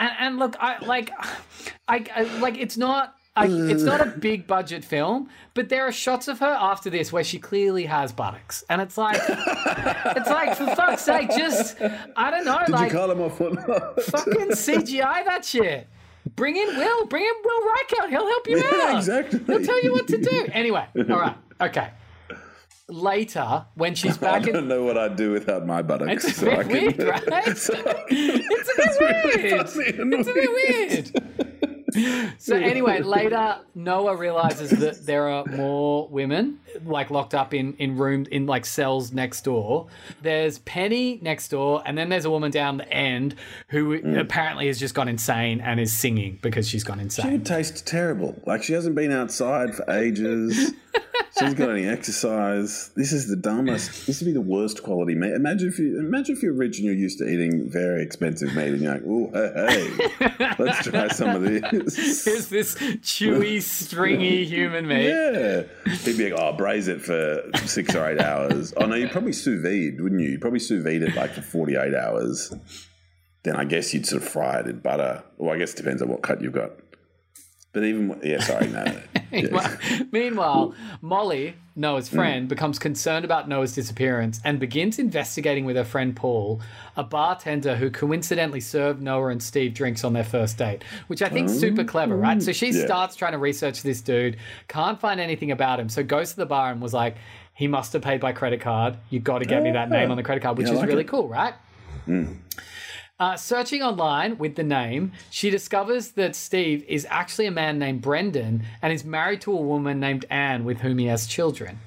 and, 0.00 0.10
and 0.18 0.38
look, 0.40 0.56
I 0.58 0.84
like, 0.84 1.12
I, 1.86 2.04
I 2.12 2.22
like 2.40 2.58
it's 2.58 2.76
not. 2.76 3.14
I, 3.36 3.46
it's 3.48 3.82
not 3.82 4.00
a 4.00 4.06
big 4.06 4.46
budget 4.46 4.84
film, 4.84 5.28
but 5.54 5.68
there 5.68 5.86
are 5.86 5.92
shots 5.92 6.26
of 6.26 6.38
her 6.40 6.46
after 6.46 6.88
this 6.90 7.12
where 7.12 7.22
she 7.24 7.38
clearly 7.38 7.84
has 7.84 8.10
buttocks, 8.12 8.64
and 8.70 8.80
it's 8.80 8.96
like, 8.96 9.20
it's 9.28 10.30
like 10.30 10.56
for 10.56 10.66
fuck's 10.74 11.02
sake, 11.02 11.28
just 11.30 11.76
I 12.16 12.30
don't 12.30 12.44
know, 12.46 12.58
Did 12.60 12.70
like 12.70 12.92
you 12.92 12.98
cut 12.98 13.10
him 13.10 13.20
off 13.20 13.36
fucking 13.36 14.50
CGI 14.52 15.24
that 15.26 15.44
shit. 15.44 15.86
Bring 16.34 16.56
in 16.56 16.66
Will. 16.66 17.06
Bring 17.06 17.22
in 17.24 17.32
Will 17.44 17.62
Reichert. 17.72 18.10
He'll 18.10 18.26
help 18.26 18.48
you 18.48 18.58
Yeah, 18.78 18.86
out. 18.88 18.96
exactly. 18.96 19.38
He'll 19.46 19.62
tell 19.64 19.80
you 19.84 19.92
what 19.92 20.08
to 20.08 20.18
do. 20.18 20.46
Anyway, 20.52 20.84
all 20.98 21.04
right, 21.20 21.36
okay. 21.60 21.90
Later, 22.88 23.64
when 23.74 23.94
she's 23.96 24.16
back 24.16 24.42
I 24.46 24.52
don't 24.52 24.68
know 24.68 24.84
what 24.84 24.96
I'd 24.96 25.16
do 25.16 25.32
without 25.32 25.66
my 25.66 25.82
buttocks. 25.82 26.24
it's 26.24 26.38
a 26.38 26.40
so 26.40 26.50
I 26.52 26.62
can- 26.62 26.68
weird, 26.72 26.98
right? 27.02 27.22
it's 27.48 27.68
a 27.68 27.72
bit 27.72 29.42
weird. 29.42 29.68
funny 29.68 29.88
and 29.98 30.14
It's 30.14 30.28
a 30.28 30.32
bit 30.32 30.50
weird. 31.12 31.65
So 32.38 32.56
anyway, 32.56 33.00
later 33.16 33.58
Noah 33.74 34.16
realizes 34.16 34.70
that 34.70 35.06
there 35.06 35.28
are 35.28 35.44
more 35.46 36.08
women 36.08 36.60
like 36.84 37.10
locked 37.10 37.34
up 37.34 37.54
in 37.54 37.74
in 37.74 37.96
room 37.96 38.26
in 38.30 38.46
like 38.46 38.66
cells 38.66 39.12
next 39.12 39.42
door. 39.44 39.86
There's 40.22 40.58
Penny 40.60 41.18
next 41.22 41.48
door, 41.48 41.82
and 41.86 41.96
then 41.96 42.08
there's 42.08 42.24
a 42.24 42.30
woman 42.30 42.50
down 42.50 42.76
the 42.78 42.88
end 42.92 43.34
who 43.68 43.96
Mm. 44.00 44.18
apparently 44.20 44.66
has 44.66 44.78
just 44.78 44.94
gone 44.94 45.08
insane 45.08 45.60
and 45.60 45.78
is 45.80 45.92
singing 45.92 46.38
because 46.42 46.68
she's 46.68 46.84
gone 46.84 46.98
She 46.98 47.04
insane. 47.04 47.32
would 47.32 47.46
taste 47.46 47.86
terrible. 47.86 48.40
Like 48.46 48.62
she 48.62 48.72
hasn't 48.72 48.94
been 48.96 49.12
outside 49.12 49.74
for 49.74 49.88
ages. 49.90 50.72
she 51.38 51.44
hasn't 51.44 51.58
got 51.58 51.70
any 51.70 51.86
exercise. 51.96 52.90
This 52.96 53.12
is 53.12 53.28
the 53.28 53.36
dumbest. 53.36 54.06
This 54.06 54.20
would 54.20 54.26
be 54.26 54.32
the 54.32 54.40
worst 54.40 54.82
quality 54.82 55.14
meat. 55.14 55.32
Imagine 55.32 55.68
if 55.68 55.78
you 55.78 55.98
imagine 55.98 56.36
if 56.36 56.42
you're 56.42 56.52
rich 56.54 56.78
and 56.78 56.86
you're 56.86 56.94
used 56.94 57.18
to 57.18 57.28
eating 57.28 57.68
very 57.70 58.02
expensive 58.02 58.54
meat, 58.56 58.68
and 58.68 58.80
you're 58.80 58.92
like, 58.92 59.02
"Oh, 59.06 59.30
hey, 59.32 59.90
hey, 60.18 60.54
let's 60.58 60.86
try 60.86 61.08
some 61.08 61.30
of 61.36 61.42
this." 61.42 62.26
Is 62.26 62.48
this 62.48 62.74
chewy, 62.76 63.60
stringy 63.62 64.44
human 64.44 64.86
meat. 64.88 65.08
Yeah, 65.08 65.62
he'd 66.04 66.16
be 66.16 66.30
like, 66.30 66.40
"Oh, 66.40 66.56
braise 66.66 66.88
it 66.88 67.00
for 67.00 67.42
six 67.66 67.94
or 67.94 68.08
eight 68.10 68.20
hours." 68.20 68.74
Oh 68.76 68.86
no, 68.86 68.96
you'd 68.96 69.12
probably 69.12 69.32
sous 69.32 69.62
vide, 69.62 70.00
wouldn't 70.00 70.20
you? 70.20 70.30
You'd 70.30 70.40
probably 70.40 70.58
sous 70.58 70.82
vide 70.82 71.02
it 71.02 71.14
like 71.14 71.32
for 71.32 71.42
forty-eight 71.42 71.94
hours. 71.94 72.52
Then 73.44 73.54
I 73.56 73.64
guess 73.64 73.94
you'd 73.94 74.06
sort 74.06 74.22
of 74.22 74.28
fry 74.28 74.58
it 74.60 74.66
in 74.66 74.80
butter. 74.80 75.22
Well, 75.38 75.54
I 75.54 75.58
guess 75.58 75.72
it 75.72 75.76
depends 75.76 76.02
on 76.02 76.08
what 76.08 76.22
cut 76.22 76.42
you've 76.42 76.52
got. 76.52 76.72
But 77.76 77.84
even 77.84 78.18
yeah, 78.24 78.40
sorry, 78.40 78.68
no. 78.68 78.84
Meanwhile, 79.30 79.76
meanwhile, 80.12 80.74
Molly, 81.02 81.56
Noah's 81.74 82.08
Hmm. 82.08 82.16
friend, 82.16 82.48
becomes 82.48 82.78
concerned 82.78 83.22
about 83.26 83.50
Noah's 83.50 83.74
disappearance 83.74 84.40
and 84.44 84.58
begins 84.58 84.98
investigating 84.98 85.66
with 85.66 85.76
her 85.76 85.84
friend 85.84 86.16
Paul, 86.16 86.62
a 86.96 87.04
bartender 87.04 87.76
who 87.76 87.90
coincidentally 87.90 88.60
served 88.60 89.02
Noah 89.02 89.26
and 89.28 89.42
Steve 89.42 89.74
drinks 89.74 90.04
on 90.04 90.14
their 90.14 90.24
first 90.24 90.56
date, 90.56 90.84
which 91.08 91.20
I 91.20 91.28
think's 91.28 91.52
super 91.52 91.84
clever, 91.84 92.16
right? 92.16 92.42
So 92.42 92.50
she 92.52 92.68
Oh. 92.68 92.78
Yeah. 92.78 92.86
starts 92.86 93.14
trying 93.14 93.32
to 93.32 93.38
research 93.38 93.82
this 93.82 94.00
dude, 94.00 94.38
can't 94.68 94.98
find 94.98 95.20
anything 95.20 95.50
about 95.50 95.78
him, 95.78 95.90
so 95.90 96.02
goes 96.02 96.30
to 96.30 96.36
the 96.36 96.46
bar 96.46 96.72
and 96.72 96.80
was 96.80 96.94
like, 96.94 97.16
he 97.52 97.66
must 97.66 97.92
have 97.92 98.00
paid 98.00 98.22
by 98.22 98.32
credit 98.32 98.62
card. 98.62 98.96
You 99.10 99.20
got 99.20 99.40
to 99.40 99.44
get 99.44 99.62
me 99.62 99.72
that 99.72 99.90
name 99.90 100.10
on 100.10 100.16
the 100.16 100.22
credit 100.22 100.42
card, 100.42 100.56
which 100.56 100.68
Yeah, 100.68 100.72
is 100.72 100.78
like 100.78 100.88
really 100.88 101.02
it. 101.04 101.08
cool, 101.08 101.28
right? 101.28 101.52
Uh, 103.18 103.34
searching 103.34 103.82
online 103.82 104.36
with 104.36 104.56
the 104.56 104.62
name, 104.62 105.10
she 105.30 105.48
discovers 105.48 106.10
that 106.10 106.36
Steve 106.36 106.84
is 106.86 107.06
actually 107.08 107.46
a 107.46 107.50
man 107.50 107.78
named 107.78 108.02
Brendan 108.02 108.62
and 108.82 108.92
is 108.92 109.04
married 109.04 109.40
to 109.40 109.52
a 109.52 109.60
woman 109.60 109.98
named 109.98 110.26
Anne 110.28 110.66
with 110.66 110.80
whom 110.80 110.98
he 110.98 111.06
has 111.06 111.26
children. 111.26 111.78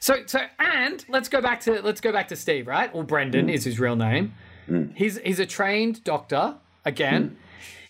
So, 0.00 0.16
so, 0.26 0.40
and 0.58 1.02
let's 1.08 1.30
go 1.30 1.40
back 1.40 1.60
to 1.60 1.80
let's 1.80 2.02
go 2.02 2.12
back 2.12 2.28
to 2.28 2.36
Steve, 2.36 2.66
right? 2.66 2.92
Well, 2.92 3.04
Brendan 3.04 3.46
mm. 3.46 3.54
is 3.54 3.64
his 3.64 3.80
real 3.80 3.96
name. 3.96 4.34
Mm. 4.68 4.94
He's 4.94 5.18
he's 5.18 5.40
a 5.40 5.46
trained 5.46 6.04
doctor 6.04 6.56
again. 6.84 7.30
Mm. 7.30 7.36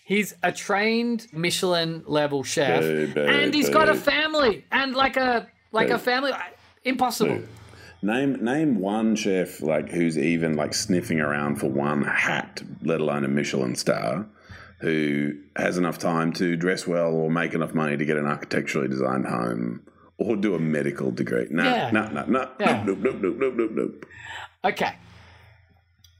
He's 0.05 0.35
a 0.41 0.53
trained 0.53 1.27
Michelin 1.33 2.03
level 2.05 2.43
chef, 2.43 2.81
Boo, 2.81 3.07
boo, 3.07 3.25
and 3.25 3.53
he's 3.53 3.69
got 3.69 3.89
a 3.89 3.95
family 3.95 4.63
and 4.71 4.95
like 4.95 5.17
a 5.17 5.47
like 5.73 5.89
a 5.89 5.99
family. 5.99 6.31
Impossible. 6.85 7.41
Name 8.07 8.41
name 8.41 8.79
one 8.79 9.17
chef 9.17 9.61
like 9.61 9.89
who's 9.89 10.17
even 10.17 10.55
like 10.55 10.73
sniffing 10.73 11.19
around 11.19 11.57
for 11.57 11.67
one 11.67 12.03
hat, 12.05 12.61
let 12.81 13.01
alone 13.01 13.25
a 13.25 13.27
Michelin 13.27 13.75
star, 13.75 14.25
who 14.79 15.33
has 15.57 15.77
enough 15.77 15.97
time 15.97 16.31
to 16.33 16.55
dress 16.55 16.87
well 16.87 17.13
or 17.13 17.29
make 17.29 17.53
enough 17.53 17.73
money 17.73 17.97
to 17.97 18.05
get 18.05 18.15
an 18.15 18.25
architecturally 18.25 18.87
designed 18.87 19.25
home 19.25 19.81
or 20.17 20.37
do 20.37 20.55
a 20.55 20.59
medical 20.59 21.11
degree. 21.11 21.47
No, 21.49 21.63
Yeah. 21.63 21.91
no, 21.91 22.07
no, 22.07 22.23
no, 22.27 22.49
Yeah. 22.61 22.81
nope, 22.85 22.99
nope, 23.01 23.17
nope, 23.21 23.35
nope, 23.39 23.53
nope, 23.57 23.71
nope. 23.73 24.05
Okay. 24.63 24.93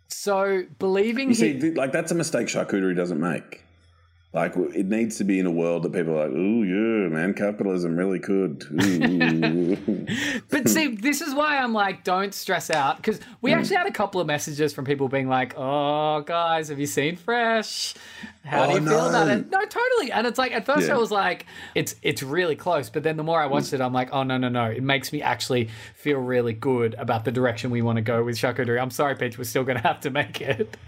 So 0.09 0.63
believing 0.79 1.29
You 1.29 1.35
see, 1.35 1.57
th- 1.57 1.77
like 1.77 1.93
that's 1.93 2.11
a 2.11 2.15
mistake 2.15 2.47
charcuterie 2.47 2.97
doesn't 2.97 3.19
make. 3.21 3.63
Like 4.33 4.53
it 4.57 4.85
needs 4.87 5.17
to 5.17 5.23
be 5.23 5.39
in 5.39 5.45
a 5.45 5.51
world 5.51 5.83
that 5.83 5.93
people 5.93 6.13
are 6.19 6.27
like, 6.27 6.35
"Ooh, 6.37 6.63
yeah, 6.63 7.07
man, 7.09 7.33
capitalism 7.33 7.95
really 7.95 8.19
could." 8.19 8.65
But 10.49 10.69
see, 10.69 10.87
this 10.95 11.21
is 11.21 11.33
why 11.33 11.57
I'm 11.57 11.73
like, 11.73 12.03
don't 12.03 12.33
stress 12.33 12.69
out 12.69 12.97
because 12.97 13.19
we 13.41 13.51
Hmm. 13.51 13.59
actually 13.59 13.75
had 13.77 13.87
a 13.87 13.91
couple 13.91 14.21
of 14.21 14.27
messages 14.27 14.73
from 14.73 14.85
people 14.85 15.07
being 15.07 15.27
like, 15.27 15.53
"Oh, 15.57 16.21
guys, 16.21 16.69
have 16.69 16.79
you 16.79 16.85
seen 16.85 17.15
Fresh? 17.15 17.95
How 18.43 18.65
do 18.67 18.73
Oh, 18.73 18.75
you 18.77 18.85
feel 18.87 19.07
about 19.09 19.27
it?" 19.29 19.49
No, 19.51 19.59
totally. 19.61 20.11
And 20.11 20.25
it's 20.27 20.37
like 20.37 20.51
at 20.53 20.65
first 20.65 20.87
Yeah. 20.87 20.95
I 20.95 20.97
was 20.97 21.11
like, 21.11 21.45
"It's 21.75 21.95
it's 22.01 22.21
really 22.23 22.55
close," 22.55 22.89
but 22.89 23.03
then 23.03 23.17
the 23.17 23.23
more 23.23 23.41
I 23.41 23.45
watched 23.47 23.73
it, 23.73 23.81
I'm 23.81 23.93
like, 23.93 24.09
"Oh 24.13 24.23
no, 24.23 24.37
no, 24.37 24.49
no! 24.49 24.65
It 24.65 24.83
makes 24.83 25.11
me 25.11 25.21
actually 25.21 25.69
feel 25.95 26.19
really 26.19 26.53
good 26.53 26.95
about 26.97 27.25
the 27.25 27.31
direction 27.31 27.71
we 27.71 27.81
want 27.81 27.95
to 27.97 28.01
go 28.01 28.23
with 28.23 28.35
charcuterie." 28.37 28.81
I'm 28.81 28.91
sorry, 28.91 29.15
Peach, 29.15 29.37
we're 29.37 29.43
still 29.45 29.63
going 29.63 29.77
to 29.77 29.87
have 29.87 29.99
to 30.01 30.09
make 30.09 30.41
it. 30.41 30.77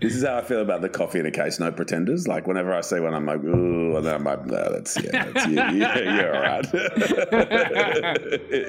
This 0.00 0.14
is 0.14 0.24
how 0.24 0.38
I 0.38 0.42
feel 0.42 0.60
about 0.62 0.80
the 0.80 0.88
coffee 0.88 1.18
in 1.20 1.26
a 1.26 1.30
case, 1.30 1.58
no 1.60 1.70
pretenders. 1.72 2.26
Like 2.28 2.46
whenever 2.46 2.67
I 2.74 2.80
say 2.80 3.00
when 3.00 3.14
I'm 3.14 3.26
like, 3.26 3.42
ooh, 3.42 3.96
and 3.96 4.06
then 4.06 4.14
I'm 4.14 4.24
like, 4.24 4.46
no, 4.46 4.72
that's 4.72 4.96
yeah, 5.02 5.24
that's 5.24 5.46
yeah, 5.48 5.70
yeah, 5.72 6.16
you're 6.16 6.34
all 6.34 6.42
right. 6.42 6.72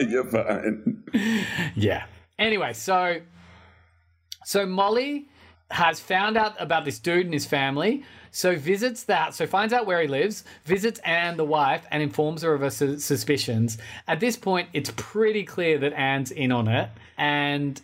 you're 0.10 0.26
fine. 0.26 1.04
Yeah. 1.76 2.06
Anyway, 2.38 2.74
so 2.74 3.22
so 4.46 4.66
Molly 4.66 5.30
has 5.72 6.00
found 6.00 6.38
out 6.38 6.56
about 6.60 6.86
this 6.86 7.00
dude 7.00 7.26
and 7.26 7.34
his 7.34 7.46
family. 7.46 8.04
So 8.32 8.56
visits 8.56 9.04
that, 9.04 9.34
so 9.34 9.46
finds 9.48 9.74
out 9.74 9.86
where 9.86 10.02
he 10.02 10.08
lives, 10.08 10.44
visits 10.66 11.00
Anne, 11.00 11.38
the 11.38 11.46
wife, 11.46 11.86
and 11.92 12.02
informs 12.02 12.42
her 12.44 12.54
of 12.54 12.62
her 12.62 12.70
su- 12.70 13.00
suspicions. 13.00 13.78
At 14.08 14.20
this 14.20 14.36
point, 14.36 14.70
it's 14.74 14.92
pretty 14.96 15.44
clear 15.44 15.78
that 15.80 15.94
Anne's 15.94 16.32
in 16.32 16.52
on 16.52 16.68
it, 16.68 16.90
and 17.18 17.80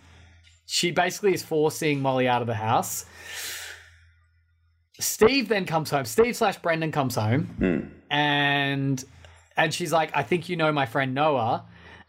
she 0.66 0.92
basically 0.92 1.34
is 1.34 1.44
forcing 1.44 2.02
Molly 2.02 2.28
out 2.28 2.42
of 2.42 2.48
the 2.48 2.56
house. 2.56 3.06
Steve 5.00 5.48
then 5.50 5.66
comes 5.66 5.90
home. 5.90 6.06
Steve 6.06 6.36
slash 6.36 6.58
Brendan 6.58 6.92
comes 6.92 7.16
home, 7.16 7.92
and 8.10 9.04
and 9.58 9.74
she's 9.74 9.92
like, 9.92 10.12
"I 10.16 10.24
think 10.24 10.48
you 10.50 10.56
know 10.56 10.72
my 10.72 10.86
friend 10.86 11.14
Noah," 11.14 11.64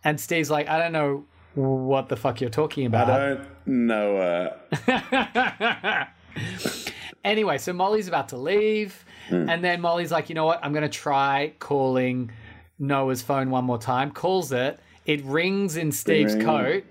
and 0.05 0.21
Steve's 0.21 0.51
like, 0.51 0.69
"I 0.69 0.79
don't 0.79 0.93
know 0.93 1.25
what 1.55 2.09
the 2.09 2.17
fuck 2.17 2.41
you're 2.41 2.51
talking 2.51 2.87
about." 2.87 3.11
I 3.11 3.29
don't 3.35 3.49
know. 3.67 4.17
Uh, 4.87 6.05
Anyway, 7.25 7.59
so 7.59 7.73
Molly's 7.73 8.07
about 8.07 8.29
to 8.29 8.37
leave, 8.37 9.05
Hmm. 9.29 9.49
and 9.51 9.65
then 9.65 9.81
Molly's 9.81 10.13
like, 10.13 10.29
you 10.29 10.37
know 10.37 10.45
what? 10.45 10.61
I'm 10.63 10.73
going 10.73 10.85
to 10.85 10.89
try 10.89 11.55
calling 11.59 12.31
Noah's 12.79 13.21
phone 13.21 13.51
one 13.51 13.65
more 13.65 13.79
time. 13.79 14.13
Calls 14.13 14.53
it. 14.53 14.79
It 15.07 15.25
rings 15.25 15.77
in 15.77 15.91
Steve's 15.91 16.35
Ring. 16.37 16.45
coat. 16.45 16.85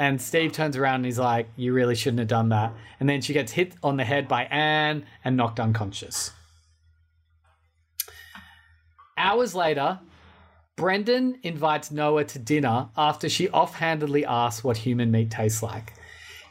And 0.00 0.18
Steve 0.18 0.52
turns 0.52 0.78
around 0.78 0.94
and 0.96 1.04
he's 1.04 1.18
like, 1.18 1.46
you 1.56 1.74
really 1.74 1.94
shouldn't 1.94 2.20
have 2.20 2.28
done 2.28 2.48
that. 2.48 2.72
And 2.98 3.06
then 3.06 3.20
she 3.20 3.34
gets 3.34 3.52
hit 3.52 3.74
on 3.82 3.98
the 3.98 4.04
head 4.04 4.28
by 4.28 4.44
Anne 4.44 5.04
and 5.22 5.36
knocked 5.36 5.60
unconscious. 5.60 6.32
Hours 9.18 9.54
later, 9.54 10.00
Brendan 10.74 11.38
invites 11.42 11.90
Noah 11.90 12.24
to 12.24 12.38
dinner 12.38 12.88
after 12.96 13.28
she 13.28 13.50
offhandedly 13.50 14.24
asks 14.24 14.64
what 14.64 14.78
human 14.78 15.10
meat 15.10 15.30
tastes 15.30 15.62
like. 15.62 15.92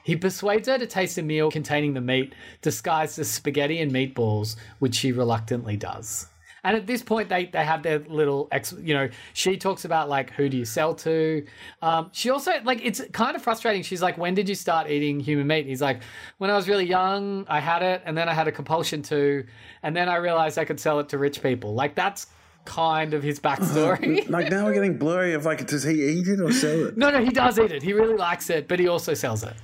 He 0.04 0.16
persuades 0.16 0.68
her 0.68 0.78
to 0.78 0.86
taste 0.86 1.18
a 1.18 1.24
meal 1.24 1.50
containing 1.50 1.96
the 1.96 2.02
meat 2.02 2.36
disguised 2.62 3.18
as 3.18 3.32
spaghetti 3.32 3.80
and 3.80 3.92
meatballs, 3.92 4.58
which 4.78 4.94
she 4.94 5.12
reluctantly 5.12 5.76
does. 5.76 6.28
And 6.64 6.76
at 6.76 6.88
this 6.88 7.02
point, 7.02 7.30
they, 7.30 7.46
they 7.46 7.64
have 7.64 7.84
their 7.84 8.00
little, 8.00 8.48
ex, 8.52 8.74
you 8.80 8.94
know, 8.94 9.10
she 9.34 9.58
talks 9.58 9.86
about 9.86 10.10
like, 10.10 10.32
who 10.32 10.50
do 10.50 10.58
you 10.58 10.66
sell 10.66 10.94
to? 10.96 11.46
Um, 11.82 12.10
she 12.12 12.30
also, 12.30 12.52
like, 12.64 12.84
it's 12.84 13.02
kind 13.12 13.36
of 13.36 13.42
frustrating. 13.42 13.84
She's 13.84 14.02
like, 14.02 14.18
when 14.18 14.34
did 14.34 14.50
you 14.50 14.56
start 14.56 14.90
eating 14.90 15.20
human 15.20 15.48
meat? 15.48 15.66
He's 15.66 15.82
like, 15.82 16.02
when 16.38 16.50
I 16.50 16.56
was 16.56 16.68
really 16.68 16.86
young, 16.86 17.46
I 17.48 17.60
had 17.60 17.82
it, 17.82 18.02
and 18.06 18.18
then 18.18 18.28
I 18.28 18.34
had 18.34 18.48
a 18.48 18.52
compulsion 18.52 19.02
to, 19.04 19.46
and 19.84 19.96
then 19.96 20.10
I 20.10 20.18
realized 20.18 20.58
I 20.58 20.66
could 20.66 20.80
sell 20.80 21.00
it 21.00 21.10
to 21.10 21.18
rich 21.18 21.42
people. 21.42 21.74
Like, 21.74 21.96
that's 21.96 22.28
kind 22.66 23.14
of 23.14 23.24
his 23.24 23.40
backstory. 23.48 24.30
like 24.30 24.50
now 24.52 24.66
we're 24.66 24.74
getting 24.74 24.98
blurry 24.98 25.34
of 25.34 25.46
like, 25.46 25.66
does 25.68 25.84
he 25.84 26.04
eat 26.04 26.28
it 26.28 26.40
or 26.40 26.52
sell 26.52 26.88
it? 26.88 26.98
No, 26.98 27.10
no, 27.10 27.24
he 27.24 27.32
does 27.32 27.58
eat 27.60 27.72
it. 27.72 27.82
He 27.82 27.94
really 27.94 28.16
likes 28.16 28.50
it, 28.50 28.68
but 28.68 28.80
he 28.80 28.88
also 28.88 29.14
sells 29.14 29.44
it. 29.44 29.56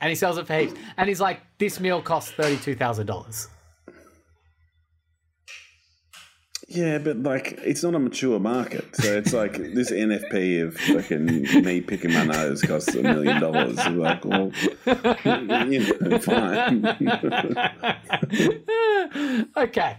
And 0.00 0.08
he 0.08 0.16
sells 0.16 0.36
it 0.36 0.46
for 0.48 0.54
heaps. 0.54 0.74
And 0.96 1.08
he's 1.08 1.20
like, 1.20 1.40
this 1.58 1.78
meal 1.78 2.02
costs 2.02 2.32
$32,000. 2.32 3.48
Yeah, 6.74 6.98
but 6.98 7.22
like 7.22 7.58
it's 7.62 7.82
not 7.82 7.94
a 7.94 7.98
mature 7.98 8.38
market, 8.38 8.94
so 8.96 9.16
it's 9.16 9.32
like 9.32 9.54
this 9.74 9.90
NFT 9.90 10.66
of 10.66 10.74
fucking 10.76 11.26
me 11.64 11.80
picking 11.82 12.12
my 12.12 12.24
nose 12.24 12.62
costs 12.62 12.94
a 12.94 13.02
million 13.02 13.40
dollars. 13.40 13.76
Like, 13.88 14.24
well, 14.24 14.52
you 14.86 15.98
know, 16.00 16.18
fine. 16.18 16.86
okay. 19.56 19.96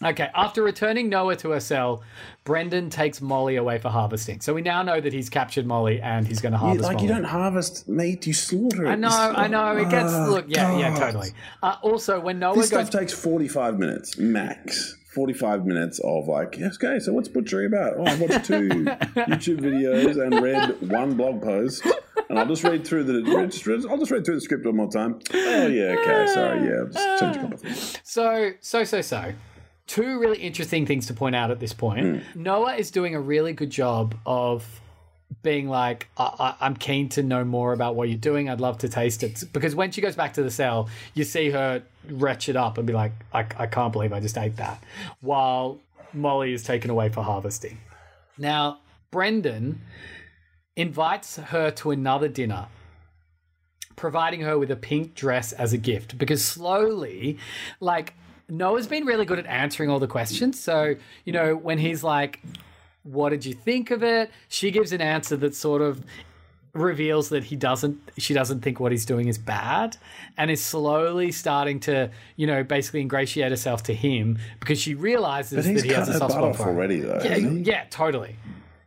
Okay, 0.00 0.28
after 0.32 0.62
returning 0.62 1.08
Noah 1.08 1.34
to 1.36 1.50
her 1.50 1.58
cell, 1.58 2.04
Brendan 2.44 2.88
takes 2.88 3.20
Molly 3.20 3.56
away 3.56 3.78
for 3.78 3.88
harvesting. 3.88 4.40
So 4.40 4.54
we 4.54 4.62
now 4.62 4.84
know 4.84 5.00
that 5.00 5.12
he's 5.12 5.28
captured 5.28 5.66
Molly 5.66 6.00
and 6.00 6.24
he's 6.26 6.40
going 6.40 6.52
to 6.52 6.58
You- 6.58 6.66
harvest 6.66 6.84
like 6.84 6.96
Molly. 6.98 7.08
you 7.08 7.14
don't 7.14 7.24
harvest 7.24 7.88
meat, 7.88 8.24
you 8.24 8.32
slaughter 8.32 8.86
it. 8.86 8.90
I 8.90 8.94
know, 8.94 9.08
I 9.08 9.48
know. 9.48 9.76
It 9.76 9.90
gets 9.90 10.12
Oh, 10.12 10.30
look, 10.30 10.44
yeah, 10.48 10.78
yeah, 10.78 10.94
totally. 10.96 11.30
Uh, 11.64 11.74
also, 11.82 12.20
when 12.20 12.38
Noah 12.38 12.54
This 12.54 12.70
goes, 12.70 12.86
stuff 12.86 13.00
takes 13.00 13.12
forty-five 13.12 13.76
minutes 13.78 14.16
max. 14.18 14.94
Forty-five 15.08 15.64
minutes 15.64 15.98
of 16.00 16.28
like, 16.28 16.58
yes, 16.58 16.76
okay. 16.82 16.98
So 16.98 17.12
what's 17.12 17.28
butchery 17.28 17.66
about? 17.66 17.94
Oh, 17.96 18.04
I 18.04 18.14
watched 18.16 18.44
two 18.44 18.68
YouTube 18.68 19.60
videos 19.60 20.22
and 20.22 20.40
read 20.42 20.80
one 20.90 21.14
blog 21.14 21.42
post, 21.42 21.86
and 22.28 22.38
I'll 22.38 22.46
just 22.46 22.62
read 22.62 22.86
through 22.86 23.04
the. 23.04 23.36
I'll 23.36 23.46
just 23.98 24.10
read 24.10 24.24
through 24.24 24.34
the 24.34 24.40
script 24.40 24.66
one 24.66 24.76
more 24.76 24.90
time. 24.90 25.18
Oh 25.32 25.66
yeah, 25.66 25.96
okay, 25.98 26.26
sorry, 26.32 26.60
yeah, 26.68 26.84
just 26.92 27.20
change 27.20 27.36
a 27.36 27.40
couple 27.40 27.54
of 27.54 27.60
things. 27.62 27.98
So, 28.04 28.52
so, 28.60 28.84
so, 28.84 29.00
so. 29.00 29.32
Two 29.86 30.20
really 30.20 30.36
interesting 30.36 30.84
things 30.84 31.06
to 31.06 31.14
point 31.14 31.34
out 31.34 31.50
at 31.50 31.60
this 31.60 31.72
point. 31.72 32.22
Hmm. 32.22 32.42
Noah 32.42 32.74
is 32.74 32.90
doing 32.90 33.14
a 33.14 33.20
really 33.20 33.54
good 33.54 33.70
job 33.70 34.14
of 34.26 34.66
being 35.42 35.68
like, 35.68 36.08
I- 36.16 36.54
I'm 36.60 36.76
keen 36.76 37.08
to 37.10 37.22
know 37.22 37.44
more 37.44 37.72
about 37.72 37.94
what 37.94 38.08
you're 38.08 38.18
doing. 38.18 38.48
I'd 38.48 38.60
love 38.60 38.78
to 38.78 38.88
taste 38.88 39.22
it. 39.22 39.44
Because 39.52 39.74
when 39.74 39.90
she 39.90 40.00
goes 40.00 40.16
back 40.16 40.34
to 40.34 40.42
the 40.42 40.50
cell, 40.50 40.88
you 41.14 41.24
see 41.24 41.50
her 41.50 41.82
retch 42.08 42.48
it 42.48 42.56
up 42.56 42.78
and 42.78 42.86
be 42.86 42.92
like, 42.92 43.12
I, 43.32 43.46
I 43.56 43.66
can't 43.66 43.92
believe 43.92 44.12
I 44.12 44.20
just 44.20 44.36
ate 44.38 44.56
that. 44.56 44.82
While 45.20 45.78
Molly 46.12 46.52
is 46.52 46.62
taken 46.62 46.90
away 46.90 47.08
for 47.08 47.22
harvesting. 47.22 47.78
Now, 48.36 48.80
Brendan 49.10 49.80
invites 50.76 51.36
her 51.36 51.70
to 51.72 51.90
another 51.90 52.28
dinner 52.28 52.66
providing 53.96 54.42
her 54.42 54.56
with 54.58 54.70
a 54.70 54.76
pink 54.76 55.14
dress 55.14 55.52
as 55.52 55.72
a 55.72 55.78
gift 55.78 56.16
because 56.18 56.44
slowly, 56.44 57.36
like, 57.80 58.14
Noah's 58.48 58.86
been 58.86 59.04
really 59.04 59.26
good 59.26 59.38
at 59.38 59.46
answering 59.46 59.90
all 59.90 59.98
the 59.98 60.06
questions. 60.06 60.58
So, 60.58 60.94
you 61.24 61.32
know, 61.32 61.54
when 61.56 61.78
he's 61.78 62.02
like, 62.02 62.40
What 63.12 63.30
did 63.30 63.44
you 63.46 63.54
think 63.54 63.90
of 63.90 64.02
it? 64.02 64.30
She 64.48 64.70
gives 64.70 64.92
an 64.92 65.00
answer 65.00 65.36
that 65.38 65.54
sort 65.54 65.80
of 65.82 66.04
reveals 66.74 67.30
that 67.30 67.44
he 67.44 67.56
doesn't 67.56 67.98
she 68.18 68.34
doesn't 68.34 68.60
think 68.60 68.78
what 68.78 68.92
he's 68.92 69.06
doing 69.06 69.26
is 69.26 69.38
bad 69.38 69.96
and 70.36 70.50
is 70.50 70.64
slowly 70.64 71.32
starting 71.32 71.80
to 71.80 72.10
you 72.36 72.46
know 72.46 72.62
basically 72.62 73.00
ingratiate 73.00 73.50
herself 73.50 73.82
to 73.82 73.94
him 73.94 74.38
because 74.60 74.78
she 74.78 74.94
realizes 74.94 75.64
that 75.64 75.82
he 75.82 75.88
has 75.92 76.08
a 76.08 76.18
soft 76.18 76.32
spot 76.34 76.54
for 76.54 76.64
her. 76.64 76.70
already, 76.70 77.00
though. 77.00 77.20
yeah, 77.24 77.36
yeah 77.36 77.84
totally 77.90 78.36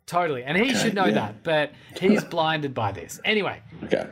totally 0.06 0.44
and 0.44 0.58
he 0.58 0.74
should 0.76 0.94
know 0.94 1.06
yeah. 1.06 1.14
that 1.16 1.44
but 1.44 1.72
he's 2.00 2.24
blinded 2.24 2.74
by 2.74 2.92
this 2.92 3.20
anyway 3.26 3.60
Okay. 3.84 4.08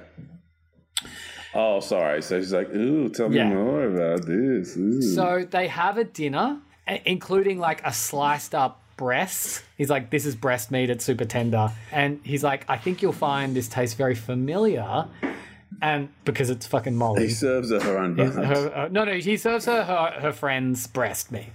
Oh, 1.54 1.80
sorry. 1.80 2.22
So 2.22 2.40
she's 2.40 2.54
like, 2.54 2.70
"Ooh, 2.76 3.10
tell 3.10 3.30
me 3.30 3.38
Yeah. 3.38 3.50
more 3.50 3.86
about 3.86 4.26
this." 4.26 4.78
Ooh. 4.78 5.02
So 5.02 5.46
they 5.50 5.68
have 5.68 5.98
a 5.98 6.04
dinner, 6.04 6.60
including 7.06 7.58
like 7.58 7.82
a 7.86 7.92
sliced 7.92 8.54
up 8.54 8.84
breast. 9.00 9.64
He's 9.78 9.90
like, 9.90 10.10
"This 10.12 10.26
is 10.26 10.36
breast 10.36 10.70
meat. 10.72 10.90
It's 10.90 11.06
super 11.06 11.26
tender." 11.26 11.72
And 11.92 12.20
he's 12.24 12.44
like, 12.44 12.66
"I 12.68 12.78
think 12.78 13.02
you'll 13.02 13.14
find 13.14 13.56
this 13.56 13.68
tastes 13.70 13.96
very 13.96 14.14
familiar." 14.16 15.06
And 15.82 16.10
because 16.26 16.50
it's 16.50 16.68
fucking 16.68 16.96
Molly, 16.96 17.28
he 17.28 17.34
serves 17.34 17.70
her 17.72 17.80
her 17.80 17.98
own 17.98 18.16
butt. 18.16 18.34
her- 18.34 18.72
uh, 18.76 18.88
no, 18.92 19.06
no, 19.06 19.14
he 19.14 19.38
serves 19.38 19.66
her 19.66 19.84
her, 19.84 20.20
her 20.20 20.32
friend's 20.34 20.86
breast 20.88 21.32
meat. 21.32 21.52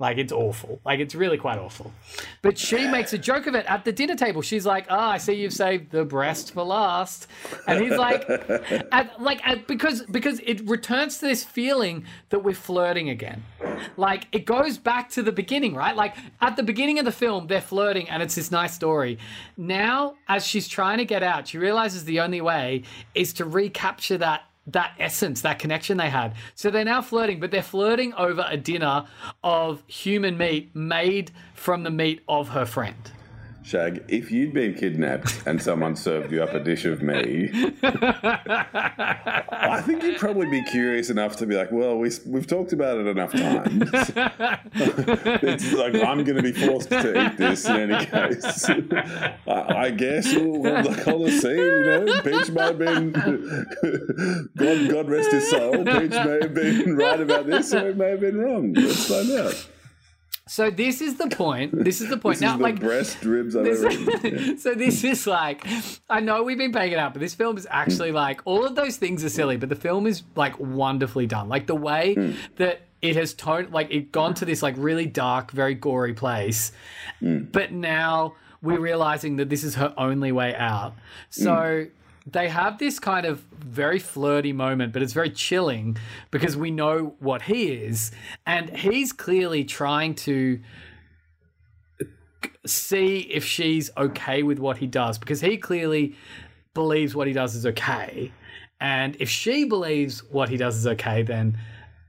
Like 0.00 0.16
it's 0.16 0.32
awful. 0.32 0.80
Like 0.82 0.98
it's 0.98 1.14
really 1.14 1.36
quite 1.36 1.58
awful. 1.58 1.92
But 2.40 2.56
she 2.56 2.88
makes 2.88 3.12
a 3.12 3.18
joke 3.18 3.46
of 3.46 3.54
it 3.54 3.66
at 3.66 3.84
the 3.84 3.92
dinner 3.92 4.16
table. 4.16 4.40
She's 4.40 4.64
like, 4.64 4.86
"Ah, 4.88 5.10
I 5.10 5.18
see 5.18 5.34
you've 5.34 5.52
saved 5.52 5.90
the 5.90 6.06
breast 6.06 6.54
for 6.54 6.64
last," 6.64 7.26
and 7.68 7.84
he's 7.84 7.98
like, 7.98 8.28
at, 8.92 9.20
"Like 9.20 9.46
at, 9.46 9.66
because 9.66 10.02
because 10.04 10.40
it 10.40 10.66
returns 10.66 11.18
to 11.18 11.26
this 11.26 11.44
feeling 11.44 12.06
that 12.30 12.38
we're 12.38 12.54
flirting 12.54 13.10
again. 13.10 13.44
Like 13.98 14.26
it 14.32 14.46
goes 14.46 14.78
back 14.78 15.10
to 15.10 15.22
the 15.22 15.32
beginning, 15.32 15.74
right? 15.74 15.94
Like 15.94 16.16
at 16.40 16.56
the 16.56 16.62
beginning 16.62 16.98
of 16.98 17.04
the 17.04 17.12
film, 17.12 17.46
they're 17.46 17.60
flirting 17.60 18.08
and 18.08 18.22
it's 18.22 18.34
this 18.34 18.50
nice 18.50 18.74
story. 18.74 19.18
Now, 19.58 20.14
as 20.28 20.46
she's 20.46 20.66
trying 20.66 20.96
to 20.96 21.04
get 21.04 21.22
out, 21.22 21.48
she 21.48 21.58
realizes 21.58 22.06
the 22.06 22.20
only 22.20 22.40
way 22.40 22.84
is 23.14 23.34
to 23.34 23.44
recapture 23.44 24.16
that 24.16 24.44
that 24.72 24.94
essence, 24.98 25.42
that 25.42 25.58
connection 25.58 25.96
they 25.96 26.10
had. 26.10 26.34
So 26.54 26.70
they're 26.70 26.84
now 26.84 27.02
flirting, 27.02 27.40
but 27.40 27.50
they're 27.50 27.62
flirting 27.62 28.14
over 28.14 28.44
a 28.48 28.56
dinner 28.56 29.06
of 29.42 29.82
human 29.86 30.36
meat 30.36 30.74
made 30.74 31.30
from 31.54 31.82
the 31.82 31.90
meat 31.90 32.22
of 32.28 32.48
her 32.50 32.66
friend. 32.66 33.10
Shag, 33.62 34.04
if 34.08 34.30
you'd 34.30 34.54
been 34.54 34.74
kidnapped 34.74 35.42
and 35.46 35.60
someone 35.60 35.94
served 35.94 36.32
you 36.32 36.42
up 36.42 36.54
a 36.54 36.60
dish 36.60 36.86
of 36.86 37.02
me, 37.02 37.50
I 39.52 39.82
think 39.84 40.02
you'd 40.02 40.18
probably 40.18 40.48
be 40.48 40.64
curious 40.64 41.10
enough 41.10 41.36
to 41.36 41.46
be 41.46 41.56
like, 41.56 41.70
well, 41.70 41.98
we, 41.98 42.10
we've 42.26 42.46
talked 42.46 42.72
about 42.72 42.96
it 42.98 43.06
enough 43.06 43.32
times. 43.32 43.90
it's 45.42 45.72
like, 45.72 45.94
I'm 45.94 46.24
going 46.24 46.36
to 46.36 46.42
be 46.42 46.52
forced 46.52 46.88
to 46.88 47.26
eat 47.26 47.36
this 47.36 47.66
in 47.66 47.92
any 47.92 48.06
case. 48.06 48.70
I, 49.46 49.74
I 49.76 49.90
guess 49.90 50.34
we'll, 50.34 50.60
we'll 50.60 50.78
on 50.78 51.22
the 51.22 51.30
scene, 51.30 51.56
you 51.56 51.84
know. 51.84 52.22
Peach 52.22 52.50
may 52.50 52.62
have 52.62 52.78
been, 52.78 53.12
God, 54.56 54.90
God 54.90 55.10
rest 55.10 55.32
his 55.32 55.50
soul, 55.50 55.84
Peach 55.84 56.12
may 56.12 56.38
have 56.40 56.54
been 56.54 56.96
right 56.96 57.20
about 57.20 57.46
this 57.46 57.74
or 57.74 57.90
it 57.90 57.96
may 57.98 58.10
have 58.10 58.20
been 58.20 58.38
wrong. 58.38 58.72
Let's 58.72 59.06
find 59.06 59.30
out. 59.32 59.68
So 60.50 60.68
this 60.68 61.00
is 61.00 61.14
the 61.14 61.28
point. 61.28 61.84
This 61.84 62.00
is 62.00 62.08
the 62.08 62.16
point. 62.16 62.38
This 62.38 62.40
now, 62.40 62.54
is 62.54 62.58
the 62.58 62.62
like 62.64 62.80
breast 62.80 63.24
ribs 63.24 63.54
I've 63.54 63.64
This- 63.64 63.84
ever 63.84 64.26
eaten. 64.26 64.58
so 64.64 64.74
this 64.74 65.04
is 65.04 65.24
like 65.24 65.64
I 66.10 66.18
know 66.18 66.42
we've 66.42 66.58
been 66.58 66.72
paying 66.72 66.90
it 66.90 66.98
out, 66.98 67.14
but 67.14 67.20
this 67.20 67.36
film 67.36 67.56
is 67.56 67.68
actually 67.70 68.10
mm. 68.10 68.14
like 68.14 68.40
all 68.44 68.66
of 68.66 68.74
those 68.74 68.96
things 68.96 69.24
are 69.24 69.28
silly, 69.28 69.56
but 69.56 69.68
the 69.68 69.76
film 69.76 70.08
is 70.08 70.24
like 70.34 70.58
wonderfully 70.58 71.28
done. 71.28 71.48
Like 71.48 71.68
the 71.68 71.76
way 71.76 72.16
mm. 72.16 72.34
that 72.56 72.80
it 73.00 73.14
has 73.14 73.32
toned 73.32 73.70
like 73.70 73.92
it 73.92 74.10
gone 74.10 74.34
to 74.34 74.44
this 74.44 74.60
like 74.60 74.74
really 74.76 75.06
dark, 75.06 75.52
very 75.52 75.74
gory 75.74 76.14
place. 76.14 76.72
Mm. 77.22 77.52
But 77.52 77.70
now 77.70 78.34
we're 78.60 78.80
realizing 78.80 79.36
that 79.36 79.50
this 79.50 79.62
is 79.62 79.76
her 79.76 79.94
only 79.96 80.32
way 80.32 80.56
out. 80.56 80.94
So 81.28 81.86
they 82.32 82.48
have 82.48 82.78
this 82.78 82.98
kind 82.98 83.26
of 83.26 83.40
very 83.58 83.98
flirty 83.98 84.52
moment, 84.52 84.92
but 84.92 85.02
it's 85.02 85.12
very 85.12 85.30
chilling 85.30 85.96
because 86.30 86.56
we 86.56 86.70
know 86.70 87.14
what 87.18 87.42
he 87.42 87.72
is. 87.72 88.10
And 88.46 88.70
he's 88.76 89.12
clearly 89.12 89.64
trying 89.64 90.14
to 90.16 90.60
see 92.66 93.20
if 93.20 93.44
she's 93.44 93.90
okay 93.96 94.42
with 94.42 94.58
what 94.58 94.78
he 94.78 94.86
does 94.86 95.18
because 95.18 95.40
he 95.40 95.56
clearly 95.56 96.14
believes 96.74 97.14
what 97.14 97.26
he 97.26 97.32
does 97.32 97.54
is 97.54 97.66
okay. 97.66 98.32
And 98.80 99.16
if 99.20 99.28
she 99.28 99.64
believes 99.64 100.20
what 100.24 100.48
he 100.48 100.56
does 100.56 100.76
is 100.76 100.86
okay, 100.86 101.22
then 101.22 101.58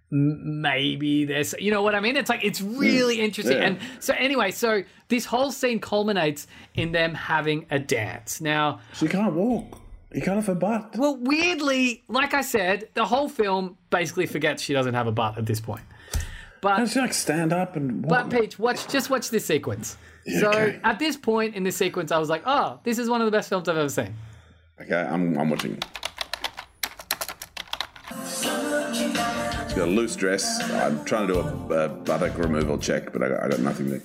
maybe 0.09 1.24
there's 1.24 1.55
you 1.57 1.72
know 1.72 1.82
what 1.82 1.95
I 1.95 2.01
mean? 2.01 2.17
It's 2.17 2.30
like 2.30 2.43
it's 2.43 2.61
really 2.61 3.17
hmm. 3.17 3.24
interesting. 3.24 3.57
Yeah. 3.57 3.67
And 3.67 3.80
so 3.99 4.13
anyway, 4.17 4.51
so 4.51 4.84
this 5.07 5.26
whole 5.26 5.51
scene 5.51 5.80
culminates 5.80 6.47
in 6.76 6.91
them 6.91 7.13
having 7.13 7.65
a 7.69 7.80
dance. 7.80 8.41
Now, 8.41 8.80
She 8.93 9.07
can't 9.07 9.34
walk. 9.34 9.80
You 10.14 10.22
can't 10.22 10.36
have 10.36 10.47
her 10.47 10.55
butt. 10.55 10.97
well, 10.97 11.16
weirdly, 11.16 12.03
like 12.09 12.34
I 12.34 12.41
said, 12.41 12.89
the 12.95 13.05
whole 13.05 13.30
film 13.30 13.78
basically 13.89 14.26
forgets 14.26 14.62
she 14.62 14.74
doesn't 14.74 14.93
have 14.93 15.07
a 15.07 15.12
butt 15.12 15.38
at 15.38 15.45
this 15.45 15.62
point. 15.62 15.84
But 16.59 16.78
Can't 16.78 16.89
she 16.89 16.99
like 16.99 17.14
stand 17.14 17.53
up 17.53 17.76
and 17.76 18.05
walk? 18.05 18.30
But 18.30 18.39
Peach, 18.39 18.59
watch 18.59 18.88
just 18.88 19.09
watch 19.09 19.30
this 19.30 19.45
sequence. 19.45 19.97
so 20.39 20.49
okay. 20.49 20.80
at 20.84 20.99
this 20.99 21.18
point 21.18 21.55
in 21.55 21.64
this 21.64 21.78
sequence, 21.78 22.12
I 22.12 22.18
was 22.18 22.30
like, 22.30 22.43
oh, 22.45 22.80
this 22.84 22.99
is 22.99 23.09
one 23.09 23.22
of 23.22 23.26
the 23.26 23.32
best 23.32 23.49
films 23.49 23.68
I've 23.68 23.78
ever 23.78 23.89
seen. 23.89 24.14
Okay, 24.80 24.95
I'm, 24.95 25.38
I'm 25.38 25.49
watching. 25.49 25.82
She's 28.26 28.43
got 29.78 29.78
a 29.78 29.86
loose 29.86 30.16
dress. 30.16 30.62
I'm 30.72 31.03
trying 31.05 31.28
to 31.28 31.34
do 31.34 31.39
a, 31.39 31.86
a 31.86 31.89
buttock 31.89 32.38
removal 32.38 32.78
check, 32.78 33.14
but 33.14 33.24
I 33.24 33.30
got, 33.30 33.43
I 33.43 33.49
got 33.49 33.59
nothing 33.59 33.89
there. 33.89 34.01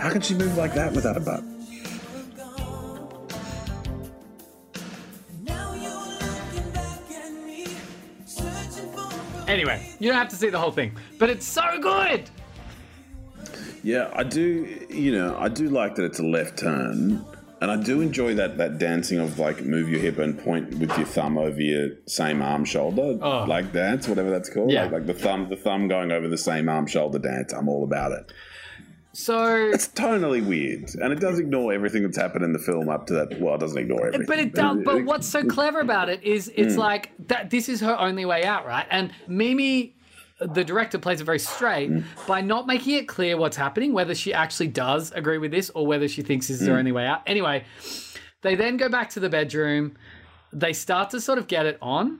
How 0.00 0.10
can 0.10 0.20
she 0.20 0.34
move 0.34 0.56
like 0.56 0.74
that 0.74 0.92
without 0.92 1.16
a 1.16 1.20
butt? 1.20 1.44
Anyway, 9.46 9.86
you 9.98 10.08
don't 10.08 10.18
have 10.18 10.28
to 10.30 10.36
see 10.36 10.48
the 10.48 10.58
whole 10.58 10.70
thing, 10.72 10.96
but 11.18 11.28
it's 11.30 11.46
so 11.46 11.62
good. 11.80 12.28
Yeah, 13.82 14.10
I 14.14 14.22
do. 14.22 14.86
You 14.88 15.12
know, 15.12 15.36
I 15.38 15.48
do 15.48 15.68
like 15.68 15.94
that 15.96 16.04
it's 16.04 16.18
a 16.18 16.22
left 16.24 16.58
turn, 16.58 17.22
and 17.60 17.70
I 17.70 17.76
do 17.76 18.00
enjoy 18.00 18.34
that 18.36 18.56
that 18.56 18.78
dancing 18.78 19.18
of 19.20 19.38
like 19.38 19.62
move 19.62 19.90
your 19.90 20.00
hip 20.00 20.18
and 20.18 20.38
point 20.38 20.70
with 20.78 20.96
your 20.96 21.06
thumb 21.06 21.36
over 21.36 21.60
your 21.60 21.90
same 22.06 22.40
arm 22.40 22.64
shoulder, 22.64 23.18
Oh. 23.20 23.44
like 23.44 23.72
dance, 23.72 24.08
whatever 24.08 24.30
that's 24.30 24.48
called. 24.48 24.70
Yeah. 24.72 24.84
Like, 24.84 24.92
like 24.92 25.06
the 25.06 25.14
thumb, 25.14 25.48
the 25.50 25.56
thumb 25.56 25.88
going 25.88 26.10
over 26.10 26.26
the 26.28 26.38
same 26.38 26.68
arm 26.70 26.86
shoulder 26.86 27.18
dance. 27.18 27.52
I'm 27.52 27.68
all 27.68 27.84
about 27.84 28.12
it. 28.12 28.32
So, 29.14 29.70
It's 29.72 29.86
tonally 29.88 30.44
weird, 30.44 30.92
and 30.96 31.12
it 31.12 31.20
does 31.20 31.38
ignore 31.38 31.72
everything 31.72 32.02
that's 32.02 32.16
happened 32.16 32.44
in 32.44 32.52
the 32.52 32.58
film 32.58 32.88
up 32.88 33.06
to 33.06 33.14
that. 33.14 33.40
Well, 33.40 33.54
it 33.54 33.58
doesn't 33.60 33.78
ignore 33.78 34.08
everything, 34.08 34.26
but 34.26 34.40
it 34.40 34.54
does. 34.54 34.78
But 34.84 35.04
what's 35.04 35.28
so 35.28 35.44
clever 35.44 35.78
about 35.80 36.08
it 36.08 36.22
is 36.24 36.48
Mm. 36.48 36.52
it's 36.56 36.76
like 36.76 37.12
that. 37.28 37.48
This 37.48 37.68
is 37.68 37.80
her 37.80 37.96
only 37.98 38.24
way 38.24 38.42
out, 38.44 38.66
right? 38.66 38.86
And 38.90 39.12
Mimi, 39.28 39.94
the 40.40 40.64
director, 40.64 40.98
plays 40.98 41.20
it 41.20 41.24
very 41.24 41.38
straight 41.38 41.90
Mm. 41.92 42.02
by 42.26 42.40
not 42.40 42.66
making 42.66 42.96
it 42.96 43.06
clear 43.06 43.36
what's 43.36 43.56
happening, 43.56 43.92
whether 43.92 44.16
she 44.16 44.34
actually 44.34 44.68
does 44.68 45.12
agree 45.12 45.38
with 45.38 45.52
this 45.52 45.70
or 45.70 45.86
whether 45.86 46.08
she 46.08 46.22
thinks 46.22 46.48
this 46.48 46.60
is 46.60 46.66
Mm. 46.66 46.72
her 46.72 46.78
only 46.78 46.92
way 46.92 47.06
out. 47.06 47.22
Anyway, 47.28 47.62
they 48.42 48.56
then 48.56 48.76
go 48.76 48.88
back 48.88 49.10
to 49.10 49.20
the 49.20 49.28
bedroom. 49.28 49.92
They 50.52 50.72
start 50.72 51.10
to 51.10 51.20
sort 51.20 51.38
of 51.38 51.46
get 51.46 51.66
it 51.66 51.78
on, 51.80 52.18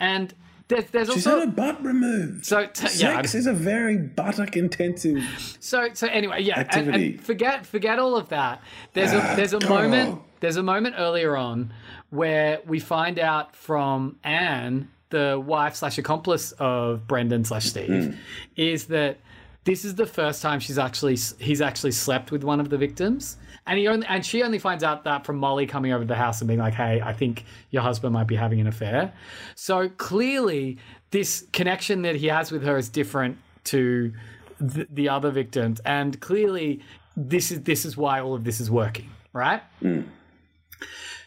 and 0.00 0.34
there's, 0.68 0.84
there's 0.86 1.08
She's 1.12 1.26
also 1.26 1.40
had 1.40 1.48
her 1.48 1.54
butt 1.54 1.84
removed. 1.84 2.46
so 2.46 2.66
t- 2.66 2.84
yeah. 2.98 3.16
Sex 3.16 3.34
is 3.34 3.46
a 3.46 3.52
very 3.52 3.98
buttock 3.98 4.56
intensive. 4.56 5.22
So 5.60 5.88
so 5.92 6.06
anyway, 6.06 6.42
yeah, 6.42 6.60
Activity. 6.60 7.12
and 7.12 7.20
forget 7.20 7.66
forget 7.66 7.98
all 7.98 8.16
of 8.16 8.30
that. 8.30 8.62
There's 8.94 9.12
a 9.12 9.22
ah, 9.22 9.36
there's 9.36 9.52
a 9.52 9.68
moment 9.68 10.22
there's 10.40 10.56
a 10.56 10.62
moment 10.62 10.94
earlier 10.98 11.36
on 11.36 11.72
where 12.10 12.60
we 12.66 12.80
find 12.80 13.18
out 13.18 13.54
from 13.54 14.16
Anne, 14.24 14.88
the 15.10 15.42
wife 15.44 15.74
slash 15.74 15.98
accomplice 15.98 16.52
of 16.52 17.06
Brendan 17.06 17.44
slash 17.44 17.66
Steve, 17.66 18.14
hmm. 18.14 18.18
is 18.56 18.86
that 18.86 19.18
this 19.64 19.84
is 19.84 19.96
the 19.96 20.06
first 20.06 20.40
time 20.40 20.60
she's 20.60 20.78
actually 20.78 21.16
he's 21.38 21.60
actually 21.60 21.92
slept 21.92 22.30
with 22.30 22.42
one 22.42 22.60
of 22.60 22.70
the 22.70 22.78
victims. 22.78 23.36
And 23.66 23.78
he 23.78 23.88
only 23.88 24.06
and 24.06 24.24
she 24.24 24.42
only 24.42 24.58
finds 24.58 24.84
out 24.84 25.04
that 25.04 25.24
from 25.24 25.36
Molly 25.36 25.66
coming 25.66 25.92
over 25.92 26.04
to 26.04 26.08
the 26.08 26.14
house 26.14 26.40
and 26.40 26.48
being 26.48 26.60
like, 26.60 26.74
"Hey, 26.74 27.00
I 27.00 27.14
think 27.14 27.44
your 27.70 27.82
husband 27.82 28.12
might 28.12 28.26
be 28.26 28.36
having 28.36 28.60
an 28.60 28.66
affair." 28.66 29.12
So 29.54 29.88
clearly, 29.88 30.78
this 31.10 31.46
connection 31.52 32.02
that 32.02 32.16
he 32.16 32.26
has 32.26 32.52
with 32.52 32.62
her 32.64 32.76
is 32.76 32.90
different 32.90 33.38
to 33.64 34.12
the, 34.60 34.86
the 34.90 35.08
other 35.08 35.30
victims, 35.30 35.80
and 35.86 36.20
clearly, 36.20 36.82
this 37.16 37.50
is 37.50 37.62
this 37.62 37.86
is 37.86 37.96
why 37.96 38.20
all 38.20 38.34
of 38.34 38.44
this 38.44 38.60
is 38.60 38.70
working, 38.70 39.08
right? 39.32 39.62
Hmm. 39.80 40.02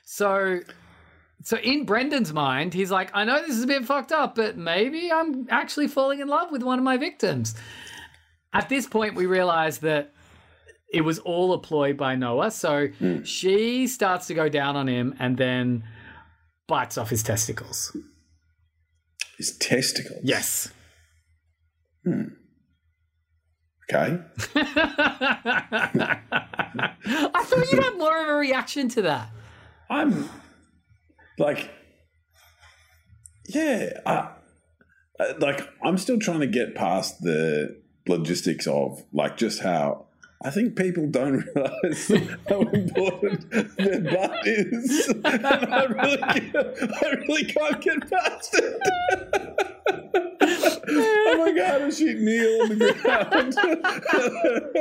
So, 0.06 0.60
so 1.44 1.58
in 1.58 1.86
Brendan's 1.86 2.34
mind, 2.34 2.76
he's 2.76 2.92
like, 2.92 3.10
"I 3.16 3.24
know 3.24 3.42
this 3.42 3.58
is 3.58 3.64
a 3.64 3.68
bit 3.68 3.84
fucked 3.86 4.12
up, 4.12 4.36
but 4.36 4.58
maybe 4.58 5.12
I'm 5.12 5.48
actually 5.50 5.88
falling 5.88 6.20
in 6.20 6.28
love 6.28 6.52
with 6.52 6.62
one 6.62 6.78
of 6.78 6.86
my 6.86 6.98
victims." 6.98 7.56
At 8.54 8.70
this 8.70 8.88
point, 8.88 9.16
we 9.16 9.26
realize 9.26 9.80
that 9.80 10.14
it 10.92 11.02
was 11.02 11.20
all 11.20 11.54
a 11.54 11.60
ploy 11.60 11.94
by 11.94 12.16
Noah. 12.16 12.52
So 12.52 12.88
hmm. 12.88 13.24
she 13.24 13.88
starts 13.88 14.28
to 14.28 14.34
go 14.34 14.50
down 14.50 14.76
on 14.76 14.88
him 14.88 15.16
and 15.20 15.38
then 15.38 15.84
bites 16.68 16.98
off 16.98 17.10
his 17.10 17.24
testicles. 17.24 17.96
His 19.38 19.58
testicles. 19.58 20.22
Yes. 20.24 20.72
Hmm. 22.04 22.24
Okay. 23.90 24.20
I 24.56 26.20
thought 27.44 27.72
you'd 27.72 27.84
have 27.84 27.98
more 27.98 28.22
of 28.22 28.28
a 28.28 28.34
reaction 28.34 28.90
to 28.90 29.02
that. 29.04 29.30
I'm 29.90 30.30
like, 31.38 31.70
yeah, 33.48 33.92
I- 34.06 34.32
like 35.40 35.68
I'm 35.84 35.98
still 35.98 36.20
trying 36.20 36.42
to 36.42 36.48
get 36.48 36.76
past 36.76 37.22
the 37.22 37.82
logistics 38.08 38.68
of 38.68 39.04
like 39.12 39.38
just 39.38 39.62
how 39.62 40.07
I 40.42 40.52
think 40.52 40.76
people 40.76 41.08
don't 41.08 41.44
realize 41.56 42.12
how 42.48 42.62
important 42.62 43.50
their 43.78 44.02
butt 44.02 44.46
is, 44.46 45.08
and 45.08 45.26
I 45.48 45.84
really, 45.86 46.18
can't, 46.18 47.04
I 47.04 47.10
really 47.10 47.46
can't 47.46 47.82
get 47.82 48.10
past 48.10 48.54
it. 48.54 50.24
oh 51.30 51.38
my 51.38 51.52
god, 51.52 51.82
if 51.82 51.96
she 51.96 52.14
kneel 52.14 52.62
on 52.64 52.70
the 52.70 52.94
ground. 53.02 53.56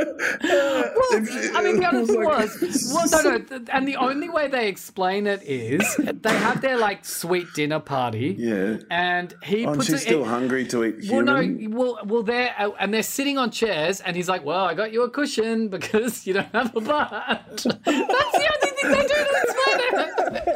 If 1.09 1.29
she- 1.31 1.51
I 1.57 1.63
mean, 1.63 1.81
the 1.81 1.87
other 1.87 2.07
thing 2.07 2.23
like- 2.25 2.61
was, 2.61 2.93
well, 2.95 3.23
no, 3.25 3.37
no, 3.39 3.65
and 3.73 3.87
the 3.89 3.97
only 3.97 4.29
way 4.29 4.49
they 4.49 4.69
explain 4.69 5.27
it 5.27 5.43
is 5.43 5.97
they 5.99 6.37
have 6.37 6.61
their 6.61 6.77
like 6.79 7.05
sweet 7.05 7.47
dinner 7.55 7.81
party, 7.81 8.35
Yeah. 8.39 8.77
and 8.91 9.35
he 9.43 9.67
Oh, 9.67 9.73
and 9.73 9.83
she's 9.85 9.95
it. 9.95 10.01
still 10.01 10.23
it- 10.25 10.29
hungry 10.29 10.67
to 10.67 10.85
eat 10.85 10.97
well, 11.11 11.25
human. 11.25 11.71
no, 11.71 11.77
well, 11.79 11.99
well, 12.05 12.23
they're 12.23 12.55
uh, 12.59 12.71
and 12.79 12.93
they're 12.93 13.03
sitting 13.03 13.39
on 13.39 13.51
chairs, 13.51 14.01
and 14.01 14.17
he's 14.17 14.29
like, 14.29 14.45
"Well, 14.45 14.65
I 14.65 14.75
got 14.75 14.93
you 14.93 15.03
a 15.03 15.11
cushion 15.11 15.69
because 15.69 16.27
you 16.27 16.35
don't 16.35 16.53
have 16.55 16.75
a 16.77 16.81
butt." 16.81 17.11
That's 17.55 17.63
the 17.65 18.49
only 18.55 18.71
thing 18.77 18.91
they 18.91 19.03
do 19.03 19.15
to 19.15 19.35
explain 19.43 19.79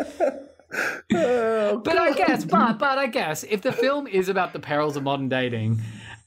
it. 0.00 0.09
Oh, 1.14 1.78
But 1.78 1.98
I 1.98 2.12
guess, 2.12 2.44
but 2.44 2.78
but 2.78 2.98
I 2.98 3.06
guess 3.06 3.44
if 3.44 3.62
the 3.62 3.72
film 3.72 4.06
is 4.06 4.28
about 4.28 4.52
the 4.52 4.60
perils 4.60 4.96
of 4.96 5.02
modern 5.02 5.28
dating, 5.28 5.80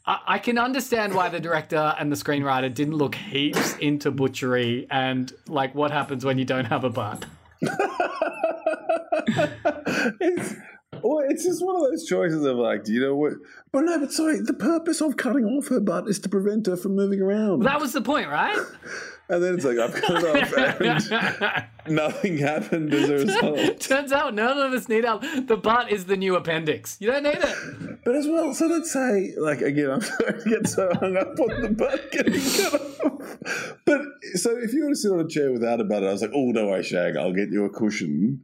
I, 0.06 0.20
I 0.28 0.40
can 0.40 0.58
understand 0.58 1.14
why 1.14 1.30
the 1.30 1.40
director 1.40 1.96
and 1.98 2.12
the 2.12 2.16
screenwriter 2.16 2.74
didn't 2.74 2.96
look 2.96 3.16
heaps 3.16 3.78
into 3.78 4.12
butchery 4.12 4.88
and 4.92 5.32
like 5.48 5.74
what 5.76 5.92
happens 5.92 6.26
when 6.26 6.38
you 6.38 6.46
don't 6.46 6.66
have 6.66 6.84
a 6.84 6.90
butt. 6.90 7.26
it's, 10.96 11.04
well, 11.04 11.24
it's 11.28 11.44
just 11.44 11.66
one 11.66 11.76
of 11.76 11.82
those 11.84 12.06
choices 12.06 12.44
of 12.44 12.58
like, 12.58 12.84
do 12.84 12.94
you 12.94 13.02
know 13.02 13.16
what? 13.16 13.34
But 13.72 13.82
no, 13.82 14.00
but 14.00 14.12
sorry, 14.12 14.40
the 14.40 14.54
purpose 14.54 15.02
of 15.02 15.18
cutting 15.18 15.46
off 15.46 15.68
her 15.70 15.80
butt 15.80 16.08
is 16.08 16.20
to 16.20 16.30
prevent 16.30 16.68
her 16.68 16.78
from 16.78 16.96
moving 16.96 17.22
around. 17.22 17.64
That 17.64 17.80
was 17.80 17.94
the 17.94 18.02
point, 18.02 18.30
right? 18.30 18.58
and 19.30 19.44
then 19.44 19.56
it's 19.56 19.66
like, 19.66 19.78
I've 19.78 19.94
cut 19.94 20.24
it 20.24 20.44
off 20.44 21.62
and 21.88 21.96
nothing 21.96 22.38
happened 22.38 22.94
as 22.94 23.10
a 23.10 23.14
result. 23.14 23.80
Turns 23.80 24.12
out 24.12 24.34
none 24.34 24.58
of 24.58 24.74
us 24.74 24.90
need 24.90 25.06
our 25.06 25.20
the 25.20 25.58
butt 25.58 25.92
is 25.92 26.06
the 26.06 26.18
new 26.18 26.36
appendix. 26.36 26.98
You 27.00 27.08
don't 27.12 27.24
need 27.24 27.38
it. 27.38 28.00
But 28.04 28.16
as 28.16 28.28
well, 28.28 28.54
so 28.54 28.68
let's 28.68 28.92
say, 28.92 29.34
like, 29.38 29.62
again, 29.62 29.90
I'm 29.90 30.02
sorry 30.02 30.44
to 30.44 30.50
get 30.50 30.68
so 30.68 30.92
hung 31.00 31.18
up 31.18 31.40
on 31.40 31.62
the 31.62 31.70
butt 31.70 32.12
getting 32.12 32.34
cut 32.34 32.74
off. 33.06 33.78
But 33.86 34.02
so 34.36 34.58
if 34.58 34.74
you 34.74 34.84
were 34.84 34.90
to 34.90 34.96
sit 34.96 35.12
on 35.12 35.20
a 35.22 35.28
chair 35.28 35.52
without 35.52 35.80
a 35.80 35.84
butt, 35.84 36.04
I 36.04 36.12
was 36.12 36.22
like, 36.22 36.32
oh, 36.36 36.52
no, 36.52 36.74
I 36.74 36.82
shag, 36.82 37.18
I'll 37.18 37.34
get 37.34 37.50
you 37.50 37.66
a 37.66 37.70
cushion. 37.70 38.44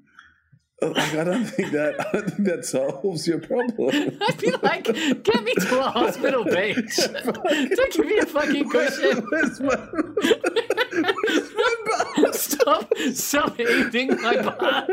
Like, 0.82 1.14
I 1.14 1.24
don't 1.26 1.44
think 1.46 1.72
that 1.74 2.00
I 2.00 2.12
don't 2.14 2.30
think 2.34 2.48
that 2.48 2.66
solves 2.66 3.28
your 3.28 3.40
problem. 3.40 4.18
I'd 4.22 4.38
be 4.38 4.52
like, 4.52 4.86
get 4.86 5.44
me 5.44 5.54
to 5.54 5.80
a 5.80 5.92
hospital 5.92 6.44
bench. 6.46 6.96
Don't 6.96 7.92
give 7.92 8.06
me 8.06 8.18
a 8.20 8.26
fucking 8.26 8.70
cushion. 8.70 9.26
Where's 9.30 9.60
my, 9.60 9.76
where's 9.76 11.54
my 11.54 11.69
butt? 11.86 12.36
Stop, 12.50 12.94
stop 13.14 13.60
eating 13.60 14.22
my 14.22 14.36
butt. 14.42 14.90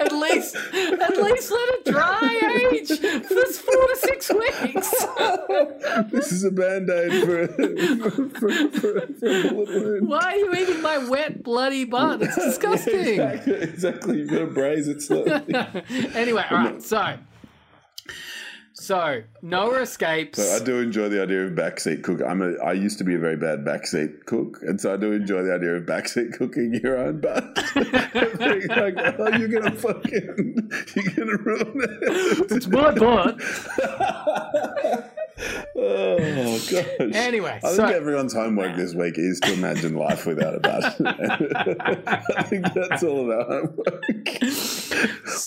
At 0.00 0.12
least, 0.12 0.54
at 0.56 1.16
least 1.16 1.50
let 1.50 1.68
it 1.68 1.84
dry 1.84 2.70
age 2.72 2.88
for 2.88 3.52
four 3.52 3.86
to 3.88 3.96
six 3.96 4.30
weeks. 4.32 4.90
This 6.10 6.32
is 6.32 6.44
a 6.44 6.50
band 6.50 6.90
aid 6.90 7.24
for, 7.24 7.48
for, 7.48 8.10
for, 8.10 8.50
for, 8.70 8.70
for 8.70 8.98
a 8.98 9.06
bullet 9.48 9.68
wound. 9.68 10.08
Why 10.08 10.18
are 10.20 10.36
you 10.36 10.54
eating 10.54 10.82
my 10.82 10.98
wet, 10.98 11.42
bloody 11.42 11.84
butt? 11.84 12.22
It's 12.22 12.34
disgusting. 12.44 12.94
Exactly, 12.94 13.54
exactly. 13.54 14.18
You've 14.18 14.30
got 14.30 14.38
to 14.38 14.46
braise 14.46 14.88
it 14.88 15.02
slowly. 15.02 15.32
Anyway, 16.14 16.44
all 16.50 16.56
right. 16.58 16.82
So, 16.82 17.16
so 18.82 19.22
Noah 19.42 19.82
escapes. 19.82 20.60
I 20.60 20.64
do 20.64 20.80
enjoy 20.80 21.08
the 21.08 21.22
idea 21.22 21.46
of 21.46 21.52
backseat 21.52 22.02
cook. 22.02 22.20
I'm 22.20 22.42
a. 22.42 22.54
I 22.62 22.72
used 22.72 22.98
to 22.98 23.04
be 23.04 23.14
a 23.14 23.18
very 23.18 23.36
bad 23.36 23.60
backseat 23.64 24.24
cook, 24.26 24.58
and 24.62 24.80
so 24.80 24.92
I 24.92 24.96
do 24.96 25.12
enjoy 25.12 25.42
the 25.42 25.54
idea 25.54 25.76
of 25.76 25.84
backseat 25.84 26.36
cooking 26.36 26.74
your 26.82 26.98
own 26.98 27.20
butt. 27.20 27.42
Like, 28.72 28.94
oh, 29.18 29.36
you're 29.36 29.48
gonna 29.48 29.72
fucking, 29.72 30.70
you're 30.94 31.14
gonna 31.14 31.36
ruin 31.36 31.72
it. 31.76 32.50
It's 32.52 32.66
my 32.66 32.90
butt. 32.92 33.40
Oh 35.74 36.60
gosh. 36.70 37.14
Anyway, 37.14 37.58
I 37.62 37.70
so- 37.70 37.76
think 37.76 37.96
everyone's 37.96 38.32
homework 38.34 38.76
this 38.76 38.94
week 38.94 39.14
is 39.18 39.40
to 39.40 39.52
imagine 39.54 39.94
life 39.94 40.26
without 40.26 40.54
a 40.54 40.60
butt. 40.60 40.84
I 42.36 42.42
think 42.42 42.72
that's 42.72 43.02
all 43.02 43.30
about 43.30 43.48
homework. 43.48 44.04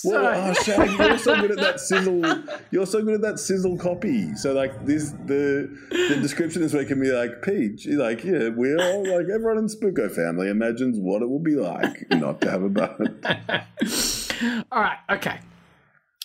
well, 0.04 0.50
oh, 0.50 0.54
Shag, 0.62 0.98
you're 0.98 1.18
so 1.18 1.40
good 1.40 1.52
at 1.52 1.58
that 1.58 1.80
sizzle. 1.80 2.42
You're 2.70 2.86
so 2.86 3.02
good 3.02 3.14
at 3.14 3.20
that 3.22 3.35
sizzle 3.38 3.76
copy. 3.76 4.34
So 4.34 4.52
like 4.52 4.84
this, 4.84 5.10
the 5.26 5.70
the 5.90 6.18
description 6.20 6.62
this 6.62 6.72
week 6.72 6.88
can 6.88 7.00
be 7.00 7.10
like 7.10 7.42
Peach. 7.42 7.86
Like, 7.86 8.24
yeah, 8.24 8.48
we're 8.48 8.78
all 8.78 9.02
like 9.02 9.26
everyone 9.32 9.58
in 9.58 9.66
Spooko 9.66 10.10
family 10.10 10.48
imagines 10.48 10.98
what 10.98 11.22
it 11.22 11.26
will 11.26 11.38
be 11.38 11.56
like 11.56 12.10
not 12.10 12.40
to 12.42 12.50
have 12.50 12.62
a 12.62 12.68
butt. 12.68 13.00
All 14.70 14.82
right, 14.82 14.98
okay. 15.10 15.40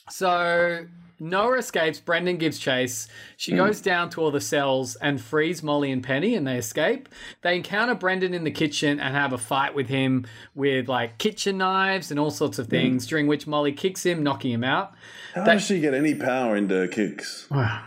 So 0.10 0.86
Noah 1.22 1.60
escapes. 1.60 2.00
Brendan 2.00 2.38
gives 2.38 2.58
chase. 2.58 3.08
She 3.38 3.52
hmm. 3.52 3.58
goes 3.58 3.80
down 3.80 4.10
to 4.12 4.22
all 4.22 4.32
the 4.32 4.42
cells 4.42 4.96
and 4.96 5.22
frees 5.22 5.62
Molly 5.62 5.92
and 5.92 6.04
Penny, 6.04 6.36
and 6.36 6.48
they 6.48 6.58
escape. 6.58 7.08
They 7.44 7.56
encounter 7.56 7.94
Brendan 7.94 8.34
in 8.34 8.44
the 8.44 8.52
kitchen 8.52 9.00
and 9.00 9.16
have 9.16 9.32
a 9.32 9.38
fight 9.38 9.76
with 9.76 9.88
him 9.88 10.26
with 10.56 10.90
like 10.90 11.20
kitchen 11.20 11.60
knives 11.60 12.10
and 12.10 12.20
all 12.20 12.32
sorts 12.32 12.58
of 12.58 12.66
hmm. 12.66 12.72
things. 12.72 13.06
During 13.06 13.28
which 13.28 13.46
Molly 13.46 13.72
kicks 13.72 14.04
him, 14.04 14.24
knocking 14.24 14.52
him 14.52 14.64
out. 14.64 14.94
How 15.36 15.46
does 15.46 15.64
she 15.64 15.80
get 15.80 15.94
any 15.94 16.16
power 16.16 16.56
into 16.56 16.76
her 16.76 16.88
kicks? 16.88 17.48
Wow. 17.62 17.84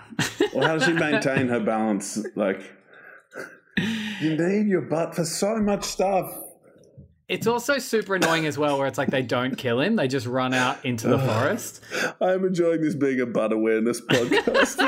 Or 0.55 0.63
how 0.63 0.75
does 0.75 0.85
she 0.85 0.93
maintain 0.93 1.49
her 1.49 1.59
balance? 1.59 2.25
Like, 2.37 2.61
you 4.21 4.37
need 4.37 4.69
your 4.69 4.83
butt 4.83 5.17
for 5.17 5.25
so 5.25 5.57
much 5.57 5.83
stuff. 5.83 6.44
It's 7.29 7.47
also 7.47 7.79
super 7.79 8.17
annoying 8.17 8.45
as 8.47 8.59
well, 8.59 8.79
where 8.79 8.87
it's 8.87 8.99
like 8.99 9.11
they 9.11 9.23
don't 9.23 9.57
kill 9.57 9.81
him; 9.81 9.97
they 9.97 10.09
just 10.09 10.27
run 10.27 10.53
out 10.53 10.85
into 10.85 11.09
the 11.09 11.19
forest. 11.27 11.83
I'm 12.21 12.45
enjoying 12.45 12.83
this 12.83 12.95
being 12.95 13.21
a 13.21 13.27
butt 13.27 13.53
awareness 13.53 14.01
podcast. 14.01 14.81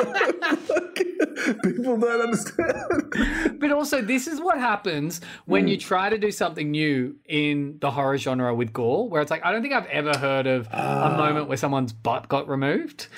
People 1.63 1.97
don't 1.97 2.21
understand. 2.21 3.61
But 3.61 3.73
also, 3.73 4.03
this 4.03 4.27
is 4.27 4.41
what 4.41 4.59
happens 4.59 5.21
when 5.45 5.69
you 5.69 5.77
hmm. 5.77 5.81
try 5.81 6.11
to 6.11 6.19
do 6.19 6.31
something 6.31 6.71
new 6.71 7.17
in 7.27 7.79
the 7.81 7.91
horror 7.91 8.19
genre 8.19 8.55
with 8.55 8.73
gore, 8.73 9.09
where 9.09 9.23
it's 9.23 9.31
like, 9.31 9.45
I 9.45 9.53
don't 9.53 9.63
think 9.63 9.75
I've 9.75 9.87
ever 9.87 10.17
heard 10.17 10.47
of 10.47 10.67
a 10.67 10.71
ah. 10.73 11.17
moment 11.17 11.49
where 11.49 11.57
someone's 11.57 11.93
butt 11.93 12.29
got 12.29 12.49
removed. 12.49 13.09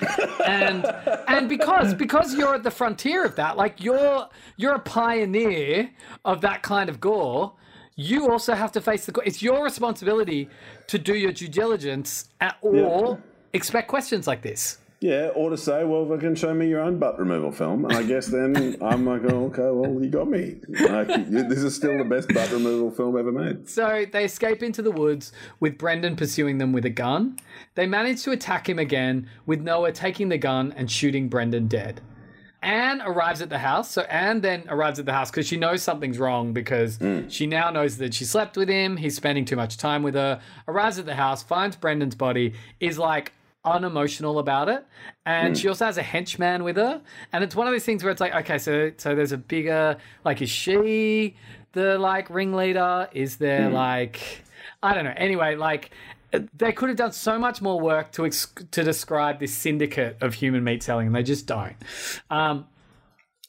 and 0.46 0.84
and 1.26 1.48
because 1.48 1.94
because 1.94 2.34
you're 2.34 2.54
at 2.54 2.62
the 2.62 2.70
frontier 2.70 3.24
of 3.24 3.36
that, 3.36 3.56
like 3.56 3.82
you're 3.82 4.28
you're 4.56 4.74
a 4.74 4.80
pioneer 4.80 5.90
of 6.24 6.40
that 6.42 6.62
kind 6.62 6.88
of 6.88 7.00
gore, 7.00 7.54
you 7.98 8.30
also 8.30 8.54
have 8.54 8.70
to 8.72 8.80
face 8.80 9.06
the. 9.06 9.20
It's 9.26 9.42
your 9.42 9.64
responsibility 9.64 10.48
to 10.86 10.98
do 11.00 11.14
your 11.16 11.32
due 11.32 11.48
diligence 11.48 12.28
at, 12.40 12.56
or 12.62 13.20
expect 13.52 13.88
questions 13.88 14.28
like 14.28 14.40
this. 14.40 14.78
Yeah, 15.00 15.30
or 15.34 15.50
to 15.50 15.56
say, 15.56 15.84
well, 15.84 16.04
if 16.04 16.18
I 16.18 16.20
can 16.20 16.34
show 16.34 16.54
me 16.54 16.68
your 16.68 16.80
own 16.80 16.98
butt 16.98 17.18
removal 17.18 17.52
film. 17.52 17.84
And 17.84 17.94
I 17.94 18.02
guess 18.04 18.26
then 18.26 18.76
I'm 18.82 19.04
like, 19.04 19.22
oh, 19.24 19.46
okay, 19.46 19.70
well, 19.70 20.02
you 20.02 20.10
got 20.10 20.28
me. 20.28 20.56
Like, 20.68 21.08
this 21.28 21.58
is 21.58 21.74
still 21.74 21.98
the 21.98 22.04
best 22.04 22.28
butt 22.28 22.50
removal 22.50 22.90
film 22.90 23.16
ever 23.18 23.30
made. 23.32 23.68
So 23.68 24.06
they 24.10 24.24
escape 24.24 24.62
into 24.62 24.82
the 24.82 24.90
woods 24.90 25.32
with 25.60 25.76
Brendan 25.76 26.16
pursuing 26.16 26.58
them 26.58 26.72
with 26.72 26.84
a 26.84 26.90
gun. 26.90 27.36
They 27.74 27.86
manage 27.86 28.22
to 28.24 28.32
attack 28.32 28.68
him 28.68 28.78
again 28.78 29.28
with 29.46 29.60
Noah 29.60 29.92
taking 29.92 30.28
the 30.28 30.38
gun 30.38 30.72
and 30.76 30.90
shooting 30.90 31.28
Brendan 31.28 31.66
dead. 31.66 32.00
Anne 32.62 33.00
arrives 33.02 33.40
at 33.40 33.50
the 33.50 33.58
house. 33.58 33.90
So 33.90 34.02
Anne 34.02 34.40
then 34.40 34.64
arrives 34.68 34.98
at 34.98 35.06
the 35.06 35.12
house 35.12 35.30
because 35.30 35.46
she 35.46 35.56
knows 35.56 35.82
something's 35.82 36.18
wrong 36.18 36.52
because 36.52 36.96
hmm. 36.96 37.28
she 37.28 37.46
now 37.46 37.70
knows 37.70 37.98
that 37.98 38.14
she 38.14 38.24
slept 38.24 38.56
with 38.56 38.68
him. 38.68 38.96
He's 38.96 39.14
spending 39.16 39.44
too 39.44 39.56
much 39.56 39.76
time 39.76 40.02
with 40.02 40.14
her. 40.14 40.40
Arrives 40.66 40.98
at 40.98 41.06
the 41.06 41.14
house, 41.14 41.42
finds 41.42 41.76
Brendan's 41.76 42.14
body, 42.14 42.54
is 42.80 42.98
like 42.98 43.32
unemotional 43.64 44.38
about 44.38 44.68
it. 44.68 44.84
And 45.24 45.54
hmm. 45.54 45.60
she 45.60 45.68
also 45.68 45.84
has 45.84 45.98
a 45.98 46.02
henchman 46.02 46.64
with 46.64 46.76
her. 46.76 47.00
And 47.32 47.44
it's 47.44 47.54
one 47.54 47.66
of 47.68 47.72
those 47.72 47.84
things 47.84 48.02
where 48.02 48.10
it's 48.10 48.20
like, 48.20 48.34
okay, 48.34 48.58
so 48.58 48.92
so 48.96 49.14
there's 49.14 49.32
a 49.32 49.38
bigger 49.38 49.96
like 50.24 50.42
is 50.42 50.50
she 50.50 51.36
the 51.72 51.98
like 51.98 52.28
ringleader? 52.28 53.08
Is 53.12 53.36
there 53.36 53.68
hmm. 53.68 53.74
like 53.74 54.20
I 54.82 54.94
don't 54.94 55.04
know. 55.04 55.14
Anyway, 55.16 55.54
like 55.56 55.90
they 56.56 56.72
could 56.72 56.88
have 56.88 56.98
done 56.98 57.12
so 57.12 57.38
much 57.38 57.62
more 57.62 57.80
work 57.80 58.12
to 58.12 58.26
ex- 58.26 58.52
to 58.72 58.82
describe 58.84 59.38
this 59.40 59.54
syndicate 59.54 60.16
of 60.20 60.34
human 60.34 60.62
meat 60.64 60.82
selling, 60.82 61.06
and 61.08 61.16
they 61.16 61.22
just 61.22 61.46
don't. 61.46 61.76
Um, 62.30 62.66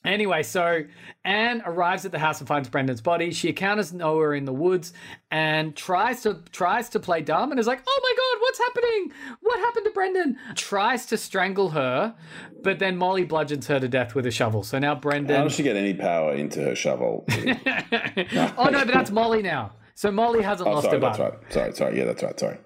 anyway, 0.05 0.43
so 0.43 0.83
Anne 1.25 1.61
arrives 1.65 2.05
at 2.05 2.11
the 2.13 2.19
house 2.19 2.39
and 2.39 2.47
finds 2.47 2.69
Brendan's 2.69 3.01
body. 3.01 3.31
She 3.31 3.49
encounters 3.49 3.91
Noah 3.91 4.31
in 4.31 4.45
the 4.45 4.53
woods 4.53 4.93
and 5.29 5.75
tries 5.75 6.21
to 6.23 6.35
tries 6.51 6.89
to 6.89 6.99
play 6.99 7.21
dumb 7.21 7.51
and 7.51 7.59
is 7.59 7.67
like, 7.67 7.81
"Oh 7.87 7.99
my 8.01 8.13
god, 8.15 8.41
what's 8.41 8.59
happening? 8.59 9.11
What 9.41 9.59
happened 9.59 9.85
to 9.85 9.91
Brendan?" 9.91 10.37
Tries 10.55 11.05
to 11.07 11.17
strangle 11.17 11.69
her, 11.71 12.15
but 12.63 12.79
then 12.79 12.95
Molly 12.97 13.25
bludgeons 13.25 13.67
her 13.67 13.79
to 13.79 13.87
death 13.89 14.15
with 14.15 14.25
a 14.25 14.31
shovel. 14.31 14.63
So 14.63 14.79
now 14.79 14.95
Brendan. 14.95 15.35
How 15.35 15.43
does 15.43 15.53
she 15.53 15.63
get 15.63 15.75
any 15.75 15.93
power 15.93 16.33
into 16.33 16.61
her 16.63 16.75
shovel? 16.75 17.25
oh 17.29 18.69
no, 18.71 18.85
but 18.85 18.87
that's 18.93 19.11
Molly 19.11 19.41
now. 19.41 19.73
So 19.95 20.11
Molly 20.11 20.41
hasn't 20.41 20.69
Oh, 20.69 20.71
lost 20.75 20.85
sorry, 20.85 20.95
her 20.95 21.01
butt. 21.01 21.17
that's 21.17 21.19
right. 21.19 21.53
Sorry, 21.53 21.75
sorry. 21.75 21.97
Yeah, 21.97 22.05
that's 22.05 22.23
right. 22.23 22.39
Sorry. 22.39 22.57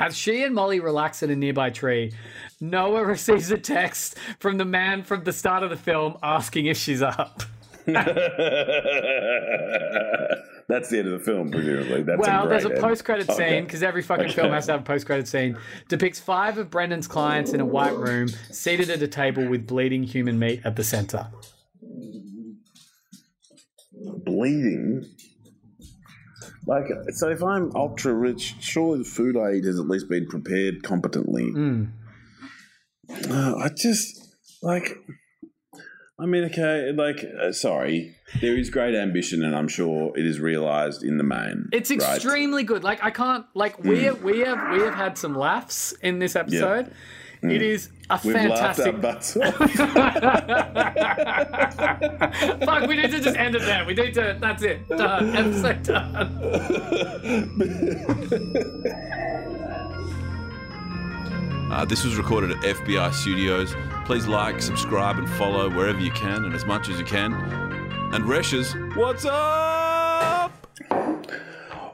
As 0.00 0.16
she 0.16 0.44
and 0.44 0.54
Molly 0.54 0.78
relax 0.78 1.24
in 1.24 1.30
a 1.30 1.36
nearby 1.36 1.70
tree, 1.70 2.12
Noah 2.60 3.04
receives 3.04 3.50
a 3.50 3.58
text 3.58 4.16
from 4.38 4.56
the 4.56 4.64
man 4.64 5.02
from 5.02 5.24
the 5.24 5.32
start 5.32 5.64
of 5.64 5.70
the 5.70 5.76
film 5.76 6.16
asking 6.22 6.66
if 6.66 6.76
she's 6.76 7.02
up. 7.02 7.42
That's 7.86 8.04
the 10.90 10.98
end 10.98 11.08
of 11.08 11.18
the 11.18 11.24
film, 11.24 11.50
presumably. 11.50 12.02
That's 12.02 12.20
well, 12.20 12.44
a 12.44 12.48
there's 12.48 12.66
a 12.66 12.70
post-credit 12.70 13.32
scene 13.32 13.64
because 13.64 13.82
every 13.82 14.02
fucking 14.02 14.30
film 14.32 14.52
has 14.52 14.66
to 14.66 14.72
have 14.72 14.82
a 14.82 14.84
post-credit 14.84 15.26
scene. 15.26 15.56
Depicts 15.88 16.20
five 16.20 16.58
of 16.58 16.68
Brendan's 16.70 17.08
clients 17.08 17.54
in 17.54 17.60
a 17.60 17.64
white 17.64 17.96
room, 17.96 18.28
seated 18.50 18.90
at 18.90 19.00
a 19.02 19.08
table 19.08 19.48
with 19.48 19.66
bleeding 19.66 20.02
human 20.02 20.38
meat 20.38 20.60
at 20.64 20.76
the 20.76 20.84
center. 20.84 21.28
bleeding. 24.24 25.06
Like, 26.68 26.84
so 27.14 27.30
if 27.30 27.42
I'm 27.42 27.74
ultra 27.74 28.12
rich, 28.12 28.54
surely 28.60 28.98
the 28.98 29.04
food 29.04 29.38
I 29.38 29.54
eat 29.54 29.64
has 29.64 29.80
at 29.80 29.88
least 29.88 30.06
been 30.10 30.26
prepared 30.26 30.82
competently. 30.82 31.50
Uh, 33.30 33.54
I 33.56 33.70
just, 33.74 34.36
like, 34.62 34.98
I 36.20 36.26
mean, 36.26 36.44
okay, 36.44 36.92
like, 36.92 37.24
uh, 37.40 37.52
sorry, 37.52 38.16
there 38.42 38.54
is 38.58 38.68
great 38.68 38.94
ambition, 38.94 39.42
and 39.42 39.56
I'm 39.56 39.68
sure 39.68 40.12
it 40.14 40.26
is 40.26 40.40
realised 40.40 41.02
in 41.02 41.16
the 41.16 41.24
main. 41.24 41.70
It's 41.72 41.90
right? 41.90 42.16
extremely 42.16 42.64
good. 42.64 42.84
Like 42.84 43.02
I 43.02 43.12
can't 43.12 43.46
like 43.54 43.82
we 43.82 44.04
have 44.04 44.22
we 44.22 44.40
have 44.40 44.70
we 44.70 44.80
have 44.80 44.94
had 44.94 45.16
some 45.16 45.34
laughs 45.34 45.92
in 46.02 46.18
this 46.18 46.36
episode. 46.36 46.92
It 47.42 47.62
is 47.62 47.90
a 48.10 48.20
We've 48.24 48.34
fantastic 48.34 48.94
laughed 48.94 48.94
our 48.94 49.00
butts 49.00 49.36
off. 49.36 49.54
Fuck, 52.64 52.88
we 52.88 52.96
need 52.96 53.10
to 53.12 53.20
just 53.20 53.36
end 53.36 53.54
it 53.54 53.62
there. 53.62 53.84
We 53.84 53.94
need 53.94 54.14
to. 54.14 54.36
That's 54.40 54.62
it. 54.62 54.88
Done. 54.88 55.36
Episode 55.36 55.82
done. 55.84 56.14
Uh, 61.70 61.84
this 61.84 62.02
was 62.02 62.16
recorded 62.16 62.50
at 62.50 62.56
FBI 62.64 63.12
Studios. 63.12 63.76
Please 64.06 64.26
like, 64.26 64.62
subscribe, 64.62 65.18
and 65.18 65.28
follow 65.28 65.68
wherever 65.68 66.00
you 66.00 66.10
can 66.12 66.46
and 66.46 66.54
as 66.54 66.64
much 66.64 66.88
as 66.88 66.98
you 66.98 67.04
can. 67.04 67.34
And 68.14 68.24
Reshes, 68.24 68.72
what's 68.96 69.26
up? 69.26 70.50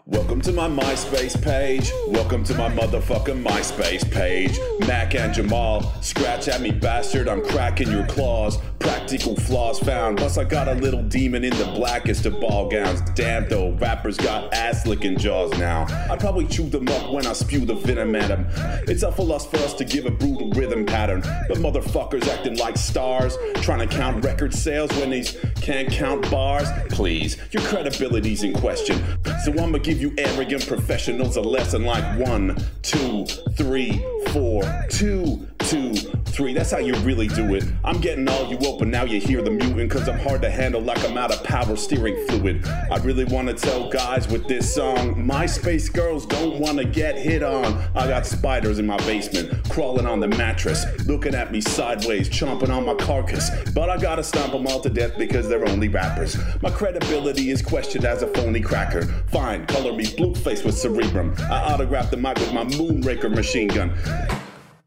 Welcome 0.07 0.43
to 0.43 0.53
my 0.53 0.69
MySpace 0.69 1.41
page. 1.41 1.91
Welcome 2.09 2.45
to 2.45 2.55
my 2.57 2.69
motherfucking 2.69 3.43
MySpace 3.43 4.11
page. 4.11 4.61
Mac 4.87 5.15
and 5.15 5.33
Jamal, 5.33 5.95
scratch 6.03 6.47
at 6.47 6.61
me, 6.61 6.73
bastard. 6.73 7.27
I'm 7.27 7.43
cracking 7.43 7.91
your 7.91 8.07
claws. 8.07 8.59
Practical 8.81 9.35
flaws 9.35 9.79
found. 9.79 10.19
Plus, 10.19 10.37
I 10.37 10.45
got 10.45 10.69
a 10.69 10.75
little 10.75 11.03
demon 11.03 11.43
in 11.43 11.57
the 11.57 11.65
blackest 11.75 12.27
of 12.27 12.39
ball 12.39 12.69
gowns. 12.69 13.01
Damn 13.15 13.49
though, 13.49 13.71
rappers 13.77 14.19
got 14.19 14.53
ass 14.53 14.87
licking 14.87 15.17
jaws 15.17 15.51
now. 15.59 15.87
I 16.11 16.19
probably 16.19 16.47
chew 16.49 16.69
them 16.69 16.87
up 16.89 17.11
when 17.11 17.27
I 17.27 17.33
spew 17.33 17.65
the 17.65 17.73
venom 17.73 18.15
at 18.15 18.29
them. 18.29 18.47
It's 18.87 19.03
up 19.03 19.17
for 19.17 19.35
us 19.35 19.47
for 19.47 19.57
us 19.61 19.73
to 19.73 19.87
give 19.87 20.05
a 20.05 20.11
brutal 20.11 20.51
rhythm 20.51 20.85
pattern. 20.85 21.23
But 21.49 21.57
motherfuckers 21.57 22.29
acting 22.29 22.59
like 22.59 22.77
stars, 22.77 23.39
trying 23.63 23.89
to 23.89 23.97
count 23.97 24.23
record 24.23 24.53
sales 24.53 24.91
when 24.99 25.09
these 25.09 25.35
can't 25.63 25.91
count 25.91 26.31
bars. 26.31 26.69
Please, 26.91 27.39
your 27.53 27.63
credibility's 27.63 28.43
in 28.43 28.53
question. 28.53 29.03
So 29.47 29.53
I'ma 29.59 29.79
give 29.95 30.03
you 30.03 30.15
arrogant 30.19 30.67
professionals 30.67 31.37
a 31.37 31.41
lesson 31.41 31.85
like 31.85 32.19
one, 32.19 32.57
two, 32.83 33.25
three, 33.57 34.05
four, 34.29 34.63
two, 34.91 35.47
two, 35.65 35.95
three. 36.27 36.53
That's 36.53 36.71
how 36.71 36.79
you 36.79 36.95
really 36.97 37.27
do 37.29 37.55
it. 37.55 37.65
I'm 37.85 38.01
getting 38.01 38.29
all 38.29 38.51
you 38.51 38.59
open, 38.67 38.91
now 38.91 39.05
you 39.05 39.19
hear 39.19 39.41
the 39.41 39.51
mutant, 39.51 39.91
cause 39.91 40.09
I'm 40.09 40.19
hard 40.19 40.43
to 40.43 40.51
handle 40.51 40.81
like 40.81 41.03
I'm 41.09 41.17
out 41.17 41.33
of 41.33 41.43
power 41.43 41.75
steering 41.77 42.27
fluid. 42.27 42.67
I 42.67 42.99
really 42.99 43.25
wanna 43.25 43.55
tell 43.55 43.89
guys 43.89 44.29
with 44.29 44.47
this 44.47 44.75
song, 44.75 45.15
MySpace 45.15 45.93
girls 45.93 46.27
don't 46.27 46.61
wanna 46.61 46.85
get 46.85 47.17
hit 47.17 47.43
on. 47.43 47.83
I 47.95 48.07
got 48.07 48.27
spiders 48.27 48.79
in 48.79 48.87
my 48.87 48.99
basement, 48.99 49.69
crawling 49.71 50.07
on 50.07 50.21
the 50.21 50.29
mattress, 50.29 50.85
looking 51.07 51.35
at 51.35 51.51
me 51.51 51.61
sideways, 51.61 52.29
chomping 52.29 52.69
on 52.69 52.85
my 52.85 52.95
carcass. 52.95 53.51
But 53.73 53.89
I 53.89 53.97
gotta 53.97 54.23
stomp 54.23 54.53
them 54.53 54.67
all 54.67 54.81
to 54.81 54.91
death 54.91 55.17
because 55.17 55.49
they're 55.49 55.67
only 55.69 55.89
rappers. 55.89 56.37
My 56.61 56.71
credibility 56.71 57.51
is 57.51 57.63
questioned 57.63 58.05
as 58.05 58.23
a 58.23 58.27
phony 58.27 58.61
cracker. 58.61 59.07
Fine, 59.29 59.67
color 59.67 59.95
me 59.95 60.13
blue 60.17 60.35
face 60.35 60.63
with 60.63 60.77
cerebrum. 60.77 61.35
I 61.51 61.73
autographed 61.73 62.11
the 62.11 62.19
mic 62.19 62.39
with 62.39 62.53
my 62.53 62.65
Moonraker 62.65 63.35
machine 63.35 63.69
gun. 63.69 63.97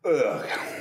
Ugh. 0.08 0.76